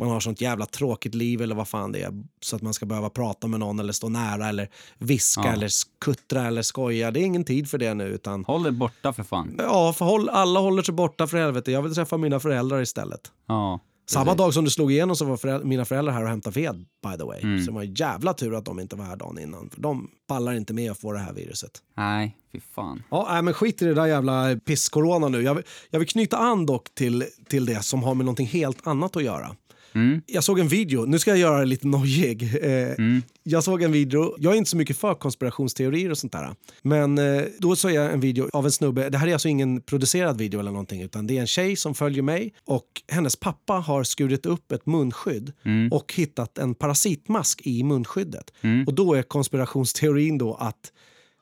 man 0.00 0.08
har 0.10 0.20
sånt 0.20 0.40
jävla 0.40 0.66
tråkigt 0.66 1.14
liv 1.14 1.42
eller 1.42 1.54
vad 1.54 1.68
fan 1.68 1.92
det 1.92 2.02
är. 2.02 2.12
Så 2.40 2.56
att 2.56 2.62
man 2.62 2.74
ska 2.74 2.86
behöva 2.86 3.10
prata 3.10 3.46
med 3.46 3.60
någon 3.60 3.78
eller 3.80 3.92
stå 3.92 4.08
nära 4.08 4.48
eller 4.48 4.68
viska 4.98 5.40
Ja. 5.44 5.52
eller 5.52 5.68
skuttra 5.68 6.46
eller 6.46 6.62
skoja. 6.62 7.10
Det 7.10 7.20
är 7.20 7.24
ingen 7.24 7.44
tid 7.44 7.70
för 7.70 7.78
det 7.78 7.94
nu 7.94 8.04
utan 8.04 8.44
Håll 8.44 8.62
dig 8.62 8.72
borta 8.72 9.12
för 9.12 9.22
fan. 9.22 9.54
ja, 9.58 9.92
för 9.92 10.04
håll, 10.04 10.28
alla 10.28 10.60
håller 10.60 10.82
sig 10.82 10.94
borta 10.94 11.26
för 11.26 11.38
helvete. 11.38 11.72
Jag 11.72 11.82
vill 11.82 11.94
träffa 11.94 12.16
mina 12.16 12.40
föräldrar 12.40 12.80
istället. 12.82 13.32
Ja, 13.46 13.80
Samma 14.10 14.34
dag 14.34 14.54
som 14.54 14.64
du 14.64 14.70
slog 14.70 14.92
igenom 14.92 15.16
så 15.16 15.24
var 15.24 15.36
föräl- 15.36 15.64
mina 15.64 15.84
föräldrar 15.84 16.12
här 16.14 16.22
och 16.22 16.28
hämtade 16.28 16.60
ved 16.60 16.76
by 17.02 17.18
the 17.18 17.24
way. 17.24 17.40
Mm. 17.42 17.64
Så 17.64 17.70
det 17.70 17.74
var 17.74 17.82
en 17.82 17.94
jävla 17.94 18.34
tur 18.34 18.54
att 18.54 18.64
de 18.64 18.80
inte 18.80 18.96
var 18.96 19.04
här 19.04 19.16
dagen 19.16 19.38
innan. 19.38 19.70
För 19.70 19.80
de 19.80 20.10
pallar 20.26 20.52
inte 20.52 20.74
med 20.74 20.90
att 20.90 20.98
få 20.98 21.12
det 21.12 21.18
här 21.18 21.32
viruset. 21.32 21.70
Nej, 21.96 22.36
fy 22.52 22.60
fan. 22.74 23.02
Ja, 23.10 23.26
nej, 23.30 23.42
men 23.42 23.54
skit 23.54 23.82
i 23.82 23.84
det 23.84 23.94
där 23.94 24.06
jävla 24.06 24.56
piss-corona 24.66 25.28
nu. 25.28 25.42
Jag 25.42 25.54
vill, 25.54 25.64
jag 25.90 25.98
vill 25.98 26.08
knyta 26.08 26.36
an 26.36 26.66
dock 26.66 26.94
till, 26.94 27.24
till 27.48 27.66
det 27.66 27.82
som 27.84 28.02
har 28.02 28.14
med 28.14 28.24
någonting 28.26 28.46
helt 28.46 28.86
annat 28.86 29.16
att 29.16 29.22
göra. 29.24 29.56
Mm. 29.92 30.22
Jag 30.26 30.44
såg 30.44 30.58
en 30.58 30.68
video, 30.68 31.04
nu 31.04 31.18
ska 31.18 31.30
jag 31.30 31.38
göra 31.38 31.58
det 31.58 31.64
lite 31.64 31.86
nojig. 31.86 32.42
Eh, 32.62 32.94
Jag 33.42 33.64
såg 33.64 33.82
en 33.82 33.92
video, 33.92 34.36
jag 34.38 34.52
är 34.52 34.56
inte 34.56 34.70
så 34.70 34.76
mycket 34.76 34.96
för 34.98 35.14
konspirationsteorier 35.14 36.10
och 36.10 36.18
sånt 36.18 36.32
där. 36.32 36.54
Men 36.82 37.18
eh, 37.18 37.42
då 37.58 37.76
såg 37.76 37.90
jag 37.90 38.12
en 38.12 38.20
video 38.20 38.48
av 38.52 38.64
en 38.64 38.72
snubbe, 38.72 39.08
det 39.08 39.18
här 39.18 39.26
är 39.28 39.32
alltså 39.32 39.48
ingen 39.48 39.80
producerad 39.82 40.38
video 40.38 40.60
eller 40.60 40.70
någonting 40.70 41.02
utan 41.02 41.26
det 41.26 41.36
är 41.36 41.40
en 41.40 41.46
tjej 41.46 41.76
som 41.76 41.94
följer 41.94 42.22
mig 42.22 42.54
och 42.64 42.84
hennes 43.08 43.36
pappa 43.36 43.72
har 43.72 44.04
skurit 44.04 44.46
upp 44.46 44.72
ett 44.72 44.86
munskydd 44.86 45.52
och 45.92 46.14
hittat 46.14 46.58
en 46.58 46.74
parasitmask 46.74 47.60
i 47.66 47.82
munskyddet. 47.82 48.52
Och 48.86 48.94
då 48.94 49.14
är 49.14 49.22
konspirationsteorin 49.22 50.38
då 50.38 50.54
att 50.54 50.92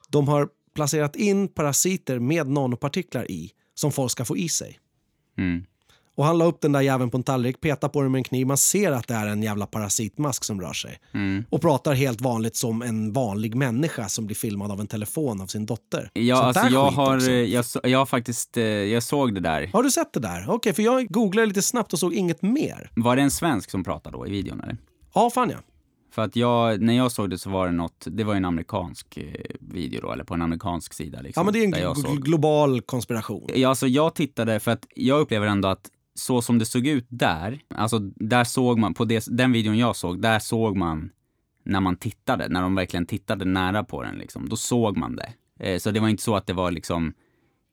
de 0.08 0.28
har 0.28 0.48
placerat 0.74 1.16
in 1.16 1.48
parasiter 1.48 2.18
med 2.18 2.48
nanopartiklar 2.48 3.30
i 3.30 3.50
som 3.74 3.92
folk 3.92 4.10
ska 4.12 4.24
få 4.24 4.36
i 4.36 4.48
sig. 4.48 4.78
Mm. 5.38 5.64
Och 6.16 6.24
han 6.24 6.38
la 6.38 6.44
upp 6.44 6.60
den 6.60 6.72
där 6.72 6.80
jäveln 6.80 7.10
på 7.10 7.16
en 7.16 7.22
tallrik, 7.22 7.60
petade 7.60 7.92
på 7.92 8.02
den 8.02 8.12
med 8.12 8.18
en 8.18 8.24
kniv. 8.24 8.46
Man 8.46 8.56
ser 8.56 8.92
att 8.92 9.08
det 9.08 9.14
är 9.14 9.26
en 9.26 9.42
jävla 9.42 9.66
parasitmask 9.66 10.44
som 10.44 10.60
rör 10.60 10.72
sig. 10.72 10.98
Mm. 11.14 11.44
Och 11.50 11.60
pratar 11.60 11.94
helt 11.94 12.20
vanligt 12.20 12.56
som 12.56 12.82
en 12.82 13.12
vanlig 13.12 13.54
människa 13.54 14.08
som 14.08 14.26
blir 14.26 14.36
filmad 14.36 14.72
av 14.72 14.80
en 14.80 14.86
telefon 14.86 15.40
av 15.40 15.46
sin 15.46 15.66
dotter. 15.66 16.10
Ja, 16.12 16.36
Sånt 16.36 16.56
alltså 16.56 16.74
jag 16.74 16.90
har, 16.90 17.28
eh, 17.28 17.34
jag, 17.34 17.64
jag 17.82 17.98
har 17.98 18.06
faktiskt, 18.06 18.56
eh, 18.56 18.64
jag 18.64 19.02
såg 19.02 19.34
det 19.34 19.40
där. 19.40 19.70
Har 19.72 19.82
du 19.82 19.90
sett 19.90 20.12
det 20.12 20.20
där? 20.20 20.44
Okej, 20.48 20.72
för 20.72 20.82
jag 20.82 21.06
googlade 21.08 21.46
lite 21.46 21.62
snabbt 21.62 21.92
och 21.92 21.98
såg 21.98 22.14
inget 22.14 22.42
mer. 22.42 22.90
Var 22.94 23.16
det 23.16 23.22
en 23.22 23.30
svensk 23.30 23.70
som 23.70 23.84
pratade 23.84 24.16
då 24.16 24.26
i 24.26 24.30
videon 24.30 24.60
eller? 24.60 24.76
Ja, 25.14 25.30
fan 25.30 25.50
ja. 25.50 25.58
För 26.16 26.22
att 26.22 26.36
jag, 26.36 26.80
när 26.80 26.92
jag 26.92 27.12
såg 27.12 27.30
det 27.30 27.38
så 27.38 27.50
var 27.50 27.66
det 27.66 27.72
något, 27.72 28.06
det 28.10 28.24
var 28.24 28.32
ju 28.32 28.36
en 28.36 28.44
amerikansk 28.44 29.16
eh, 29.16 29.24
video 29.60 30.00
då, 30.00 30.12
eller 30.12 30.24
på 30.24 30.34
en 30.34 30.42
amerikansk 30.42 30.92
sida 30.92 31.20
liksom. 31.20 31.40
Ja, 31.40 31.44
men 31.44 31.72
det 31.72 31.80
är 31.80 32.10
en 32.10 32.20
global 32.20 32.80
konspiration. 32.80 33.50
Ja, 33.54 33.68
alltså 33.68 33.86
jag 33.86 34.14
tittade 34.14 34.60
för 34.60 34.70
att 34.70 34.86
jag 34.94 35.20
upplever 35.20 35.46
ändå 35.46 35.68
att 35.68 35.90
så 36.18 36.42
som 36.42 36.58
det 36.58 36.66
såg 36.66 36.86
ut 36.86 37.06
där, 37.08 37.60
alltså 37.74 37.98
där 38.16 38.44
såg 38.44 38.78
man, 38.78 38.94
på 38.94 39.04
det, 39.04 39.26
den 39.30 39.52
videon 39.52 39.78
jag 39.78 39.96
såg, 39.96 40.22
där 40.22 40.38
såg 40.38 40.76
man 40.76 41.10
när 41.64 41.80
man 41.80 41.96
tittade, 41.96 42.48
när 42.48 42.62
de 42.62 42.74
verkligen 42.74 43.06
tittade 43.06 43.44
nära 43.44 43.84
på 43.84 44.02
den 44.02 44.14
liksom, 44.18 44.48
då 44.48 44.56
såg 44.56 44.96
man 44.96 45.16
det. 45.16 45.32
Eh, 45.60 45.78
så 45.78 45.90
det 45.90 46.00
var 46.00 46.08
inte 46.08 46.22
så 46.22 46.36
att 46.36 46.46
det 46.46 46.52
var 46.52 46.70
liksom 46.70 47.12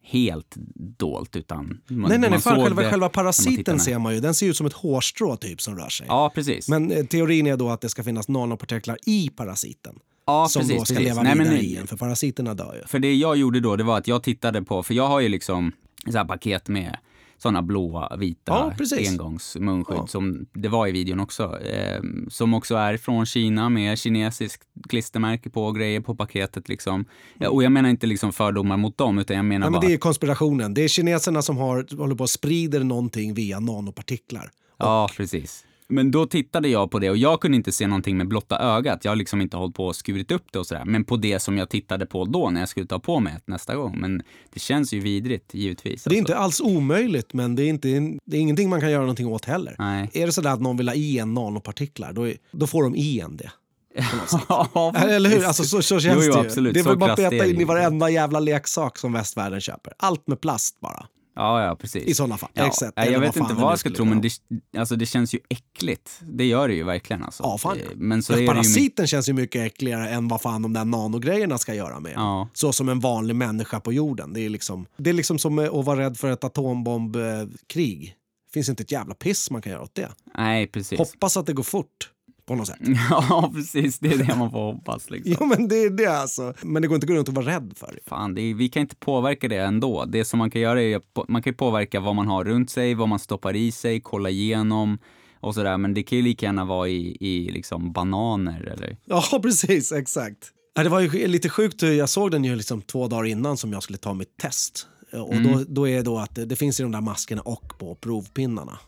helt 0.06 0.56
dolt 0.98 1.36
utan 1.36 1.82
man, 1.88 2.10
nej, 2.10 2.20
nej, 2.20 2.30
man 2.30 2.42
Fan, 2.42 2.64
själva, 2.64 2.84
själva 2.90 3.10
parasiten 3.10 3.80
ser 3.80 4.00
man 4.00 4.14
ju. 4.14 4.20
Den 4.20 4.34
ser 4.34 4.48
ut 4.48 4.58
som 4.58 4.66
ett 4.68 4.74
hårstrå 4.74 5.36
typ 5.36 5.62
som 5.62 5.78
rör 5.78 5.90
sig. 5.90 6.06
Ja, 6.10 6.32
precis. 6.36 6.70
Men 6.70 6.92
eh, 6.92 7.06
teorin 7.06 7.48
är 7.48 7.58
då 7.58 7.70
att 7.70 7.82
det 7.82 7.90
ska 7.90 8.04
finnas 8.04 8.28
nanopartiklar 8.28 8.98
i 9.06 9.30
parasiten. 9.30 9.96
ja, 10.28 10.48
som 10.50 10.60
precis, 10.62 10.78
då 10.78 10.86
ska 10.86 10.96
precis. 10.96 11.10
leva 11.10 11.24
Nej, 11.24 11.34
vidare 11.34 11.56
nu- 11.56 11.62
i 11.62 11.78
en, 11.78 11.88
för 11.88 11.98
parasiterna 11.98 12.54
dör 12.54 12.76
ju. 12.82 12.88
För 12.88 13.00
det 13.00 13.16
jag 13.16 13.38
gjorde 13.38 13.60
då, 13.60 13.76
det 13.76 13.84
var 13.84 13.98
att 13.98 14.08
jag 14.08 14.24
tittade 14.24 14.62
på, 14.62 14.84
för 14.84 14.94
jag 14.94 15.08
har 15.08 15.20
ju 15.20 15.30
liksom 15.30 15.72
så 16.12 16.18
här 16.18 16.26
paket 16.26 16.68
med 16.68 16.98
sådana 17.44 17.62
blåa, 17.62 18.18
vita 18.18 18.74
Ja, 18.80 18.98
engångsmunskydd 19.10 19.98
Ja. 19.98 20.08
som 20.08 20.46
det 20.54 20.68
var 20.68 20.88
i 20.88 20.92
videon 20.92 21.20
också. 21.20 21.60
Eh, 21.60 22.02
som 22.30 22.54
också 22.54 22.76
är 22.76 22.98
från 22.98 23.26
Kina 23.26 23.70
med 23.70 24.00
kinesiskt 24.00 24.64
klistermärke 24.90 25.50
på 25.50 25.66
och 25.66 25.76
grejer 25.76 26.02
på 26.02 26.16
paketet 26.16 26.70
liksom. 26.70 27.06
Ja, 27.38 27.50
och 27.50 27.64
jag 27.64 27.72
menar 27.72 27.90
inte 27.90 28.08
liksom 28.08 28.34
fördomar 28.34 28.78
mot 28.78 28.98
dem, 28.98 29.20
utan 29.20 29.36
jag 29.36 29.46
menar 29.46 29.66
men 29.70 29.74
bara... 29.74 29.88
det 29.88 29.94
är 29.94 29.98
konspirationen. 29.98 30.74
Det 30.74 30.82
är 30.84 30.88
kineserna 30.88 31.42
som 31.42 31.58
har, 31.58 31.98
håller 31.98 32.16
på 32.16 32.24
och 32.24 32.30
sprider 32.30 32.84
någonting 32.84 33.34
via 33.34 33.60
nanopartiklar. 33.60 34.52
Ja, 34.78 35.10
precis. 35.18 35.66
Men 35.88 36.12
då 36.12 36.26
tittade 36.26 36.68
jag 36.68 36.92
på 36.92 37.00
det 37.00 37.10
och 37.10 37.18
jag 37.18 37.42
kunde 37.42 37.58
inte 37.58 37.72
se 37.72 37.88
någonting 37.88 38.18
med 38.18 38.28
blotta 38.28 38.60
ögat. 38.60 39.00
Jag 39.04 39.12
har 39.12 39.16
liksom 39.16 39.42
inte 39.42 39.58
hållit 39.58 39.76
på 39.76 39.86
och 39.86 39.96
skurit 39.96 40.32
upp 40.32 40.46
det 40.52 40.60
och 40.60 40.68
sådär. 40.68 40.86
Men 40.86 41.04
på 41.04 41.18
det 41.18 41.40
som 41.40 41.58
jag 41.58 41.70
tittade 41.70 42.06
på 42.06 42.26
då 42.26 42.50
när 42.50 42.60
jag 42.60 42.70
skulle 42.70 42.86
ta 42.86 43.00
på 43.00 43.20
mig 43.20 43.34
nästa 43.46 43.76
gång. 43.76 44.00
Men 44.00 44.24
det 44.54 44.60
känns 44.60 44.94
ju 44.94 45.00
vidrigt, 45.00 45.54
givetvis. 45.54 46.04
Det 46.04 46.08
är 46.08 46.20
alltså. 46.20 46.32
inte 46.32 46.38
alls 46.38 46.62
omöjligt, 46.62 47.34
men 47.34 47.56
det 47.56 47.64
är, 47.64 47.70
inte, 47.70 47.88
det 48.26 48.38
är 48.38 48.42
ingenting 48.42 48.70
man 48.70 48.82
kan 48.82 48.92
göra 48.92 49.02
någonting 49.02 49.28
åt 49.28 49.46
heller. 49.46 49.76
Nej. 49.80 50.10
Är 50.14 50.26
det 50.26 50.32
så 50.32 50.42
där 50.42 50.50
att 50.50 50.62
någon 50.62 50.78
vill 50.78 50.90
ha 50.90 50.96
i 50.96 51.20
en 51.20 51.34
nanopartiklar, 51.34 52.14
då, 52.14 52.28
är, 52.28 52.38
då 52.52 52.68
får 52.68 52.84
de 52.84 52.96
i 52.96 53.20
en 53.20 53.38
det. 53.38 53.52
Ja, 54.50 54.94
Eller 54.96 55.30
hur? 55.30 55.46
Alltså, 55.46 55.64
så, 55.64 55.82
så 55.82 56.00
känns 56.00 56.16
jo, 56.16 56.22
jo, 56.26 56.34
det 56.34 56.40
ju. 56.40 56.46
absolut. 56.46 56.74
Det 56.74 56.80
är 56.80 56.84
väl 56.84 56.98
bara 56.98 57.16
peta 57.16 57.46
in 57.46 57.62
i 57.62 57.64
varenda 57.64 58.10
jävla 58.10 58.40
leksak 58.40 58.98
som 58.98 59.14
västvärlden 59.14 59.62
köper. 59.62 59.94
Allt 59.98 60.28
med 60.28 60.42
plast 60.42 60.80
bara. 60.80 61.08
Ja, 61.36 61.66
ja, 61.66 61.76
precis. 61.76 62.04
I 62.04 62.14
sådana 62.14 62.38
fall. 62.38 62.50
Ja. 62.54 62.68
Exakt. 62.68 62.94
Jag 62.96 63.12
vad 63.12 63.22
vet 63.22 63.36
inte 63.36 63.54
vad 63.54 63.72
jag 63.72 63.80
ska 63.80 63.90
tro, 63.90 64.06
men 64.06 64.22
det, 64.22 64.32
alltså, 64.78 64.96
det 64.96 65.06
känns 65.06 65.34
ju 65.34 65.40
äckligt. 65.50 66.20
Det 66.22 66.46
gör 66.46 66.68
det 66.68 66.74
ju 66.74 66.84
verkligen. 66.84 67.24
Alltså. 67.24 67.44
Ja, 67.44 67.58
fan. 67.58 67.78
Eh, 67.78 67.86
Men 67.96 68.24
så 68.24 68.34
ja, 68.34 68.36
är 68.36 68.38
det 68.38 68.44
ju... 68.44 68.48
parasiten 68.48 69.08
känns 69.08 69.30
ju 69.30 69.34
mycket 69.34 69.66
äckligare 69.66 70.10
än 70.10 70.28
vad 70.28 70.42
fan 70.42 70.62
de 70.62 70.74
där 70.74 70.86
nanogrejerna 70.86 71.58
ska 71.58 71.74
göra 71.74 72.00
med. 72.00 72.14
Ja. 72.16 72.50
Så 72.54 72.74
som 72.74 72.90
en 72.90 73.00
vanlig 73.00 73.36
människa 73.36 73.80
på 73.80 73.94
jorden. 73.94 74.34
Det 74.34 74.40
är 74.40 74.50
liksom, 74.50 74.86
det 74.98 75.10
är 75.10 75.14
liksom 75.14 75.40
som 75.40 75.60
att 75.60 75.86
vara 75.86 76.00
rädd 76.00 76.18
för 76.18 76.32
ett 76.32 76.44
atombombkrig. 76.44 78.16
Det 78.48 78.54
finns 78.54 78.70
inte 78.70 78.84
ett 78.84 78.92
jävla 78.92 79.16
piss 79.16 79.52
man 79.52 79.62
kan 79.62 79.72
göra 79.72 79.84
åt 79.84 79.96
det. 79.96 80.10
Nej, 80.38 80.68
precis. 80.68 81.00
Hoppas 81.00 81.38
att 81.38 81.46
det 81.46 81.54
går 81.54 81.64
fort 81.64 82.10
på 82.46 82.56
något 82.56 82.68
sätt. 82.68 82.78
Ja, 83.10 83.52
precis. 83.56 84.00
Det 84.00 84.08
är 84.14 84.18
det 84.18 84.36
man 84.36 84.52
får 84.52 84.74
hoppas. 84.74 85.10
Liksom. 85.10 85.36
Jo 85.40 85.46
men 85.46 85.68
det 85.68 85.76
är 85.76 85.90
det 85.90 86.06
alltså. 86.06 86.54
Men 86.62 86.82
det 86.82 86.88
går 86.88 86.96
inte 86.96 87.06
att 87.06 87.10
gå 87.10 87.16
runt 87.16 87.28
och 87.30 87.36
vara 87.36 87.46
rädd 87.46 87.74
för. 87.76 88.00
Fan, 88.06 88.38
är, 88.38 88.54
vi 88.54 88.70
kan 88.70 88.82
inte 88.82 88.96
påverka 88.96 89.48
det 89.48 89.58
ändå. 89.58 90.06
Det 90.06 90.26
som 90.26 90.40
man 90.40 90.52
kan 90.52 90.62
göra 90.62 90.82
är 90.82 90.96
att 90.98 91.30
man 91.30 91.42
kan 91.44 91.54
påverka 91.54 92.00
vad 92.00 92.16
man 92.16 92.28
har 92.28 92.44
runt 92.44 92.70
sig, 92.70 92.94
vad 92.94 93.10
man 93.10 93.20
stoppar 93.20 93.56
i 93.56 93.72
sig, 93.72 94.02
kolla 94.02 94.30
igenom 94.30 94.98
och 95.40 95.54
sådär. 95.56 95.78
Men 95.78 95.94
det 95.94 96.04
kan 96.04 96.18
ju 96.18 96.24
lika 96.24 96.46
gärna 96.46 96.66
vara 96.66 96.88
i, 96.88 97.18
i 97.20 97.52
liksom 97.52 97.92
bananer 97.92 98.62
eller... 98.64 98.98
Ja 99.06 99.24
precis, 99.42 99.92
exakt. 99.92 100.52
Det 100.76 100.90
var 100.90 101.00
ju 101.00 101.28
lite 101.28 101.50
sjukt, 101.50 101.82
jag 101.82 102.10
såg 102.10 102.32
den 102.32 102.44
ju 102.44 102.56
liksom 102.56 102.82
två 102.82 103.08
dagar 103.08 103.26
innan 103.26 103.58
som 103.58 103.74
jag 103.74 103.84
skulle 103.84 103.98
ta 103.98 104.14
mitt 104.14 104.38
test. 104.38 104.88
Och 105.14 105.34
Mm. 105.34 105.52
då, 105.52 105.64
då 105.68 105.88
är 105.88 105.96
det 105.96 106.02
då 106.02 106.18
att 106.18 106.36
det, 106.36 106.46
det 106.46 106.56
finns 106.56 106.80
i 106.80 106.84
de 106.84 106.92
där 106.92 107.02
maskerna 107.02 107.42
och 107.42 107.74
på 107.80 107.96
provpinnarna. 107.96 108.80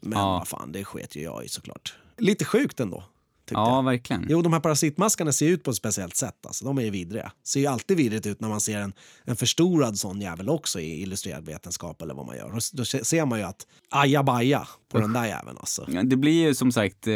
Men 0.00 0.18
Ja. 0.18 0.32
vad 0.38 0.48
fan, 0.48 0.72
det 0.72 0.84
sket 0.84 1.16
ju 1.16 1.22
jag 1.22 1.44
i 1.44 1.48
såklart. 1.48 1.94
Lite 2.18 2.44
sjukt 2.44 2.80
ändå. 2.80 3.04
Ja, 3.50 3.76
jag. 3.76 3.84
verkligen. 3.84 4.26
Jo, 4.28 4.42
de 4.42 4.52
här 4.52 4.60
parasitmaskarna 4.60 5.32
ser 5.32 5.48
ut 5.48 5.62
på 5.62 5.70
ett 5.70 5.76
speciellt 5.76 6.16
sätt. 6.16 6.46
Alltså. 6.46 6.64
De 6.64 6.78
är 6.78 6.82
ju 6.82 6.90
vidriga. 6.90 7.32
Ser 7.44 7.60
ju 7.60 7.66
alltid 7.66 7.96
vidrigt 7.96 8.26
ut 8.26 8.40
när 8.40 8.48
man 8.48 8.60
ser 8.60 8.78
en, 8.78 8.92
en 9.24 9.36
förstorad 9.36 9.98
sån 9.98 10.20
jävel 10.20 10.48
också 10.48 10.80
i 10.80 11.02
illustrerad 11.02 11.46
vetenskap 11.46 12.02
eller 12.02 12.14
vad 12.14 12.26
man 12.26 12.36
gör. 12.36 12.60
Då, 12.72 12.84
ser 12.84 13.24
man 13.26 13.38
ju 13.38 13.44
att 13.44 13.66
ajabaja 13.90 14.68
på 14.88 14.98
den 14.98 15.12
där 15.12 15.26
jäveln 15.26 15.58
alltså. 15.60 15.86
Ja, 15.88 16.02
Det 16.02 16.16
blir 16.16 16.46
ju 16.46 16.54
som 16.54 16.72
sagt 16.72 17.06
eh, 17.06 17.14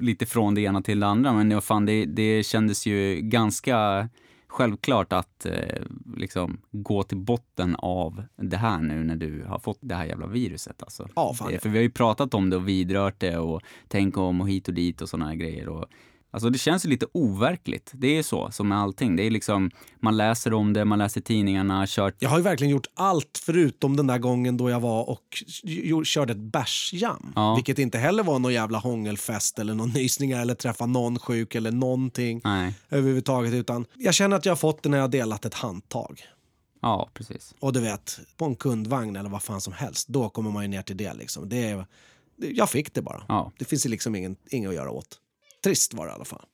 lite 0.00 0.26
från 0.26 0.54
det 0.54 0.60
ena 0.60 0.82
till 0.82 1.00
det 1.00 1.06
andra, 1.06 1.32
men 1.32 1.62
fan, 1.62 1.86
det, 1.86 2.04
det 2.04 2.46
kändes 2.46 2.86
ju 2.86 3.20
ganska 3.20 4.08
självklart 4.54 5.12
att 5.12 5.46
eh, 5.46 5.82
liksom 6.16 6.60
gå 6.70 7.02
till 7.02 7.18
botten 7.18 7.76
av 7.78 8.22
det 8.36 8.56
här 8.56 8.78
nu 8.78 9.04
när 9.04 9.16
du 9.16 9.44
har 9.48 9.58
fått 9.58 9.78
det 9.80 9.94
här 9.94 10.04
jävla 10.04 10.26
viruset. 10.26 10.82
Alltså. 10.82 11.08
Ja, 11.16 11.34
fan 11.34 11.48
det, 11.48 11.54
ja. 11.54 11.60
för 11.60 11.68
vi 11.68 11.78
har 11.78 11.82
ju 11.82 11.90
pratat 11.90 12.34
om 12.34 12.50
det 12.50 12.56
och 12.56 12.68
vidrört 12.68 13.20
det 13.20 13.38
och 13.38 13.62
tänk 13.88 14.16
om 14.16 14.40
och 14.40 14.48
hit 14.48 14.68
och 14.68 14.74
dit 14.74 15.00
och 15.00 15.08
här 15.22 15.34
grejer. 15.34 15.68
Och, 15.68 15.84
alltså 16.34 16.50
det 16.50 16.58
känns 16.58 16.84
lite 16.84 17.06
overkligt. 17.12 17.90
Det 17.94 18.18
är 18.18 18.22
så, 18.22 18.50
som 18.50 18.68
med 18.68 18.78
allting. 18.78 19.16
Det 19.16 19.22
är 19.22 19.30
liksom, 19.30 19.70
man 20.00 20.16
läser 20.16 20.52
om 20.52 20.72
det, 20.72 20.84
man 20.84 20.98
läser 20.98 21.20
tidningarna, 21.20 21.84
kört... 21.88 22.14
Jag 22.18 22.30
har 22.30 22.36
ju 22.36 22.42
verkligen 22.42 22.70
gjort 22.70 22.86
allt 22.94 23.40
förutom 23.44 23.96
den 23.96 24.06
där 24.06 24.18
gången 24.18 24.56
då 24.56 24.70
jag 24.70 24.80
var 24.80 25.10
och 25.10 25.42
körde 26.04 26.32
ett 26.32 26.38
bärsjam. 26.38 27.32
Ja. 27.34 27.54
Vilket 27.54 27.78
inte 27.78 27.98
heller 27.98 28.22
var 28.22 28.38
någon 28.38 28.52
jävla 28.52 28.78
hångelfest 28.78 29.58
eller 29.58 29.74
någon 29.74 29.88
nysningar 29.94 30.40
eller 30.40 30.54
träffa 30.54 30.86
någon 30.86 31.18
sjuk 31.18 31.54
eller 31.54 31.70
någonting 31.70 32.40
Nej, 32.44 32.74
överhuvudtaget. 32.90 33.54
Utan 33.54 33.86
jag 33.94 34.14
känner 34.14 34.36
att 34.36 34.44
jag 34.44 34.50
har 34.50 34.56
fått 34.56 34.82
det 34.82 34.88
när 34.88 34.98
jag 34.98 35.04
har 35.04 35.08
delat 35.08 35.44
ett 35.44 35.54
handtag. 35.54 36.20
ja 36.82 37.10
precis. 37.14 37.54
Och 37.60 37.72
du 37.72 37.80
vet, 37.80 38.20
på 38.36 38.44
en 38.44 38.56
kundvagn 38.56 39.16
eller 39.16 39.30
vad 39.30 39.42
fan 39.42 39.60
som 39.60 39.72
helst, 39.72 40.08
då 40.08 40.28
kommer 40.28 40.50
man 40.50 40.62
ju 40.62 40.68
ner 40.68 40.82
till 40.82 40.96
det. 40.96 41.14
Liksom. 41.14 41.48
det 41.48 41.70
är, 41.70 41.86
jag 42.36 42.70
fick 42.70 42.94
det 42.94 43.02
bara. 43.02 43.22
Ja. 43.28 43.52
Det 43.58 43.64
finns 43.64 43.84
liksom 43.84 44.14
ingen, 44.14 44.36
inget 44.50 44.68
att 44.68 44.74
göra 44.74 44.90
åt. 44.90 45.20
Trist 45.64 45.94
var 45.94 46.06
det 46.06 46.10
i 46.10 46.14
alla 46.14 46.24
fall. 46.24 46.44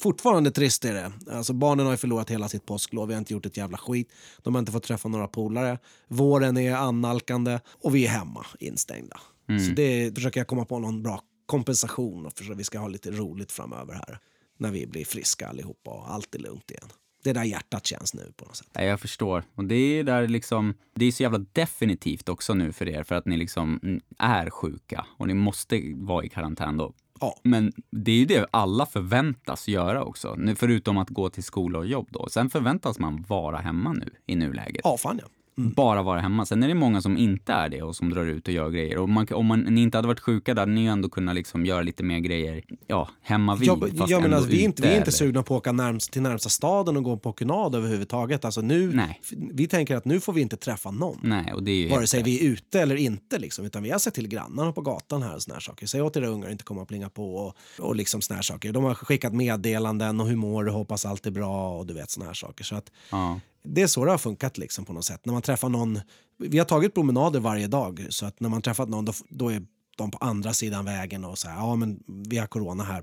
Fortfarande 0.00 0.50
trist 0.50 0.84
är 0.84 0.94
det. 0.94 1.12
Alltså 1.32 1.52
barnen 1.52 1.86
har 1.86 1.92
ju 1.92 1.96
förlorat 1.96 2.30
hela 2.30 2.48
sitt 2.48 2.66
påsklov. 2.66 3.08
Vi 3.08 3.14
har 3.14 3.18
inte 3.18 3.32
gjort 3.32 3.46
ett 3.46 3.56
jävla 3.56 3.78
skit. 3.78 4.12
De 4.42 4.54
har 4.54 4.58
inte 4.58 4.72
fått 4.72 4.82
träffa 4.82 5.08
några 5.08 5.28
polare. 5.28 5.78
Våren 6.08 6.56
är 6.56 6.74
annalkande 6.74 7.60
och 7.66 7.94
vi 7.94 8.06
är 8.06 8.10
hemma 8.10 8.46
instängda. 8.58 9.20
Så 9.46 9.72
det 9.74 10.14
försöker 10.14 10.40
jag 10.40 10.46
komma 10.46 10.64
på 10.64 10.78
någon 10.78 11.02
bra 11.02 11.20
kompensation 11.46 12.26
och 12.26 12.32
för 12.32 12.52
att 12.52 12.58
vi 12.58 12.64
ska 12.64 12.78
ha 12.78 12.88
lite 12.88 13.10
roligt 13.10 13.52
framöver 13.52 13.94
här. 13.94 14.18
När 14.58 14.70
vi 14.70 14.86
blir 14.86 15.04
friska 15.04 15.48
allihopa 15.48 15.90
och 15.90 16.12
allt 16.12 16.34
är 16.34 16.38
lugnt 16.38 16.70
igen. 16.70 16.88
Det 17.22 17.30
är 17.30 17.34
där 17.34 17.44
hjärtat 17.44 17.86
känns 17.86 18.14
nu 18.14 18.32
på 18.36 18.44
något 18.44 18.56
sätt. 18.56 18.68
Nej, 18.72 18.86
jag 18.86 19.00
förstår. 19.00 19.44
Och 19.54 19.64
det 19.64 19.74
är 19.74 20.04
där 20.04 20.28
liksom, 20.28 20.74
det 20.94 21.04
är 21.04 21.12
så 21.12 21.22
jävla 21.22 21.38
definitivt 21.52 22.28
också 22.28 22.54
nu 22.54 22.72
för 22.72 22.88
er 22.88 23.02
för 23.02 23.14
att 23.14 23.26
ni 23.26 23.36
liksom 23.36 24.00
är 24.18 24.50
sjuka 24.50 25.06
och 25.16 25.26
ni 25.26 25.34
måste 25.34 25.82
vara 25.94 26.24
i 26.24 26.28
karantän 26.28 26.76
då. 26.76 26.92
Ja. 27.20 27.36
Men 27.42 27.72
det 27.90 28.12
är 28.12 28.16
ju 28.16 28.24
det 28.24 28.46
alla 28.50 28.86
förväntas 28.86 29.68
göra 29.68 30.04
också, 30.04 30.34
nu, 30.38 30.54
förutom 30.54 30.98
att 30.98 31.08
gå 31.08 31.30
till 31.30 31.42
skola 31.42 31.78
och 31.78 31.86
jobb 31.86 32.08
då. 32.10 32.28
Sen 32.28 32.50
förväntas 32.50 32.98
man 32.98 33.24
vara 33.28 33.58
hemma 33.58 33.92
nu 33.92 34.10
i 34.26 34.36
nuläget. 34.36 34.80
Ja, 34.84 34.96
fan 34.96 35.20
ja. 35.22 35.28
Bara 35.76 36.02
vara 36.02 36.20
hemma. 36.20 36.46
Sen 36.46 36.62
är 36.62 36.68
det 36.68 36.74
många 36.74 37.02
som 37.02 37.16
inte 37.16 37.52
är 37.52 37.68
det 37.68 37.82
och 37.82 37.96
som 37.96 38.10
drar 38.10 38.26
ut 38.26 38.48
och 38.48 38.54
gör 38.54 38.70
grejer. 38.70 38.98
Och 38.98 39.08
man, 39.08 39.26
om 39.32 39.46
man, 39.46 39.60
ni 39.60 39.82
inte 39.82 39.98
hade 39.98 40.08
varit 40.08 40.20
sjuka 40.20 40.54
där 40.54 40.62
hade 40.62 40.72
ni 40.72 40.80
ju 40.80 40.88
ändå 40.88 41.08
kunnat 41.08 41.34
liksom 41.34 41.66
göra 41.66 41.82
lite 41.82 42.02
mer 42.02 42.18
grejer, 42.18 42.62
ja, 42.86 43.08
hemma 43.22 43.56
vid. 43.56 43.68
Jag, 43.68 43.92
jag 44.08 44.22
menar, 44.22 44.40
vi 44.40 44.60
är 44.60 44.64
inte, 44.64 44.82
vi 44.82 44.88
är 44.88 44.92
inte 44.92 45.02
eller- 45.02 45.10
sugna 45.12 45.42
på 45.42 45.54
att 45.54 45.60
åka 45.60 45.72
närmst, 45.72 46.12
till 46.12 46.22
närmsta 46.22 46.48
staden 46.48 46.96
och 46.96 47.02
gå 47.04 47.16
på 47.16 47.32
promenad 47.32 47.74
överhuvudtaget. 47.74 48.44
Alltså 48.44 48.60
nu, 48.60 48.92
Nej. 48.92 49.20
Vi 49.52 49.66
tänker 49.66 49.96
att 49.96 50.04
nu 50.04 50.20
får 50.20 50.32
vi 50.32 50.40
inte 50.40 50.56
träffa 50.56 50.90
någon. 50.90 51.18
Nej, 51.22 51.52
och 51.52 51.62
det 51.62 51.70
är 51.70 51.90
Vare 51.90 52.06
sig 52.06 52.22
vi 52.22 52.46
är 52.46 52.50
ute 52.52 52.80
eller 52.80 52.96
inte. 52.96 53.38
Liksom, 53.38 53.64
utan 53.64 53.82
vi 53.82 53.90
har 53.90 53.98
sett 53.98 54.14
till 54.14 54.28
grannarna 54.28 54.72
på 54.72 54.80
gatan 54.80 55.22
här 55.22 55.34
och 55.34 55.42
såna 55.42 55.54
här 55.54 55.60
saker. 55.60 55.86
Säg 55.86 56.02
åt 56.02 56.16
era 56.16 56.26
ungar 56.26 56.46
att 56.46 56.52
inte 56.52 56.64
komma 56.64 56.82
och 56.82 56.88
plinga 56.88 57.08
på 57.08 57.36
och, 57.36 57.56
och 57.78 57.96
liksom 57.96 58.20
såna 58.20 58.36
här 58.36 58.42
saker. 58.42 58.72
De 58.72 58.84
har 58.84 58.94
skickat 58.94 59.32
meddelanden 59.34 60.20
och 60.20 60.28
hur 60.28 60.36
mår 60.36 60.64
du, 60.64 60.70
hoppas 60.70 61.06
allt 61.06 61.26
är 61.26 61.30
bra 61.30 61.78
och 61.78 61.86
du 61.86 61.94
vet 61.94 62.10
såna 62.10 62.26
här 62.26 62.34
saker. 62.34 62.64
Så 62.64 62.76
att 62.76 62.90
Ja. 63.10 63.40
Det 63.62 63.82
är 63.82 63.86
så 63.86 64.04
det 64.04 64.10
har 64.10 64.18
funkat 64.18 64.58
liksom 64.58 64.84
på 64.84 64.92
något 64.92 65.04
sätt. 65.04 65.26
När 65.26 65.32
man 65.32 65.42
träffar 65.42 65.68
någon, 65.68 66.00
vi 66.38 66.58
har 66.58 66.64
tagit 66.64 66.94
promenader 66.94 67.40
varje 67.40 67.66
dag 67.66 68.06
så 68.10 68.26
att 68.26 68.40
när 68.40 68.48
man 68.48 68.62
träffat 68.62 68.88
någon 68.88 69.04
då, 69.04 69.12
då 69.28 69.48
är 69.48 69.62
de 69.96 70.10
på 70.10 70.18
andra 70.18 70.52
sidan 70.52 70.84
vägen 70.84 71.24
och 71.24 71.38
så 71.38 71.48
här, 71.48 71.56
ja 71.56 71.76
men 71.76 72.02
vi 72.06 72.38
har 72.38 72.46
corona 72.46 72.84
här, 72.84 73.02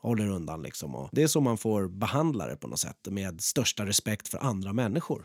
håll 0.00 0.20
er 0.20 0.28
undan 0.28 0.62
liksom. 0.62 0.94
Och 0.94 1.08
det 1.12 1.22
är 1.22 1.26
så 1.26 1.40
man 1.40 1.58
får 1.58 1.88
behandla 1.88 2.46
det 2.46 2.56
på 2.56 2.68
något 2.68 2.78
sätt 2.78 3.08
med 3.10 3.40
största 3.40 3.86
respekt 3.86 4.28
för 4.28 4.38
andra 4.38 4.72
människor. 4.72 5.24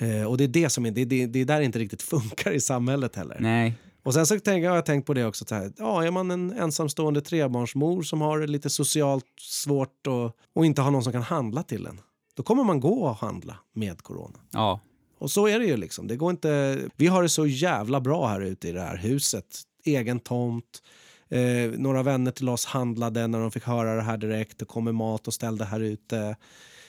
Eh, 0.00 0.24
och 0.24 0.36
det 0.36 0.44
är 0.44 0.48
det 0.48 0.70
som 0.70 0.86
är, 0.86 0.90
det, 0.90 1.04
det, 1.04 1.26
det 1.26 1.38
är 1.38 1.44
där 1.44 1.58
det 1.58 1.64
inte 1.64 1.78
riktigt 1.78 2.02
funkar 2.12 2.52
i 2.52 2.60
samhället 2.60 3.16
heller. 3.16 3.36
Nej, 3.40 3.74
Och 4.02 4.14
sen 4.14 4.26
så 4.26 4.38
tänker 4.38 4.64
jag, 4.64 4.70
har 4.70 4.76
jag 4.76 4.86
tänkt 4.86 5.06
på 5.06 5.14
det 5.14 5.24
också, 5.24 5.44
så 5.44 5.54
här, 5.54 5.72
ja, 5.78 6.04
är 6.04 6.10
man 6.10 6.30
en 6.30 6.52
ensamstående 6.52 7.20
trebarnsmor 7.20 8.02
som 8.02 8.20
har 8.20 8.40
det 8.40 8.46
lite 8.46 8.70
socialt 8.70 9.26
svårt 9.40 10.06
och, 10.06 10.36
och 10.54 10.66
inte 10.66 10.82
har 10.82 10.90
någon 10.90 11.04
som 11.04 11.12
kan 11.12 11.22
handla 11.22 11.62
till 11.62 11.86
en, 11.86 12.00
då 12.40 12.44
kommer 12.44 12.64
man 12.64 12.80
gå 12.80 13.02
och 13.02 13.16
handla 13.16 13.56
med 13.72 14.02
corona. 14.02 14.38
ja, 14.50 14.80
Och 15.18 15.30
så 15.30 15.48
är 15.48 15.58
det 15.58 15.66
ju 15.66 15.76
liksom. 15.76 16.06
Det 16.06 16.16
går 16.16 16.30
inte... 16.30 16.78
Vi 16.96 17.06
har 17.06 17.22
det 17.22 17.28
så 17.28 17.46
jävla 17.46 18.00
bra 18.00 18.26
här 18.26 18.40
ute 18.40 18.68
i 18.68 18.72
det 18.72 18.80
här 18.80 18.96
huset. 18.96 19.62
Egen 19.84 20.20
tomt. 20.20 20.82
Eh, 21.28 21.70
några 21.70 22.02
vänner 22.02 22.30
till 22.30 22.48
oss 22.48 22.66
handlade 22.66 23.26
när 23.26 23.40
de 23.40 23.50
fick 23.50 23.64
höra 23.64 23.94
det 23.94 24.02
här 24.02 24.16
direkt. 24.16 24.58
Det 24.58 24.64
kommer 24.64 24.92
mat 24.92 25.26
och 25.26 25.34
ställde 25.34 25.64
här 25.64 25.80
ute. 25.80 26.36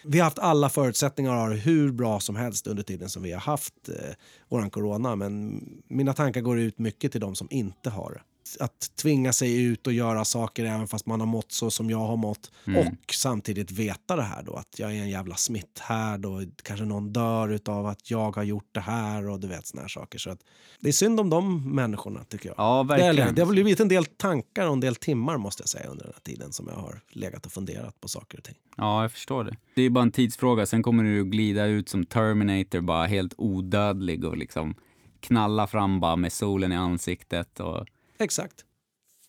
Vi 0.03 0.19
har 0.19 0.23
haft 0.23 0.39
alla 0.39 0.69
förutsättningar 0.69 1.33
att 1.33 1.49
ha 1.49 1.55
hur 1.55 1.91
bra 1.91 2.19
som 2.19 2.35
helst 2.35 2.67
under 2.67 2.83
tiden 2.83 3.09
som 3.09 3.23
vi 3.23 3.31
har 3.31 3.39
haft 3.39 3.89
eh, 3.89 4.15
våran 4.49 4.69
corona. 4.69 5.15
Men 5.15 5.63
mina 5.87 6.13
tankar 6.13 6.41
går 6.41 6.59
ut 6.59 6.79
mycket 6.79 7.11
till 7.11 7.21
de 7.21 7.35
som 7.35 7.47
inte 7.51 7.89
har 7.89 8.11
det. 8.11 8.21
Att 8.59 8.95
tvinga 9.01 9.33
sig 9.33 9.63
ut 9.63 9.87
och 9.87 9.93
göra 9.93 10.25
saker 10.25 10.65
även 10.65 10.87
fast 10.87 11.05
man 11.05 11.19
har 11.19 11.27
mått 11.27 11.51
så 11.51 11.71
som 11.71 11.89
jag 11.89 11.97
har 11.99 12.17
mått. 12.17 12.51
Och 12.65 13.13
samtidigt 13.13 13.71
veta 13.71 14.15
det 14.15 14.21
här 14.21 14.43
då 14.43 14.53
att 14.53 14.79
jag 14.79 14.95
är 14.95 15.01
en 15.01 15.09
jävla 15.09 15.35
smitthärd 15.35 16.25
och 16.25 16.41
kanske 16.63 16.85
någon 16.85 17.13
dör 17.13 17.49
utav 17.49 17.85
att 17.87 18.11
jag 18.11 18.35
har 18.35 18.43
gjort 18.43 18.69
det 18.71 18.79
här 18.79 19.29
och 19.29 19.39
du 19.39 19.47
vet 19.47 19.67
såna 19.67 19.81
här 19.81 19.89
saker. 19.89 20.19
Så 20.19 20.29
att 20.29 20.39
det 20.79 20.87
är 20.89 20.93
synd 20.93 21.19
om 21.19 21.29
de 21.29 21.75
människorna 21.75 22.23
tycker 22.23 22.49
jag. 22.49 22.55
ja 22.57 22.83
Det, 22.89 22.93
är- 22.93 22.97
verkligen. 22.99 23.35
det 23.35 23.41
har 23.41 23.51
blivit 23.51 23.79
en 23.79 23.87
del 23.87 24.05
tankar 24.05 24.67
och 24.67 24.73
en 24.73 24.79
del 24.79 24.95
timmar 24.95 25.37
måste 25.37 25.61
jag 25.61 25.69
säga 25.69 25.89
under 25.89 26.03
den 26.03 26.13
här 26.15 26.21
tiden 26.33 26.51
som 26.51 26.67
jag 26.67 26.75
har 26.75 27.01
legat 27.09 27.45
och 27.45 27.51
funderat 27.51 28.01
på 28.01 28.07
saker 28.07 28.37
och 28.37 28.43
ting. 28.43 28.55
Ja, 28.77 29.01
jag 29.01 29.11
förstår 29.11 29.43
det. 29.43 29.55
Det 29.75 29.81
är 29.81 29.89
bara 29.89 30.01
en 30.03 30.11
tidsfråga. 30.11 30.65
Sen 30.65 30.83
kommer 30.83 31.03
du 31.03 31.25
glida 31.25 31.65
ut 31.65 31.89
som 31.89 32.05
Terminator, 32.05 32.81
bara 32.81 33.05
helt 33.05 33.33
odödlig 33.37 34.25
och 34.25 34.37
liksom 34.37 34.75
knalla 35.19 35.67
fram 35.67 35.99
bara 35.99 36.15
med 36.15 36.33
solen 36.33 36.71
i 36.71 36.75
ansiktet. 36.75 37.59
Och 37.59 37.85
Exakt. 38.21 38.65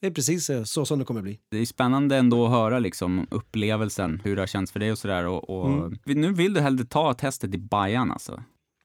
Det 0.01 0.07
är 0.07 0.11
precis 0.11 0.51
eh, 0.51 0.65
så 0.65 0.85
som 0.87 0.99
det 0.99 1.05
kommer 1.05 1.23
bli. 1.23 1.39
det 1.51 1.59
är 1.59 1.67
spännande 1.67 2.17
ändå 2.17 2.45
att 2.45 2.51
höra 2.51 2.79
liksom 2.79 3.27
upplevelsen, 3.31 4.21
hur 4.25 4.37
det 4.37 4.43
har 4.43 4.47
känts 4.47 4.73
för 4.73 4.81
dig 4.81 4.93
och 4.93 4.99
sådär. 4.99 5.27
Och, 5.27 5.51
och 5.51 5.69
Mm. 5.69 5.99
Nu 6.05 6.33
vill 6.33 6.55
du 6.55 6.61
hellre 6.61 6.85
ta 6.85 7.15
testet 7.15 7.55
i 7.55 7.59
Bajan 7.59 8.11
alltså? 8.13 8.43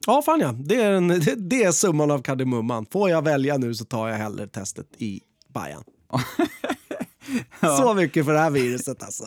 Ja, 0.07 0.21
fan 0.21 0.39
ja. 0.39 0.51
Det 0.51 0.75
är, 0.75 0.91
en, 0.91 1.07
det, 1.25 1.35
det 1.35 1.63
är 1.63 1.71
summan 1.71 2.11
av 2.11 2.21
kardemumman. 2.21 2.85
Får 2.91 3.09
jag 3.09 3.21
välja 3.21 3.57
nu 3.57 3.73
så 3.75 3.85
tar 3.85 4.07
jag 4.07 4.15
hellre 4.17 4.47
testet 4.47 4.87
i 4.97 5.21
Bajan. 5.49 5.83
Så 7.77 7.93
mycket 7.93 8.25
för 8.25 8.33
det 8.33 8.39
här 8.39 8.49
viruset 8.49 9.03
alltså. 9.03 9.23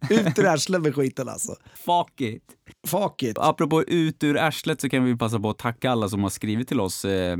Ut 0.10 0.38
ur 0.38 0.46
arslet 0.46 0.82
med 0.82 0.94
skiten 0.94 1.28
alltså. 1.28 1.56
Fuck 1.74 2.20
it! 2.20 2.42
Fuck 2.86 3.22
it. 3.22 3.38
Apropå 3.38 3.82
ut 3.82 4.24
ur 4.24 4.36
arslet 4.38 4.80
så 4.80 4.88
kan 4.88 5.04
vi 5.04 5.16
passa 5.16 5.40
på 5.40 5.50
att 5.50 5.58
tacka 5.58 5.90
alla 5.90 6.08
som 6.08 6.22
har 6.22 6.30
skrivit 6.30 6.68
till 6.68 6.80
oss 6.80 7.04
eh, 7.04 7.36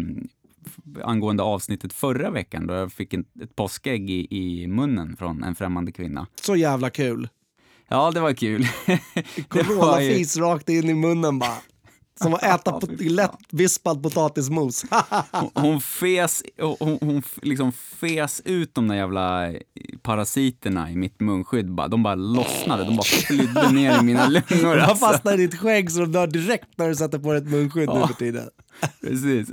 angående 1.05 1.43
avsnittet 1.43 1.93
förra 1.93 2.31
veckan 2.31 2.67
då 2.67 2.75
jag 2.75 2.93
fick 2.93 3.15
en, 3.15 3.25
ett 3.43 3.57
påskägg 3.57 4.11
i, 4.11 4.27
i 4.31 4.67
munnen 4.67 5.17
från 5.17 5.43
en 5.45 5.55
främmande 5.55 5.93
kvinna. 5.93 6.27
Så 6.43 6.57
jävla 6.57 6.91
kul. 6.91 7.29
Ja, 7.89 8.11
det 8.11 8.21
var 8.21 8.33
kul. 8.35 8.67
Var 8.87 8.97
ju- 8.97 9.43
Coronafis 9.49 10.37
rakt 10.37 10.69
in 10.69 10.89
i 10.91 10.95
munnen 10.95 11.39
bara. 11.39 11.57
Som 12.21 12.35
att 12.35 12.43
äta 12.55 12.73
pot- 12.81 13.01
lättvispad 13.01 14.03
potatismos. 14.03 14.85
Hon, 15.31 15.51
hon 15.55 15.81
fes, 15.81 16.43
hon, 16.81 16.99
hon 17.01 17.23
liksom 17.43 17.73
fes 17.73 18.43
ut 18.45 18.75
de 18.75 18.89
där 18.89 18.95
jävla 18.97 19.53
parasiterna 20.03 20.91
i 20.91 20.97
mitt 20.97 21.21
munskydd. 21.21 21.67
De 21.91 22.03
bara 22.03 22.15
lossnade, 22.15 22.85
de 22.85 22.97
bara 22.97 23.03
flydde 23.03 23.73
ner 23.73 24.01
i 24.01 24.05
mina 24.05 24.27
lungor. 24.29 24.45
De 24.49 24.65
har 24.65 24.77
Alltså. 24.77 25.07
fastnat 25.07 25.35
i 25.35 25.37
ditt 25.37 25.59
skägg 25.59 25.91
så 25.91 26.01
de 26.01 26.13
dör 26.13 26.27
direkt 26.27 26.69
när 26.77 26.89
du 26.89 26.95
sätter 26.95 27.19
på 27.19 27.33
dig 27.33 27.43
ett 27.43 27.51
munskydd 27.51 27.89
nu 27.95 28.07
för 28.07 28.15
tiden. 28.15 28.49
Precis. 29.01 29.49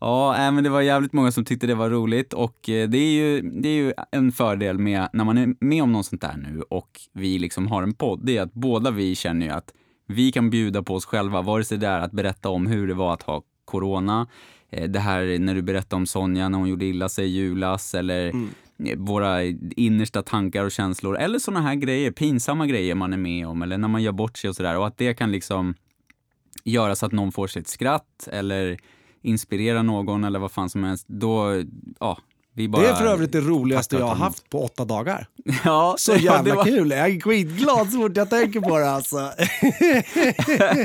ja, 0.00 0.50
men 0.50 0.64
det 0.64 0.70
var 0.70 0.80
jävligt 0.80 1.12
många 1.12 1.32
som 1.32 1.44
tyckte 1.44 1.66
det 1.66 1.74
var 1.74 1.90
roligt 1.90 2.32
och 2.32 2.68
eh, 2.68 2.88
det 2.88 2.98
är 2.98 3.12
ju, 3.12 3.40
det 3.42 3.68
är 3.68 3.72
ju 3.74 3.92
en 4.12 4.32
fördel 4.32 4.78
med 4.78 5.08
när 5.12 5.24
man 5.24 5.38
är 5.38 5.54
med 5.60 5.82
om 5.82 5.92
något 5.92 6.06
sånt 6.06 6.20
där 6.22 6.36
nu 6.36 6.62
och 6.70 7.00
vi 7.12 7.38
liksom 7.38 7.66
har 7.66 7.82
en 7.82 7.94
podd, 7.94 8.20
det 8.26 8.36
är 8.36 8.42
att 8.42 8.52
båda 8.54 8.90
vi 8.90 9.14
känner 9.14 9.46
ju 9.46 9.52
att 9.52 9.72
vi 10.06 10.32
kan 10.32 10.50
bjuda 10.50 10.82
på 10.82 10.94
oss 10.94 11.04
själva, 11.04 11.42
vare 11.42 11.64
sig 11.64 11.78
det 11.78 11.86
är 11.86 12.00
att 12.00 12.12
berätta 12.12 12.48
om 12.48 12.66
hur 12.66 12.88
det 12.88 12.94
var 12.94 13.14
att 13.14 13.22
ha 13.22 13.42
corona, 13.64 14.26
eh, 14.70 14.88
det 14.88 15.00
här 15.00 15.38
när 15.38 15.54
du 15.54 15.62
berättade 15.62 15.96
om 15.96 16.06
Sonja 16.06 16.48
när 16.48 16.58
hon 16.58 16.68
gjorde 16.68 16.84
illa 16.84 17.08
sig 17.08 17.26
i 17.26 17.28
julas 17.28 17.94
eller 17.94 18.26
eh, 18.26 18.96
våra 18.96 19.42
innersta 19.76 20.22
tankar 20.22 20.64
och 20.64 20.72
känslor 20.72 21.18
eller 21.18 21.38
såna 21.38 21.62
här 21.62 21.74
grejer, 21.74 22.10
pinsamma 22.10 22.66
grejer 22.66 22.94
man 22.94 23.12
är 23.12 23.16
med 23.16 23.46
om 23.46 23.62
eller 23.62 23.78
när 23.78 23.88
man 23.88 24.02
gör 24.02 24.12
bort 24.12 24.38
sig 24.38 24.50
och 24.50 24.56
sådär. 24.56 24.78
Och 24.78 24.86
att 24.86 24.98
det 24.98 25.14
kan 25.14 25.32
liksom 25.32 25.74
göra 26.64 26.94
så 26.94 27.06
att 27.06 27.12
någon 27.12 27.32
får 27.32 27.46
sig 27.46 27.60
ett 27.60 27.68
skratt 27.68 28.28
eller 28.32 28.78
inspirera 29.22 29.82
någon 29.82 30.24
eller 30.24 30.38
vad 30.38 30.52
fan 30.52 30.70
som 30.70 30.84
helst, 30.84 31.08
då, 31.08 31.62
ja, 32.00 32.18
bara... 32.68 32.82
Det 32.82 32.88
är 32.88 32.94
för 32.94 33.06
övrigt 33.06 33.32
det 33.32 33.40
roligaste 33.40 33.96
jag 33.96 34.06
har 34.06 34.14
haft 34.14 34.50
på 34.50 34.64
åtta 34.64 34.84
dagar. 34.84 35.26
Ja, 35.64 35.94
Så 35.98 36.16
jävla 36.16 36.54
var- 36.54 36.64
kul. 36.64 36.90
Jag 36.90 37.10
är 37.10 37.20
skitglad 37.20 37.90
så 37.90 37.96
fort 37.98 38.16
jag 38.16 38.30
tänker 38.30 38.60
på 38.60 38.78
det 38.78 38.90
alltså. 38.90 39.30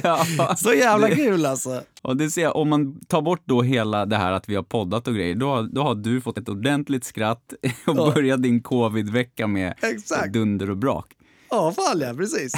Ja, 0.04 0.56
Så 0.58 0.74
jävla 0.74 1.08
det- 1.08 1.16
kul 1.16 1.46
alltså. 1.46 1.82
Och 2.02 2.18
det 2.18 2.30
ser 2.30 2.42
jag, 2.42 2.56
om 2.56 2.70
man 2.70 3.00
tar 3.08 3.22
bort 3.22 3.42
då 3.46 3.62
hela 3.62 4.06
det 4.06 4.18
här 4.18 4.32
att 4.32 4.50
vi 4.50 4.56
har 4.56 4.64
poddat 4.64 5.08
och 5.08 5.16
grejer, 5.16 5.36
då, 5.36 5.48
har- 5.50 5.64
då 5.64 5.82
har 5.84 5.96
du 5.96 6.22
fått 6.22 6.38
ett 6.38 6.50
ordentligt 6.50 7.04
skratt 7.04 7.54
och 7.88 7.96
Ja. 7.98 8.12
börjat 8.16 8.44
din 8.44 8.62
covid-vecka 8.62 9.48
med 9.48 9.74
Exakt. 9.82 10.34
dunder 10.34 10.70
och 10.70 10.78
brak. 10.78 11.06
Ja, 11.50 11.72
fan 11.72 12.00
ja, 12.00 12.14
precis. 12.14 12.54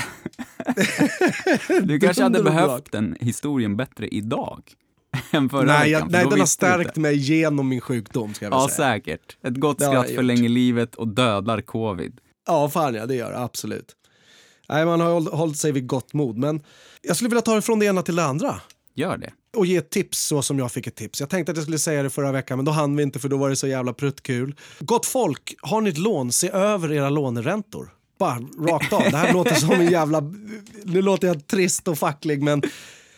Du 1.83 1.99
kanske 1.99 2.23
hade 2.23 2.43
behövt 2.43 2.91
den 2.91 3.15
historien 3.19 3.77
bättre 3.77 4.07
idag 4.07 4.61
än 5.31 5.49
förra 5.49 5.63
Nej, 5.65 5.77
veckan. 5.93 6.01
jag, 6.01 6.11
nej 6.11 6.25
den 6.29 6.39
har 6.39 6.45
stärkt 6.47 6.95
mig 6.95 7.15
genom 7.15 7.69
min 7.69 7.81
sjukdom 7.81 8.33
ska 8.33 8.45
jag 8.45 8.53
Ja, 8.53 8.69
säga. 8.69 8.93
säkert. 8.93 9.37
Ett 9.43 9.55
gott 9.57 9.79
Det 9.79 9.85
skratt 9.85 10.09
förlänger 10.09 10.49
livet 10.49 10.95
och 10.95 11.07
dödar 11.07 11.61
covid. 11.61 12.19
Ja, 12.47 12.69
fan 12.69 12.95
ja, 12.95 13.05
det 13.05 13.15
gör 13.15 13.31
det 13.31 13.39
absolut. 13.39 13.95
Nej, 14.69 14.85
man 14.85 14.99
har 15.01 15.11
håll- 15.11 15.31
hållit 15.33 15.57
sig 15.57 15.71
vid 15.71 15.87
gott 15.87 16.13
mod, 16.13 16.37
men 16.37 16.61
jag 17.01 17.15
skulle 17.15 17.29
vilja 17.29 17.41
ta 17.41 17.55
det 17.55 17.61
från 17.61 17.79
det 17.79 17.85
ena 17.85 18.01
till 18.01 18.15
det 18.15 18.23
andra. 18.23 18.55
Gör 18.95 19.17
det. 19.17 19.33
och 19.57 19.65
ge 19.65 19.75
ett 19.77 19.89
tips 19.89 20.19
så 20.19 20.41
som 20.41 20.59
jag 20.59 20.71
fick 20.71 20.87
ett 20.87 20.95
tips. 20.95 21.19
Jag 21.19 21.29
tänkte 21.29 21.51
att 21.51 21.57
jag 21.57 21.63
skulle 21.63 21.79
säga 21.79 22.03
det 22.03 22.09
förra 22.09 22.31
veckan 22.31 22.57
men 22.57 22.65
då 22.65 22.71
hann 22.71 22.95
vi 22.95 23.03
inte 23.03 23.19
för 23.19 23.29
då 23.29 23.37
var 23.37 23.49
det 23.49 23.55
så 23.55 23.67
jävla 23.67 23.93
pruttkul. 23.93 24.55
Gott 24.79 25.05
folk, 25.05 25.55
har 25.61 25.81
ni 25.81 25.89
ett 25.89 25.97
lån, 25.97 26.31
se 26.31 26.49
över 26.49 26.91
era 26.91 27.09
låneräntor. 27.09 27.89
Bara 28.19 28.39
rakt 28.59 28.93
av. 28.93 29.01
Det 29.11 29.17
här 29.17 29.33
låter 29.37 29.55
som 29.55 29.71
en 29.71 29.91
jävla... 29.91 30.21
Nu 30.83 31.01
låter 31.01 31.27
jag 31.27 31.47
trist 31.47 31.87
och 31.87 31.97
facklig 31.97 32.41
men 32.43 32.61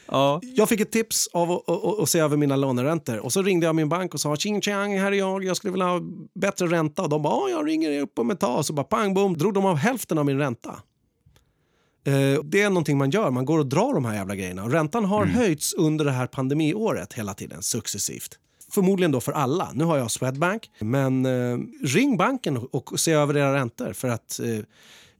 Ja. 0.07 0.41
jag 0.43 0.69
fick 0.69 0.79
ett 0.79 0.91
tips 0.91 1.27
av 1.33 1.51
att, 1.51 1.69
att, 1.69 1.99
att 1.99 2.09
se 2.09 2.19
över 2.19 2.37
mina 2.37 2.55
låneräntor. 2.55 3.17
Och 3.17 3.33
så 3.33 3.41
ringde 3.41 3.65
jag 3.65 3.75
min 3.75 3.89
bank 3.89 4.13
och 4.13 4.19
sa 4.19 4.35
tjing 4.35 4.61
tjang, 4.61 4.99
här 4.99 5.11
är 5.11 5.15
jag, 5.15 5.43
jag 5.43 5.57
skulle 5.57 5.71
vilja 5.71 5.85
ha 5.87 6.01
bättre 6.35 6.67
ränta. 6.67 7.01
Och 7.01 7.09
de 7.09 7.21
bara, 7.21 7.33
"Ja, 7.33 7.57
jag 7.57 7.67
ringer 7.67 7.99
upp 8.01 8.19
om 8.19 8.31
ett 8.31 8.39
tag. 8.39 8.57
Och 8.57 8.65
så 8.65 8.73
bara 8.73 8.83
pang 8.83 9.13
bom, 9.13 9.37
drog 9.37 9.53
de 9.53 9.65
av 9.65 9.75
hälften 9.75 10.17
av 10.17 10.25
min 10.25 10.37
ränta. 10.37 10.69
Eh, 12.07 12.43
Det 12.43 12.61
är 12.61 12.69
någonting 12.69 12.97
man 12.97 13.09
gör, 13.09 13.31
man 13.31 13.45
går 13.45 13.59
och 13.59 13.65
drar 13.67 13.93
de 13.93 14.05
här 14.05 14.13
jävla 14.15 14.35
grejerna. 14.35 14.63
Och 14.63 14.71
räntan 14.71 15.05
har 15.05 15.25
höjts 15.25 15.73
under 15.73 16.05
det 16.05 16.11
här 16.11 16.27
pandemiåret 16.27 17.13
hela 17.13 17.33
tiden, 17.33 17.63
successivt. 17.63 18.39
Förmodligen 18.71 19.11
då 19.11 19.21
för 19.21 19.31
alla. 19.31 19.69
Nu 19.73 19.83
har 19.83 19.97
jag 19.97 20.11
Swedbank, 20.11 20.71
men 20.79 21.25
eh, 21.25 21.57
ring 21.83 22.17
banken 22.17 22.57
och, 22.57 22.93
och 22.93 22.99
se 22.99 23.11
över 23.11 23.37
era 23.37 23.53
räntor. 23.55 23.93
För 23.93 24.07
att 24.07 24.39
eh, 24.39 24.59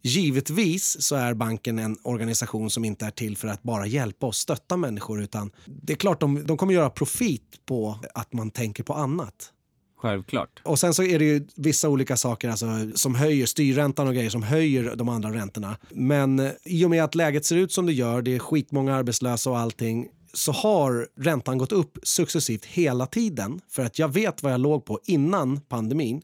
givetvis 0.06 1.02
så 1.02 1.16
är 1.16 1.34
banken 1.34 1.80
en 1.80 1.98
organisation 2.04 2.70
som 2.70 2.86
inte 2.86 3.06
är 3.06 3.12
till 3.12 3.38
för 3.38 3.48
att 3.48 3.64
bara 3.64 3.86
hjälpa 3.86 4.28
och 4.28 4.36
stötta 4.36 4.78
människor. 4.78 5.22
Utan 5.22 5.52
det 5.66 5.94
är 5.94 5.98
klart 5.98 6.20
de, 6.20 6.46
de 6.46 6.58
kommer 6.58 6.74
göra 6.74 6.90
profit 6.90 7.66
på 7.66 8.00
att 8.14 8.34
man 8.34 8.52
tänker 8.52 8.84
på 8.84 8.94
annat. 8.94 9.52
Självklart. 9.98 10.62
Och 10.64 10.80
sen 10.80 10.94
så 10.94 11.04
är 11.04 11.20
det 11.20 11.26
ju 11.26 11.48
vissa 11.56 11.90
olika 11.90 12.18
saker 12.18 12.50
alltså, 12.50 12.66
som 12.96 13.16
höjer 13.16 13.46
styrräntan 13.46 14.08
och 14.08 14.14
grejer 14.14 14.30
som 14.30 14.44
höjer 14.44 14.96
de 14.96 15.10
andra 15.10 15.34
räntorna. 15.34 15.78
Men 15.90 16.40
eh, 16.40 16.52
i 16.66 16.86
och 16.86 16.90
med 16.90 17.04
att 17.04 17.16
läget 17.16 17.46
ser 17.46 17.56
ut 17.56 17.72
som 17.72 17.86
det 17.86 17.94
gör, 17.94 18.22
det 18.22 18.36
är 18.36 18.40
skitmånga 18.40 18.96
arbetslösa 18.96 19.50
och 19.50 19.60
allting, 19.60 20.08
så 20.34 20.52
har 20.52 21.08
räntan 21.18 21.58
gått 21.58 21.72
upp 21.72 21.98
successivt 22.04 22.66
hela 22.66 23.06
tiden. 23.06 23.60
För 23.70 23.86
att 23.86 24.00
jag 24.00 24.14
vet 24.14 24.44
vad 24.44 24.54
jag 24.54 24.60
låg 24.60 24.86
på 24.86 25.00
innan 25.06 25.60
pandemin 25.60 26.22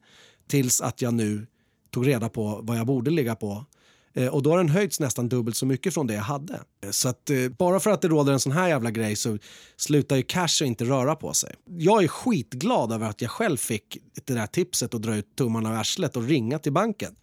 tills 0.48 0.82
att 0.82 1.02
jag 1.02 1.14
nu 1.14 1.48
tog 1.92 2.08
reda 2.08 2.30
på 2.30 2.60
vad 2.64 2.78
jag 2.78 2.86
borde 2.88 3.12
ligga 3.12 3.36
på. 3.36 3.66
Eh, 4.14 4.28
Och 4.28 4.44
då 4.44 4.50
har 4.50 4.58
den 4.58 4.70
höjts 4.70 5.00
nästan 5.00 5.30
dubbelt 5.30 5.56
så 5.58 5.66
mycket 5.66 5.94
från 5.94 6.08
det 6.08 6.14
jag 6.14 6.22
hade. 6.22 6.54
Eh, 6.54 6.90
Så 6.92 7.10
att 7.10 7.30
eh, 7.30 7.38
bara 7.58 7.80
för 7.80 7.92
att 7.92 8.02
det 8.02 8.08
råder 8.08 8.34
en 8.34 8.40
sån 8.40 8.52
här 8.52 8.68
jävla 8.68 8.92
grej 8.92 9.16
så 9.16 9.38
slutar 9.78 10.16
ju 10.16 10.24
cash 10.24 10.64
inte 10.64 10.86
röra 10.86 11.16
på 11.16 11.34
sig. 11.34 11.56
Jag 11.66 12.04
är 12.04 12.08
skitglad 12.08 12.92
över 12.92 13.10
att 13.10 13.22
jag 13.22 13.32
själv 13.32 13.58
fick 13.58 13.98
det 14.26 14.34
där 14.34 14.48
tipset 14.48 14.94
att 14.94 15.02
dra 15.02 15.16
ut 15.16 15.36
tummarna 15.36 15.70
ur 15.74 15.76
arslet 15.80 16.16
och 16.16 16.24
ringa 16.24 16.60
till 16.60 16.74
banken. 16.74 17.16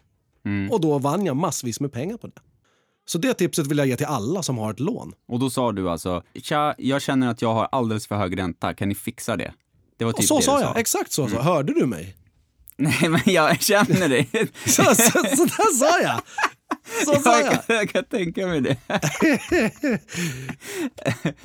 Och 0.71 0.81
då 0.81 0.99
vann 0.99 1.27
jag 1.27 1.37
massvis 1.37 1.81
med 1.81 1.93
pengar 1.93 2.17
på 2.17 2.27
det. 2.27 2.41
Så 3.07 3.19
det 3.19 3.35
tipset 3.35 3.67
vill 3.67 3.79
jag 3.79 3.87
ge 3.87 3.97
till 3.97 4.07
alla 4.07 4.43
som 4.43 4.59
har 4.59 4.71
ett 4.71 4.81
lån. 4.81 5.13
Och 5.29 5.39
då 5.39 5.51
sa 5.51 5.73
du 5.73 5.91
alltså, 5.91 6.23
tja, 6.43 6.75
jag 6.79 7.03
känner 7.03 7.29
att 7.29 7.43
jag 7.43 7.55
har 7.55 7.69
alldeles 7.73 8.07
för 8.07 8.17
hög 8.17 8.39
ränta, 8.39 8.75
kan 8.75 8.89
ni 8.89 8.95
fixa 8.95 9.37
det? 9.37 9.53
Det 9.97 10.05
var 10.05 10.13
typ 10.13 10.19
Och 10.19 10.25
så 10.25 10.37
det 10.37 10.43
sa 10.43 10.61
jag, 10.61 10.79
exakt 10.79 11.13
så. 11.13 11.29
så. 11.29 11.37
Hörde 11.41 11.75
du 11.75 11.87
mig? 11.87 12.17
Nej, 12.79 13.09
men 13.09 13.21
jag 13.25 13.63
känner 13.63 14.09
det. 14.09 14.27
Så, 14.67 14.83
så, 14.83 15.11
så 15.13 15.45
där 15.45 15.75
sa 15.75 16.01
jag. 16.01 16.21
Så 17.05 17.23
sa 17.23 17.41
jag, 17.41 17.53
jag. 17.53 17.67
kan, 17.67 17.77
jag 17.77 17.91
kan 17.91 18.05
tänka 18.05 18.47
mig 18.47 18.61
det. 18.61 18.77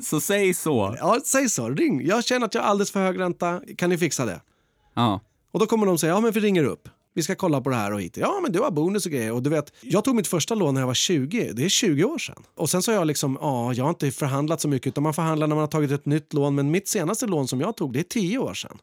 så 0.00 0.20
säg 0.20 0.54
så. 0.54 0.96
Ja, 0.98 1.20
säg 1.24 1.48
så. 1.48 1.68
Ring. 1.68 2.06
Jag 2.06 2.24
känner 2.24 2.46
att 2.46 2.54
jag 2.54 2.62
har 2.62 2.68
alldeles 2.68 2.90
för 2.90 3.00
hög 3.00 3.20
ränta. 3.20 3.60
Kan 3.76 3.90
ni 3.90 3.98
fixa 3.98 4.24
det? 4.24 4.40
Ja. 4.94 5.20
Och 5.52 5.60
då 5.60 5.66
kommer 5.66 5.86
de 5.86 5.98
säga, 5.98 6.12
ja 6.12 6.20
men 6.20 6.32
vi 6.32 6.40
ringer 6.40 6.64
upp. 6.64 6.88
Vi 7.14 7.22
ska 7.22 7.34
kolla 7.34 7.60
på 7.60 7.70
det 7.70 7.76
här 7.76 7.92
och 7.92 8.00
hit. 8.00 8.16
Ja 8.16 8.40
men 8.42 8.52
du 8.52 8.60
har 8.60 8.70
bonus 8.70 9.06
och 9.06 9.12
grejer. 9.12 9.32
Och 9.32 9.42
du 9.42 9.50
vet, 9.50 9.72
jag 9.80 10.04
tog 10.04 10.14
mitt 10.16 10.28
första 10.28 10.54
lån 10.54 10.74
när 10.74 10.80
jag 10.80 10.86
var 10.86 10.94
20. 10.94 11.52
Det 11.52 11.64
är 11.64 11.68
20 11.68 12.04
år 12.04 12.18
sedan. 12.18 12.42
Och 12.56 12.70
sen 12.70 12.82
så 12.82 12.90
har 12.90 12.96
jag 12.96 13.06
liksom, 13.06 13.38
ja 13.40 13.72
jag 13.72 13.84
har 13.84 13.90
inte 13.90 14.10
förhandlat 14.10 14.60
så 14.60 14.68
mycket 14.68 14.86
utan 14.86 15.02
man 15.02 15.14
förhandlar 15.14 15.46
när 15.46 15.54
man 15.54 15.62
har 15.62 15.68
tagit 15.68 15.90
ett 15.90 16.06
nytt 16.06 16.32
lån. 16.32 16.54
Men 16.54 16.70
mitt 16.70 16.88
senaste 16.88 17.26
lån 17.26 17.48
som 17.48 17.60
jag 17.60 17.76
tog, 17.76 17.92
det 17.92 17.98
är 17.98 18.02
10 18.02 18.38
år 18.38 18.54
sedan. 18.54 18.78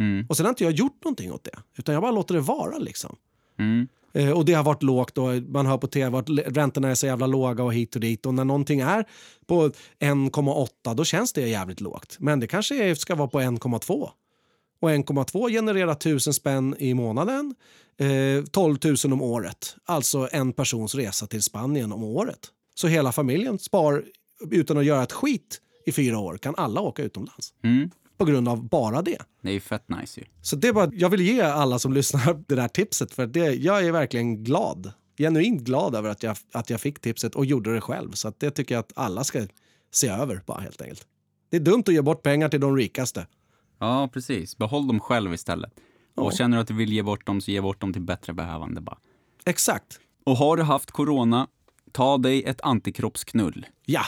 Mm. 0.00 0.26
Och 0.28 0.36
sen 0.36 0.46
har 0.46 0.50
inte 0.50 0.64
jag 0.64 0.72
gjort 0.72 1.04
någonting 1.04 1.32
åt 1.32 1.44
det. 1.44 1.58
Utan 1.76 1.92
jag 1.92 2.02
bara 2.02 2.12
låter 2.12 2.34
det 2.34 2.40
vara 2.40 2.78
liksom. 2.78 3.16
Mm. 3.58 3.88
Eh, 4.12 4.30
och 4.30 4.44
det 4.44 4.52
har 4.52 4.64
varit 4.64 4.82
lågt 4.82 5.18
och 5.18 5.42
man 5.48 5.66
hör 5.66 5.78
på 5.78 5.86
tv 5.86 6.18
att 6.18 6.28
räntorna 6.28 6.88
är 6.88 6.94
så 6.94 7.06
jävla 7.06 7.26
låga 7.26 7.64
och 7.64 7.74
hit 7.74 7.94
och 7.94 8.00
dit. 8.00 8.26
Och 8.26 8.34
när 8.34 8.44
någonting 8.44 8.80
är 8.80 9.04
på 9.46 9.70
1,8 9.98 10.94
då 10.94 11.04
känns 11.04 11.32
det 11.32 11.48
jävligt 11.48 11.80
lågt. 11.80 12.16
Men 12.20 12.40
det 12.40 12.46
kanske 12.46 12.96
ska 12.96 13.14
vara 13.14 13.28
på 13.28 13.40
1,2. 13.40 14.10
Och 14.80 14.90
1,2 14.90 15.50
genererar 15.50 15.92
1000 15.92 16.34
spänn 16.34 16.76
i 16.78 16.94
månaden. 16.94 17.54
Eh, 17.98 18.44
12 18.44 18.78
000 18.84 19.12
om 19.12 19.22
året. 19.22 19.76
Alltså 19.84 20.28
en 20.32 20.52
persons 20.52 20.94
resa 20.94 21.26
till 21.26 21.42
Spanien 21.42 21.92
om 21.92 22.04
året. 22.04 22.48
Så 22.74 22.86
hela 22.86 23.12
familjen 23.12 23.58
spar 23.58 24.04
utan 24.50 24.78
att 24.78 24.84
göra 24.84 25.02
ett 25.02 25.12
skit 25.12 25.60
i 25.86 25.92
fyra 25.92 26.18
år 26.18 26.38
kan 26.38 26.54
alla 26.56 26.80
åka 26.80 27.02
utomlands. 27.02 27.54
Mm. 27.64 27.90
På 28.20 28.26
grund 28.26 28.48
av 28.48 28.68
bara 28.68 29.02
det. 29.02 29.18
Det 29.42 29.48
är 29.48 29.52
ju 29.52 29.60
fett 29.60 29.88
nice 29.88 30.20
ju. 30.20 30.26
Så 30.42 30.56
det 30.56 30.68
är 30.68 30.72
bara, 30.72 30.90
jag 30.94 31.08
vill 31.08 31.20
ge 31.20 31.40
alla 31.40 31.78
som 31.78 31.92
lyssnar 31.92 32.44
det 32.48 32.54
där 32.54 32.68
tipset 32.68 33.12
för 33.12 33.26
det, 33.26 33.54
jag 33.54 33.84
är 33.86 33.92
verkligen 33.92 34.44
glad. 34.44 34.92
Genuint 35.18 35.60
glad 35.62 35.94
över 35.94 36.10
att 36.10 36.22
jag, 36.22 36.36
att 36.52 36.70
jag 36.70 36.80
fick 36.80 37.00
tipset 37.00 37.34
och 37.34 37.46
gjorde 37.46 37.74
det 37.74 37.80
själv. 37.80 38.12
Så 38.12 38.28
att 38.28 38.40
det 38.40 38.50
tycker 38.50 38.74
jag 38.74 38.80
att 38.80 38.92
alla 38.94 39.24
ska 39.24 39.46
se 39.92 40.08
över 40.08 40.42
bara 40.46 40.60
helt 40.60 40.80
enkelt. 40.82 41.06
Det 41.50 41.56
är 41.56 41.60
dumt 41.60 41.82
att 41.86 41.94
ge 41.94 42.02
bort 42.02 42.22
pengar 42.22 42.48
till 42.48 42.60
de 42.60 42.76
rikaste. 42.76 43.26
Ja, 43.78 44.08
precis. 44.12 44.58
Behåll 44.58 44.86
dem 44.86 45.00
själv 45.00 45.34
istället. 45.34 45.72
Och 46.16 46.26
Ja. 46.32 46.36
känner 46.36 46.56
du 46.56 46.60
att 46.60 46.68
du 46.68 46.74
vill 46.74 46.92
ge 46.92 47.02
bort 47.02 47.26
dem, 47.26 47.40
så 47.40 47.50
ge 47.50 47.60
bort 47.60 47.80
dem 47.80 47.92
till 47.92 48.02
bättre 48.02 48.32
behövande 48.32 48.80
bara. 48.80 48.98
Exakt. 49.44 50.00
Och 50.24 50.36
har 50.36 50.56
du 50.56 50.62
haft 50.62 50.90
corona, 50.90 51.46
ta 51.92 52.18
dig 52.18 52.44
ett 52.44 52.60
antikroppsknull. 52.60 53.66
Ja, 53.90 54.04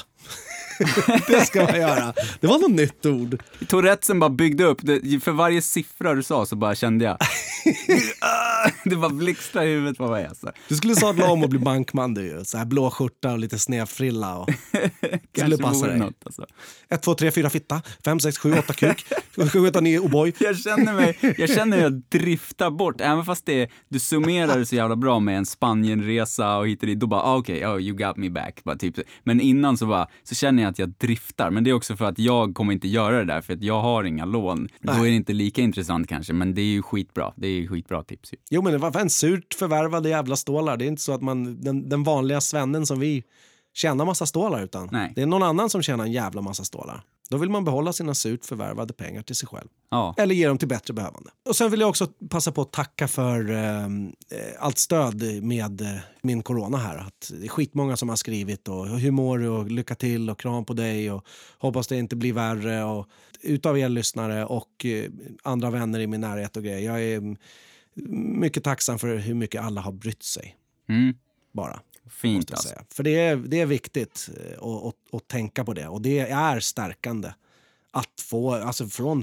det 1.26 1.46
ska 1.46 1.64
man 1.64 1.76
göra. 1.76 2.12
Det 2.40 2.46
var 2.46 2.58
något 2.58 2.70
nytt 2.70 3.06
ord. 3.06 3.42
Tourettesen 3.68 4.20
bara 4.20 4.30
byggde 4.30 4.64
upp. 4.64 4.78
Det, 4.82 5.20
för 5.20 5.32
varje 5.32 5.62
siffra 5.62 6.14
du 6.14 6.22
sa 6.22 6.46
så 6.46 6.56
bara 6.56 6.74
kände 6.74 7.04
jag... 7.04 7.18
det 8.84 8.96
bara 8.96 9.10
blixtrade 9.10 9.66
i 9.66 9.74
huvudet 9.74 9.98
på 9.98 10.06
mig 10.06 10.26
alltså. 10.26 10.52
Du 10.68 10.76
skulle 10.76 10.96
sadla 10.96 11.30
om 11.30 11.42
och 11.42 11.48
bli 11.48 11.58
bankman 11.58 12.14
du 12.14 12.22
ju. 12.22 12.44
Så 12.44 12.58
här 12.58 12.64
blå 12.64 12.90
skjorta 12.90 13.32
och 13.32 13.38
lite 13.38 13.58
sned 13.58 13.88
frilla. 13.88 14.36
Och... 14.36 14.50
skulle 15.36 15.58
passa 15.58 15.86
dig. 15.86 15.98
något 15.98 16.22
alltså. 16.24 16.46
1, 16.88 17.02
2, 17.02 17.14
3, 17.14 17.30
4 17.30 17.50
fitta. 17.50 17.82
5, 18.04 18.20
6, 18.20 18.38
7, 18.38 18.54
8 18.58 18.72
kuk. 18.72 19.04
7, 19.52 19.68
8, 19.68 19.80
9 19.80 20.00
O'boy. 20.00 20.34
Jag 20.38 20.58
känner 20.58 20.92
mig, 20.92 21.34
jag 21.38 21.50
känner 21.50 21.76
hur 21.76 21.84
jag 21.84 21.92
driftar 21.92 22.70
bort, 22.70 23.00
även 23.00 23.24
fast 23.24 23.46
det, 23.46 23.70
du 23.88 23.98
summerar 23.98 24.58
det 24.58 24.66
så 24.66 24.74
jävla 24.74 24.96
bra 24.96 25.20
med 25.20 25.38
en 25.38 25.46
Spanienresa 25.46 26.56
och 26.56 26.68
hit 26.68 26.80
och 26.80 26.86
dit, 26.86 27.00
då 27.00 27.06
bara 27.06 27.22
ah, 27.22 27.36
okej, 27.36 27.66
oh, 27.66 27.80
you 27.80 27.96
got 27.96 28.16
me 28.16 28.30
back. 28.30 28.64
Bara, 28.64 28.76
typ. 28.76 28.98
Men 29.24 29.40
innan 29.40 29.71
så, 29.76 29.86
bara, 29.86 30.08
så 30.22 30.34
känner 30.34 30.62
jag 30.62 30.70
att 30.70 30.78
jag 30.78 30.88
driftar, 30.88 31.50
men 31.50 31.64
det 31.64 31.70
är 31.70 31.74
också 31.74 31.96
för 31.96 32.04
att 32.04 32.18
jag 32.18 32.54
kommer 32.54 32.72
inte 32.72 32.88
göra 32.88 33.18
det 33.18 33.24
där, 33.24 33.40
för 33.40 33.52
att 33.52 33.62
jag 33.62 33.80
har 33.80 34.04
inga 34.04 34.24
lån. 34.24 34.68
Då 34.80 34.92
är 34.92 35.02
det 35.02 35.10
inte 35.10 35.32
lika 35.32 35.62
intressant 35.62 36.08
kanske, 36.08 36.32
men 36.32 36.54
det 36.54 36.60
är 36.60 36.66
ju 36.66 36.82
skitbra. 36.82 37.32
Det 37.36 37.46
är 37.46 37.52
ju 37.52 37.68
skitbra 37.68 38.02
tips 38.02 38.32
ju. 38.32 38.36
Jo, 38.50 38.62
men 38.62 38.72
det 38.72 38.78
var 38.78 39.00
en 39.00 39.10
surt 39.10 39.54
förvärvade 39.54 40.08
jävla 40.08 40.36
stålar. 40.36 40.76
Det 40.76 40.84
är 40.84 40.86
inte 40.86 41.02
så 41.02 41.12
att 41.12 41.22
man, 41.22 41.60
den, 41.60 41.88
den 41.88 42.02
vanliga 42.02 42.40
svennen 42.40 42.86
som 42.86 43.00
vi 43.00 43.24
tjänar 43.74 44.04
massa 44.04 44.26
stålar, 44.26 44.62
utan 44.62 44.88
Nej. 44.92 45.12
det 45.16 45.22
är 45.22 45.26
någon 45.26 45.42
annan 45.42 45.70
som 45.70 45.82
tjänar 45.82 46.04
en 46.04 46.12
jävla 46.12 46.42
massa 46.42 46.64
stålar. 46.64 47.04
Då 47.30 47.36
vill 47.36 47.50
man 47.50 47.64
behålla 47.64 47.92
sina 47.92 48.14
surt 48.14 48.44
förvärvade 48.44 48.92
pengar 48.92 49.22
till 49.22 49.36
sig 49.36 49.48
själv. 49.48 49.68
Ja, 49.90 50.14
Eller 50.18 50.34
ge 50.34 50.48
dem 50.48 50.58
till 50.58 50.68
bättre 50.68 50.94
behövande. 50.94 51.30
Och 51.48 51.56
sen 51.56 51.70
vill 51.70 51.80
jag 51.80 51.88
också 51.88 52.06
passa 52.30 52.52
på 52.52 52.62
att 52.62 52.72
tacka 52.72 53.08
för 53.08 53.50
eh, 53.50 53.86
allt 54.58 54.78
stöd 54.78 55.42
med 55.42 55.80
eh, 55.80 55.96
min 56.22 56.42
corona 56.42 56.76
här. 56.78 56.98
Att 56.98 57.32
det 57.40 57.46
är 57.46 57.48
skitmånga 57.48 57.96
som 57.96 58.08
har 58.08 58.16
skrivit 58.16 58.68
och 58.68 58.86
hur 58.88 59.10
mår 59.10 59.38
du 59.38 59.48
och 59.48 59.70
lycka 59.70 59.94
till 59.94 60.30
och 60.30 60.40
kram 60.40 60.64
på 60.64 60.72
dig 60.72 61.10
och 61.12 61.26
hoppas 61.58 61.86
det 61.86 61.96
inte 61.96 62.16
blir 62.16 62.32
värre. 62.32 62.84
Och, 62.84 63.06
utav 63.40 63.78
er 63.78 63.88
lyssnare 63.88 64.44
och 64.44 64.84
eh, 64.86 65.10
andra 65.42 65.70
vänner 65.70 66.00
i 66.00 66.06
min 66.06 66.20
närhet 66.20 66.56
och 66.56 66.62
grejer. 66.62 66.80
Jag 66.80 67.02
är 67.02 67.36
mycket 68.40 68.64
tacksam 68.64 68.98
för 68.98 69.16
hur 69.16 69.34
mycket 69.34 69.62
alla 69.62 69.80
har 69.80 69.92
brytt 69.92 70.22
sig. 70.22 70.56
mm, 70.88 71.14
Bara. 71.52 71.80
Fint 72.12 72.50
alltså. 72.50 72.68
säga. 72.68 72.82
För 72.90 73.02
det 73.02 73.20
är, 73.20 73.36
det 73.36 73.60
är 73.60 73.66
viktigt 73.66 74.30
eh, 74.36 74.52
att, 74.52 74.84
att, 74.84 74.94
att 75.12 75.28
tänka 75.28 75.64
på 75.64 75.72
det. 75.74 75.88
Och 75.88 76.02
det 76.02 76.18
är 76.18 76.60
stärkande 76.60 77.28
att 77.90 78.20
få, 78.20 78.54
alltså 78.54 78.86
från 78.86 79.22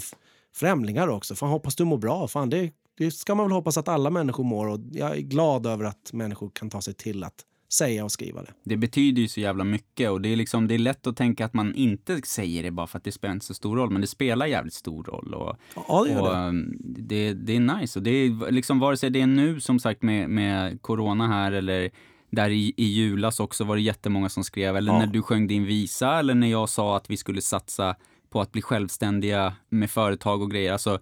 främlingar 0.55 1.07
också. 1.07 1.35
Fan, 1.35 1.49
hoppas 1.49 1.75
du 1.75 1.85
mår 1.85 1.97
bra. 1.97 2.27
Fan, 2.27 2.49
det, 2.49 2.71
det 2.97 3.11
ska 3.11 3.35
man 3.35 3.45
väl 3.45 3.51
hoppas 3.51 3.77
att 3.77 3.87
alla 3.87 4.09
människor 4.09 4.43
mår. 4.43 4.67
Och 4.67 4.79
jag 4.91 5.17
är 5.17 5.21
glad 5.21 5.65
över 5.65 5.85
att 5.85 6.13
människor 6.13 6.49
kan 6.53 6.69
ta 6.69 6.81
sig 6.81 6.93
till 6.93 7.23
att 7.23 7.45
säga 7.71 8.03
och 8.03 8.11
skriva 8.11 8.41
det. 8.41 8.53
Det 8.63 8.77
betyder 8.77 9.21
ju 9.21 9.27
så 9.27 9.39
jävla 9.39 9.63
mycket 9.63 10.09
och 10.09 10.21
det 10.21 10.29
är, 10.29 10.35
liksom, 10.35 10.67
det 10.67 10.73
är 10.73 10.79
lätt 10.79 11.07
att 11.07 11.17
tänka 11.17 11.45
att 11.45 11.53
man 11.53 11.75
inte 11.75 12.21
säger 12.21 12.63
det 12.63 12.71
bara 12.71 12.87
för 12.87 12.97
att 12.97 13.03
det 13.03 13.11
spelar 13.11 13.33
inte 13.33 13.45
så 13.45 13.53
stor 13.53 13.75
roll, 13.77 13.89
men 13.89 14.01
det 14.01 14.07
spelar 14.07 14.45
jävligt 14.45 14.73
stor 14.73 15.03
roll. 15.03 15.33
Och, 15.33 15.55
Ja, 15.75 16.05
det 16.07 16.19
och 16.19 16.29
det. 16.29 16.35
um, 16.35 16.77
det, 16.81 17.33
det 17.33 17.55
är 17.55 17.59
nice. 17.59 17.99
Och 17.99 18.03
det 18.03 18.11
är 18.11 18.51
liksom 18.51 18.79
vare 18.79 18.97
sig 18.97 19.09
det 19.09 19.21
är 19.21 19.27
nu 19.27 19.59
som 19.61 19.79
sagt 19.79 20.01
med, 20.01 20.29
med 20.29 20.81
corona 20.81 21.27
här 21.27 21.51
eller 21.51 21.91
där 22.30 22.49
i, 22.49 22.73
i 22.77 22.86
julas 22.86 23.39
också 23.39 23.63
var 23.63 23.75
det 23.75 23.82
jättemånga 23.82 24.30
som 24.30 24.43
skrev, 24.43 24.75
eller 24.77 24.91
Ja. 24.93 24.99
när 24.99 25.07
du 25.07 25.21
sjöng 25.21 25.47
din 25.47 25.65
visa, 25.65 26.19
eller 26.19 26.36
när 26.36 26.47
jag 26.47 26.69
sa 26.69 26.97
att 26.97 27.09
vi 27.09 27.17
skulle 27.17 27.41
satsa 27.41 27.95
på 28.30 28.41
att 28.41 28.51
bli 28.51 28.61
självständiga 28.61 29.53
med 29.69 29.89
företag 29.91 30.41
och 30.41 30.51
grejer. 30.51 30.71
Alltså, 30.73 30.99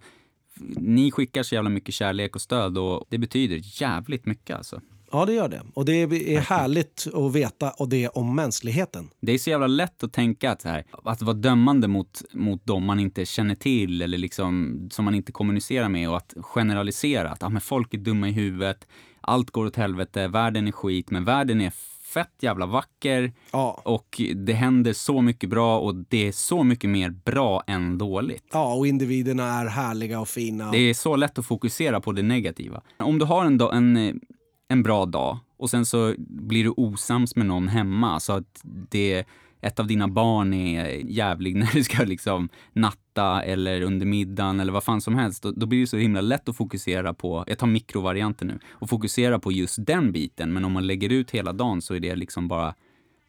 ni 0.76 1.10
skickar 1.10 1.42
så 1.42 1.54
jävla 1.54 1.70
mycket 1.70 1.94
kärlek 1.94 2.34
och 2.36 2.42
stöd 2.42 2.78
och 2.78 3.04
det 3.08 3.18
betyder 3.18 3.60
jävligt 3.82 4.26
mycket 4.26 4.56
alltså. 4.56 4.80
Ja, 5.12 5.24
det 5.26 5.32
gör 5.32 5.48
det. 5.48 5.62
Och 5.74 5.84
det 5.84 5.92
är 6.02 6.40
härligt 6.40 7.06
att 7.14 7.32
veta 7.34 7.70
och 7.70 7.88
det 7.88 8.08
om 8.08 8.34
mänskligheten. 8.36 9.10
Det 9.20 9.32
är 9.32 9.38
så 9.38 9.50
jävla 9.50 9.66
lätt 9.66 10.04
att 10.04 10.12
tänka 10.12 10.50
att, 10.50 10.62
så 10.62 10.68
här, 10.68 10.84
att 11.04 11.22
vara 11.22 11.36
dömande 11.36 11.88
mot, 11.88 12.22
mot 12.32 12.66
dem 12.66 12.84
man 12.84 13.00
inte 13.00 13.26
känner 13.26 13.54
till 13.54 14.02
eller 14.02 14.18
liksom, 14.18 14.78
som 14.92 15.04
man 15.04 15.14
inte 15.14 15.32
kommunicerar 15.32 15.88
med 15.88 16.08
och 16.10 16.16
att 16.16 16.34
generalisera 16.40 17.30
att 17.30 17.42
ah, 17.42 17.48
men 17.48 17.60
folk 17.60 17.94
är 17.94 17.98
dumma 17.98 18.28
i 18.28 18.32
huvudet, 18.32 18.86
allt 19.28 19.50
går 19.50 19.66
åt 19.66 19.76
helvete, 19.76 20.28
världen 20.28 20.68
är 20.68 20.72
skit, 20.72 21.10
men 21.10 21.24
världen 21.24 21.60
är 21.60 21.72
fett 22.14 22.34
jävla 22.40 22.66
vacker 22.66 23.32
Ja. 23.52 23.80
och 23.84 24.20
det 24.36 24.52
händer 24.52 24.92
så 24.92 25.20
mycket 25.22 25.50
bra 25.50 25.78
och 25.78 25.94
det 25.94 26.28
är 26.28 26.32
så 26.32 26.64
mycket 26.64 26.90
mer 26.90 27.10
bra 27.10 27.62
än 27.66 27.98
dåligt. 27.98 28.44
Ja, 28.52 28.74
och 28.74 28.86
individerna 28.86 29.44
är 29.60 29.66
härliga 29.66 30.20
och 30.20 30.28
fina. 30.28 30.70
Det 30.70 30.78
är 30.78 30.94
så 30.94 31.16
lätt 31.16 31.38
att 31.38 31.46
fokusera 31.46 32.00
på 32.00 32.12
det 32.12 32.22
negativa. 32.22 32.82
Om 32.96 33.18
du 33.18 33.24
har 33.24 33.44
en, 33.44 33.58
dag, 33.58 33.76
en, 33.76 34.20
en 34.68 34.82
bra 34.82 35.06
dag 35.06 35.38
och 35.58 35.70
sen 35.70 35.86
så 35.86 36.14
blir 36.18 36.64
du 36.64 36.70
osams 36.76 37.36
med 37.36 37.46
någon 37.46 37.68
hemma 37.68 38.20
så 38.20 38.32
att 38.32 38.60
det, 38.90 39.24
ett 39.60 39.80
av 39.80 39.86
dina 39.86 40.08
barn 40.08 40.54
är 40.54 40.86
jävlig 40.88 41.56
när 41.56 41.70
du 41.72 41.84
ska 41.84 42.04
liksom 42.04 42.48
natta 42.72 43.42
eller 43.42 43.82
under 43.82 44.06
middagen 44.06 44.60
eller 44.60 44.72
vad 44.72 44.84
fan 44.84 45.00
som 45.00 45.14
helst. 45.14 45.42
Då, 45.42 45.50
då 45.50 45.66
blir 45.66 45.80
det 45.80 45.86
så 45.86 45.96
himla 45.96 46.20
lätt 46.20 46.48
att 46.48 46.56
fokusera 46.56 47.14
på, 47.14 47.44
jag 47.46 47.58
tar 47.58 47.66
mikrovarianten 47.66 48.48
nu, 48.48 48.58
och 48.70 48.88
fokusera 48.88 49.38
på 49.38 49.52
just 49.52 49.86
den 49.86 50.12
biten. 50.12 50.52
Men 50.52 50.64
om 50.64 50.72
man 50.72 50.86
lägger 50.86 51.12
ut 51.12 51.30
hela 51.30 51.52
dagen 51.52 51.82
så 51.82 51.94
är 51.94 52.00
det 52.00 52.16
liksom 52.16 52.48
bara 52.48 52.74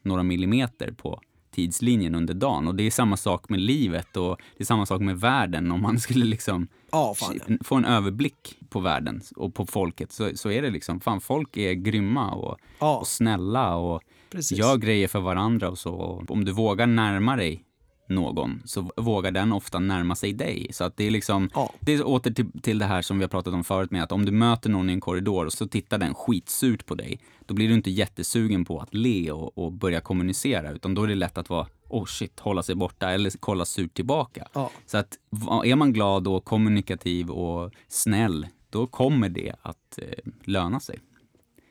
några 0.02 0.24
millimeter 0.24 0.92
på 0.92 1.22
tidslinjen 1.52 2.16
under 2.16 2.34
dagen. 2.34 2.68
Och 2.68 2.76
det 2.76 2.84
är 2.84 2.92
samma 2.92 3.18
sak 3.18 3.50
med 3.50 3.60
livet 3.60 4.18
och 4.18 4.38
det 4.58 4.64
är 4.64 4.66
samma 4.66 4.86
sak 4.86 5.02
med 5.02 5.20
världen. 5.20 5.72
Om 5.72 5.82
man 5.82 6.00
skulle 6.00 6.26
liksom 6.26 6.68
ja. 6.92 7.16
få 7.64 7.76
en 7.76 7.86
överblick 7.86 8.58
på 8.70 8.80
världen 8.80 9.22
och 9.36 9.54
på 9.54 9.66
folket 9.66 10.12
så, 10.12 10.32
så 10.36 10.52
är 10.52 10.62
det 10.62 10.70
liksom, 10.70 11.00
fan 11.00 11.22
folk 11.22 11.58
är 11.58 11.74
grymma 11.74 12.32
och, 12.32 12.58
Ja, 12.80 12.98
och 12.98 13.08
snälla 13.08 13.76
och 13.76 14.02
precis. 14.30 14.58
gör 14.58 14.78
grejer 14.78 15.08
för 15.08 15.20
varandra 15.20 15.70
och 15.70 15.78
så. 15.78 16.26
Om 16.28 16.46
du 16.46 16.52
vågar 16.52 16.88
närma 16.88 17.36
dig 17.36 17.66
någon 18.10 18.62
så 18.66 18.92
vågar 18.98 19.32
den 19.32 19.54
ofta 19.54 19.80
närma 19.80 20.16
sig 20.16 20.34
dig. 20.34 20.68
Så 20.72 20.84
att 20.84 20.98
det 20.98 21.08
är 21.08 21.12
liksom, 21.12 21.50
Ja. 21.54 21.74
det 21.80 21.94
är 21.94 22.08
åter 22.08 22.32
till, 22.32 22.62
till 22.62 22.80
det 22.80 22.86
här 22.86 23.02
som 23.02 23.18
vi 23.18 23.24
har 23.24 23.30
pratat 23.30 23.54
om 23.54 23.64
förut 23.64 23.92
med 23.92 24.04
att 24.04 24.12
om 24.12 24.26
du 24.26 24.32
möter 24.32 24.70
någon 24.70 24.90
i 24.90 24.94
en 24.94 25.02
korridor 25.02 25.46
och 25.46 25.54
så 25.54 25.68
tittar 25.68 25.98
den 25.98 26.14
skitsurt 26.14 26.86
på 26.86 26.96
dig, 26.96 27.20
då 27.46 27.54
blir 27.54 27.68
du 27.68 27.74
inte 27.74 27.92
jättesugen 27.92 28.66
på 28.66 28.80
att 28.80 28.94
le 28.94 29.32
och, 29.32 29.58
och 29.58 29.72
börja 29.72 30.02
kommunicera, 30.02 30.72
utan 30.72 30.96
då 30.96 31.04
är 31.04 31.08
det 31.08 31.16
lätt 31.16 31.38
att 31.38 31.50
vara 31.50 31.68
oh 31.90 32.06
shit, 32.06 32.40
hålla 32.40 32.64
sig 32.64 32.76
borta 32.76 33.12
eller 33.12 33.32
kolla 33.40 33.66
surt 33.66 33.94
tillbaka. 33.94 34.48
Ja. 34.54 34.72
Så 34.86 34.98
att 34.98 35.18
är 35.66 35.76
man 35.76 35.94
glad 35.94 36.28
och 36.28 36.46
kommunikativ 36.46 37.32
och 37.32 37.72
snäll, 37.88 38.48
då 38.70 38.88
kommer 38.88 39.30
det 39.30 39.56
att 39.62 39.98
eh, 39.98 40.32
löna 40.44 40.80
sig 40.80 41.00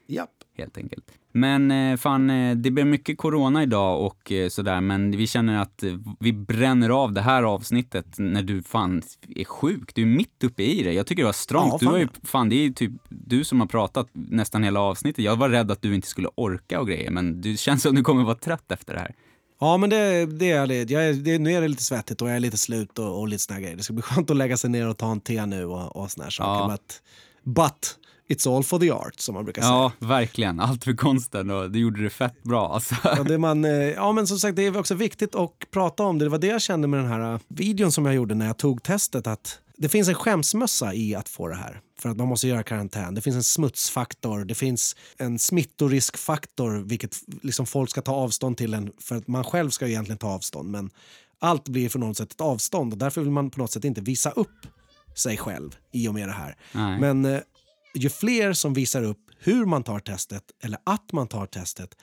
Japp. 0.07 0.38
Helt 0.59 0.79
enkelt. 0.79 1.05
Men 1.33 1.71
eh, 1.71 1.97
fan, 1.97 2.31
eh, 2.31 2.57
det 2.57 2.71
blir 2.71 2.85
mycket 2.85 3.19
corona 3.19 3.63
idag 3.63 4.07
och 4.07 4.33
eh, 4.33 4.49
sådär, 4.49 4.81
men 4.81 5.11
vi 5.11 5.27
känner 5.27 5.63
att 5.63 5.85
vi 6.21 6.33
bränner 6.33 6.91
av 6.91 7.13
det 7.13 7.21
här 7.21 7.43
avsnittet 7.43 8.07
när 8.19 8.43
du 8.43 8.63
fan 8.63 9.03
är 9.37 9.45
sjuk. 9.45 9.95
Du 9.95 10.03
är 10.03 10.07
mitt 10.07 10.45
uppe 10.45 10.63
i 10.63 10.83
det. 10.83 10.93
Jag 10.93 11.07
tycker 11.07 11.23
det 11.23 11.27
var 11.27 11.33
strångt. 11.33 11.73
Ja, 11.73 11.79
du 11.81 11.87
har 11.87 11.99
ju, 11.99 12.09
fan, 12.23 12.49
det 12.49 12.57
är 12.57 12.63
ju 12.63 12.73
typ 12.73 12.93
du 13.09 13.45
som 13.45 13.61
har 13.61 13.67
pratat 13.67 14.09
nästan 14.13 14.65
hela 14.65 14.81
avsnittet. 14.81 15.25
Jag 15.25 15.37
var 15.37 15.49
rädd 15.49 15.71
att 15.71 15.83
du 15.83 15.95
inte 15.95 16.09
skulle 16.09 16.29
orka 16.35 16.81
och 16.81 16.89
grejer, 16.89 17.11
men 17.11 17.41
det 17.41 17.57
känns 17.57 17.83
som 17.83 17.95
du 17.95 18.03
kommer 18.03 18.25
vara 18.25 18.35
trött 18.35 18.73
efter 18.73 18.95
det 18.95 19.01
här. 19.01 19.15
Ja, 19.61 19.77
men 19.77 19.91
det, 19.91 20.27
det 20.27 20.51
är 20.51 20.67
det. 20.67 20.91
Jag 20.91 21.17
det. 21.17 21.39
Nu 21.39 21.53
är 21.53 21.61
det 21.61 21.69
lite 21.69 21.83
svettigt 21.83 22.23
och 22.23 22.29
jag 22.29 22.37
är 22.37 22.41
lite 22.41 22.59
slut 22.59 22.99
och, 22.99 23.21
och 23.21 23.29
lite 23.29 23.43
såna 23.43 23.61
grejer. 23.61 23.77
Det 23.77 23.83
ska 23.83 23.93
bli 23.93 24.03
skönt 24.03 24.31
att 24.31 24.37
lägga 24.37 24.57
sig 24.57 24.71
ner 24.71 24.89
och 24.89 24.97
ta 24.97 25.11
en 25.11 25.21
te 25.21 25.47
nu 25.47 25.65
och, 25.65 25.97
och 25.97 26.11
såna 26.11 26.25
här 26.25 26.31
saker. 26.31 26.51
Ja. 26.51 26.69
But, 26.69 27.03
but 27.57 27.99
it's 28.29 28.57
all 28.57 28.65
for 28.65 28.79
the 28.79 28.91
art, 28.91 29.21
som 29.21 29.35
man 29.35 29.45
brukar 29.45 29.63
säga. 29.63 29.73
Ja, 29.73 29.93
verkligen. 29.99 30.61
Allt 30.61 30.85
för 30.85 30.93
konsten 30.93 31.51
och 31.51 31.71
du 31.71 31.79
gjorde 31.79 32.03
det 32.03 32.11
fett 32.11 32.43
bra 32.43 32.75
alltså. 32.75 32.95
Ja, 33.05 33.23
det 33.23 33.39
man, 33.39 33.65
eh, 33.65 33.73
ja, 33.73 34.13
men 34.13 34.27
som 34.27 34.39
sagt, 34.39 34.57
det 34.57 34.67
är 34.67 34.79
också 34.79 34.95
viktigt 34.95 35.35
att 35.35 35.51
prata 35.71 36.03
om 36.03 36.19
det. 36.19 36.25
Det 36.25 36.29
var 36.29 36.39
det 36.39 36.47
jag 36.47 36.63
kände 36.63 36.89
med 36.89 37.01
den 37.01 37.09
här 37.09 37.33
eh, 37.33 37.41
videon 37.49 37.93
som 37.93 38.07
jag 38.07 38.15
gjorde 38.15 38.35
när 38.35 38.47
jag 38.47 38.57
tog 38.57 38.83
testet. 38.83 39.27
Att 39.27 39.59
det 39.77 39.89
finns 39.89 40.09
en 40.09 40.15
skämsmössa 40.15 40.95
i 40.95 41.15
att 41.15 41.29
få 41.29 41.49
det 41.49 41.55
här. 41.55 41.81
För 42.01 42.09
att 42.09 42.17
man 42.17 42.29
måste 42.29 42.49
göra 42.49 42.63
karantän. 42.63 43.15
Det 43.15 43.21
finns 43.21 43.37
en 43.37 43.43
smutsfaktor, 43.43 44.45
det 44.45 44.55
finns 44.55 44.97
en 45.17 45.39
smittoriskfaktor, 45.39 46.71
vilket 46.71 47.17
liksom 47.43 47.67
folk 47.67 47.91
ska 47.91 48.01
ta 48.01 48.13
avstånd 48.13 48.57
till 48.57 48.75
en. 48.75 48.93
För 49.01 49.17
att 49.17 49.29
man 49.29 49.45
själv 49.45 49.71
ska 49.71 49.89
egentligen 49.89 50.19
ta 50.19 50.29
avstånd. 50.29 50.71
Men 50.71 50.91
allt 51.39 51.69
blir 51.69 51.89
för 51.89 51.99
något 51.99 52.17
sätt 52.17 52.33
ett 52.33 52.41
avstånd 52.41 52.93
och 52.93 52.99
därför 52.99 53.21
vill 53.21 53.31
man 53.31 53.51
på 53.51 53.61
något 53.61 53.73
sätt 53.73 53.85
inte 53.85 54.01
visa 54.01 54.31
upp 54.31 54.67
sig 55.15 55.37
själv 55.37 55.77
i 55.93 56.09
och 56.09 56.15
med 56.15 56.29
det 56.29 56.33
här. 56.33 56.57
Nej. 56.73 57.01
Men 57.01 57.25
eh, 57.25 57.41
ju 57.95 58.09
fler 58.09 58.53
som 58.53 58.75
visar 58.75 59.03
upp 59.03 59.19
hur 59.39 59.65
man 59.67 59.83
tar 59.83 60.01
testet 60.01 60.43
eller 60.63 60.79
att 60.85 61.13
man 61.13 61.29
tar 61.29 61.47
testet 61.47 61.97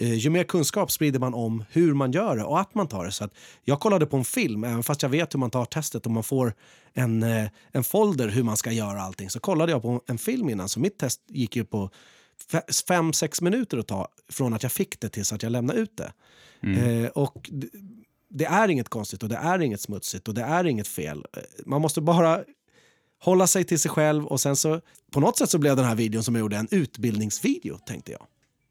eh, 0.00 0.14
ju 0.14 0.30
mer 0.30 0.44
kunskap 0.44 0.90
sprider 0.90 1.18
man 1.18 1.34
om 1.34 1.64
hur 1.70 1.94
man 1.94 2.12
gör 2.12 2.36
det 2.36 2.44
och 2.44 2.60
att 2.60 2.74
man 2.74 2.88
tar 2.88 3.04
det. 3.04 3.12
Så 3.12 3.24
att 3.24 3.34
jag 3.64 3.80
kollade 3.80 4.06
på 4.06 4.16
en 4.16 4.24
film, 4.24 4.64
även 4.64 4.82
fast 4.82 5.02
jag 5.02 5.08
vet 5.10 5.34
hur 5.34 5.38
man 5.38 5.50
tar 5.50 5.64
testet 5.64 6.06
och 6.06 6.12
man 6.12 6.22
får 6.22 6.54
en, 6.94 7.22
eh, 7.22 7.48
en 7.72 7.84
folder 7.84 8.28
hur 8.28 8.42
man 8.42 8.56
ska 8.56 8.72
göra 8.72 9.02
allting. 9.02 9.30
Så 9.30 9.40
kollade 9.40 9.72
jag 9.72 9.82
på 9.82 10.02
en 10.06 10.18
film 10.18 10.48
innan, 10.48 10.68
så 10.68 10.80
mitt 10.80 10.98
test 10.98 11.20
gick 11.28 11.56
ju 11.56 11.64
på 11.64 11.90
fe- 12.52 12.84
fem, 12.88 13.12
sex 13.12 13.40
minuter 13.40 13.78
att 13.78 13.88
ta 13.88 14.08
från 14.32 14.54
att 14.54 14.62
jag 14.62 14.72
fick 14.72 15.00
det 15.00 15.08
tills 15.08 15.32
att 15.32 15.42
jag 15.42 15.52
lämnade 15.52 15.78
ut 15.80 15.96
det. 15.96 16.12
Eh, 17.02 17.08
och 17.08 17.50
det 18.30 18.44
är 18.44 18.68
inget 18.68 18.88
konstigt 18.88 19.22
och 19.22 19.28
det 19.28 19.36
är 19.36 19.58
inget 19.62 19.80
smutsigt 19.80 20.28
och 20.28 20.34
det 20.34 20.42
är 20.42 20.64
inget 20.66 20.88
fel. 20.88 21.24
Eh, 21.36 21.42
Man 21.66 21.80
måste 21.80 22.00
bara 22.00 22.44
hålla 23.20 23.46
sig 23.46 23.64
till 23.64 23.78
sig 23.78 23.90
själv 23.90 24.26
och 24.26 24.40
sen 24.40 24.56
så 24.56 24.80
på 25.12 25.20
något 25.20 25.38
sätt 25.38 25.50
så 25.50 25.58
blev 25.58 25.76
den 25.76 25.84
här 25.84 25.94
videon 25.94 26.22
som 26.22 26.34
jag 26.34 26.40
gjorde 26.40 26.56
en 26.56 26.68
utbildningsvideo 26.70 27.78
tänkte 27.78 28.12
jag. 28.12 28.26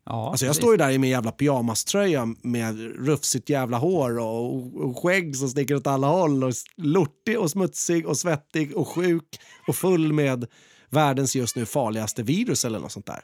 Ja, 0.06 0.30
Alltså 0.30 0.45
jag 0.45 0.50
precis. 0.50 0.62
står 0.62 0.74
ju 0.74 0.78
där 0.78 0.89
i 0.91 0.97
min 0.97 1.10
jävla 1.10 1.32
pyjamaströja 1.32 2.26
med 2.41 2.80
rufsigt 3.06 3.50
jävla 3.50 3.78
hår 3.78 4.20
och, 4.20 4.97
skägg 5.04 5.36
som 5.36 5.50
sticker 5.50 5.76
åt 5.76 5.88
alla 5.88 6.08
håll 6.08 6.43
och 6.43 6.54
lortig 6.78 7.39
och 7.39 7.52
smutsig 7.52 8.08
och 8.08 8.18
svettig 8.18 8.78
och 8.78 8.88
sjuk 8.88 9.39
och 9.68 9.76
full 9.76 10.14
med 10.14 10.45
världens 10.89 11.36
just 11.36 11.56
nu 11.56 11.66
farligaste 11.66 12.24
virus 12.24 12.66
eller 12.66 12.80
något 12.80 12.91
sånt 12.91 13.06
där. 13.06 13.22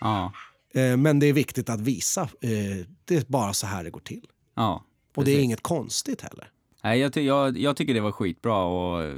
Ja, 0.00 0.32
Eh, 0.74 0.96
men 0.96 1.18
det 1.18 1.26
är 1.26 1.32
viktigt 1.32 1.68
att 1.70 1.80
visa. 1.80 2.22
Eh, 2.22 2.86
det 3.04 3.16
är 3.16 3.24
bara 3.28 3.52
så 3.54 3.66
här 3.66 3.84
det 3.84 3.90
går 3.90 4.00
till. 4.00 4.26
ja. 4.54 4.84
Och 5.16 5.24
det 5.24 5.30
är 5.32 5.40
inget 5.40 5.62
konstigt 5.62 6.20
heller. 6.20 6.48
Nej, 6.82 7.00
jag, 7.00 7.12
ty 7.12 7.20
jag, 7.20 7.58
jag 7.58 7.76
tycker 7.76 7.94
det 7.94 8.00
var 8.00 8.12
skitbra 8.12 8.64
och 8.64 9.14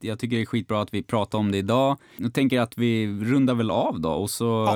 jag 0.00 0.18
tycker 0.18 0.36
det 0.36 0.42
är 0.42 0.46
skitbra 0.46 0.82
att 0.82 0.94
vi 0.94 1.02
pratar 1.02 1.38
om 1.38 1.52
det 1.52 1.58
idag. 1.58 1.96
Jag 2.16 2.34
tänker 2.34 2.60
att 2.60 2.78
vi 2.78 3.06
rundar 3.06 3.54
väl 3.54 3.70
av 3.70 4.00
då 4.00 4.10
och 4.10 4.30
så, 4.30 4.68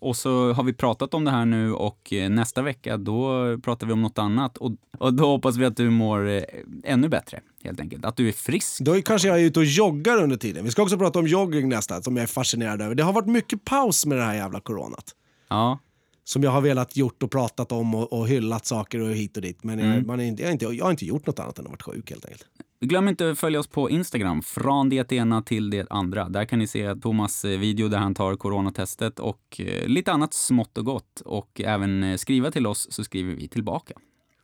och 0.00 0.16
så 0.16 0.52
har 0.52 0.62
vi 0.62 0.72
pratat 0.72 1.14
om 1.14 1.24
det 1.24 1.30
här 1.30 1.44
nu 1.44 1.72
och 1.72 2.12
nästa 2.30 2.62
vecka 2.62 2.96
då 2.96 3.58
pratar 3.58 3.86
vi 3.86 3.92
om 3.92 4.02
något 4.02 4.18
annat 4.18 4.56
och, 4.56 4.72
och 4.98 5.14
då 5.14 5.26
hoppas 5.26 5.56
vi 5.56 5.64
att 5.64 5.76
du 5.76 5.90
mår 5.90 6.28
eh, 6.28 6.42
ännu 6.84 7.08
bättre 7.08 7.40
helt 7.64 7.80
enkelt. 7.80 8.04
Att 8.04 8.16
du 8.16 8.28
är 8.28 8.32
frisk. 8.32 8.80
Då 8.80 9.02
kanske 9.02 9.28
jag 9.28 9.40
är 9.40 9.44
ute 9.44 9.60
och 9.60 9.64
joggar 9.64 10.22
under 10.22 10.36
tiden. 10.36 10.64
Vi 10.64 10.70
ska 10.70 10.82
också 10.82 10.98
prata 10.98 11.18
om 11.18 11.26
jogging 11.26 11.68
nästa, 11.68 12.02
som 12.02 12.16
jag 12.16 12.22
är 12.22 12.26
fascinerad 12.26 12.82
över. 12.82 12.94
Det 12.94 13.02
har 13.02 13.12
varit 13.12 13.28
mycket 13.28 13.64
paus 13.64 14.06
med 14.06 14.18
det 14.18 14.24
här 14.24 14.34
jävla 14.34 14.60
coronat. 14.60 15.14
Ja, 15.48 15.78
Som 16.24 16.42
jag 16.42 16.50
har 16.50 16.60
velat 16.60 16.96
gjort 16.96 17.22
och 17.22 17.30
pratat 17.30 17.72
om 17.72 17.94
och, 17.94 18.12
och 18.12 18.28
hyllat 18.28 18.66
saker 18.66 19.00
och 19.00 19.10
hit 19.10 19.36
och 19.36 19.42
dit. 19.42 19.64
Men 19.64 19.78
jag, 19.78 20.06
man 20.06 20.20
är 20.20 20.40
jag, 20.40 20.46
har 20.46 20.52
inte, 20.52 20.64
jag 20.64 20.84
har 20.84 20.90
inte 20.90 21.06
gjort 21.06 21.26
något 21.26 21.38
annat 21.38 21.58
än 21.58 21.64
att 21.64 21.70
varit 21.70 21.82
sjuk 21.82 22.10
helt 22.10 22.24
enkelt. 22.24 22.46
Glöm 22.80 23.08
inte 23.08 23.30
att 23.30 23.38
följa 23.38 23.60
oss 23.60 23.66
på 23.66 23.90
Instagram, 23.90 24.42
från 24.42 24.88
det 24.88 25.12
ena 25.12 25.42
till 25.42 25.70
det 25.70 25.86
andra. 25.90 26.28
Där 26.28 26.44
kan 26.44 26.58
ni 26.58 26.66
se 26.66 26.94
Thomas 26.94 27.44
eh, 27.44 27.58
video 27.58 27.88
där 27.88 27.98
han 27.98 28.14
tar 28.14 28.36
coronatestet 28.36 29.18
och 29.18 29.60
eh, 29.60 29.86
lite 29.88 30.12
annat 30.12 30.34
smått 30.34 30.78
och 30.78 30.84
gott. 30.84 31.20
Och 31.24 31.60
även 31.60 32.02
eh, 32.04 32.16
skriva 32.16 32.50
till 32.50 32.66
oss 32.66 32.86
så 32.92 33.04
skriver 33.04 33.34
vi 33.34 33.48
tillbaka. 33.48 33.94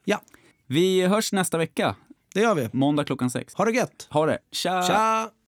Ja, 0.05 0.21
Vi 0.67 1.07
hörs 1.07 1.33
nästa 1.33 1.59
vecka, 1.59 1.97
det 2.35 2.41
gör 2.41 2.55
vi. 2.55 2.69
måndag 2.73 3.05
klockan 3.05 3.31
sex. 3.31 3.55
Ha 3.55 3.65
det 3.65 3.73
gött! 3.73 4.07
Ha 4.11 4.27
det! 4.27 4.39
Tja! 4.53 4.83
Tja! 4.83 5.31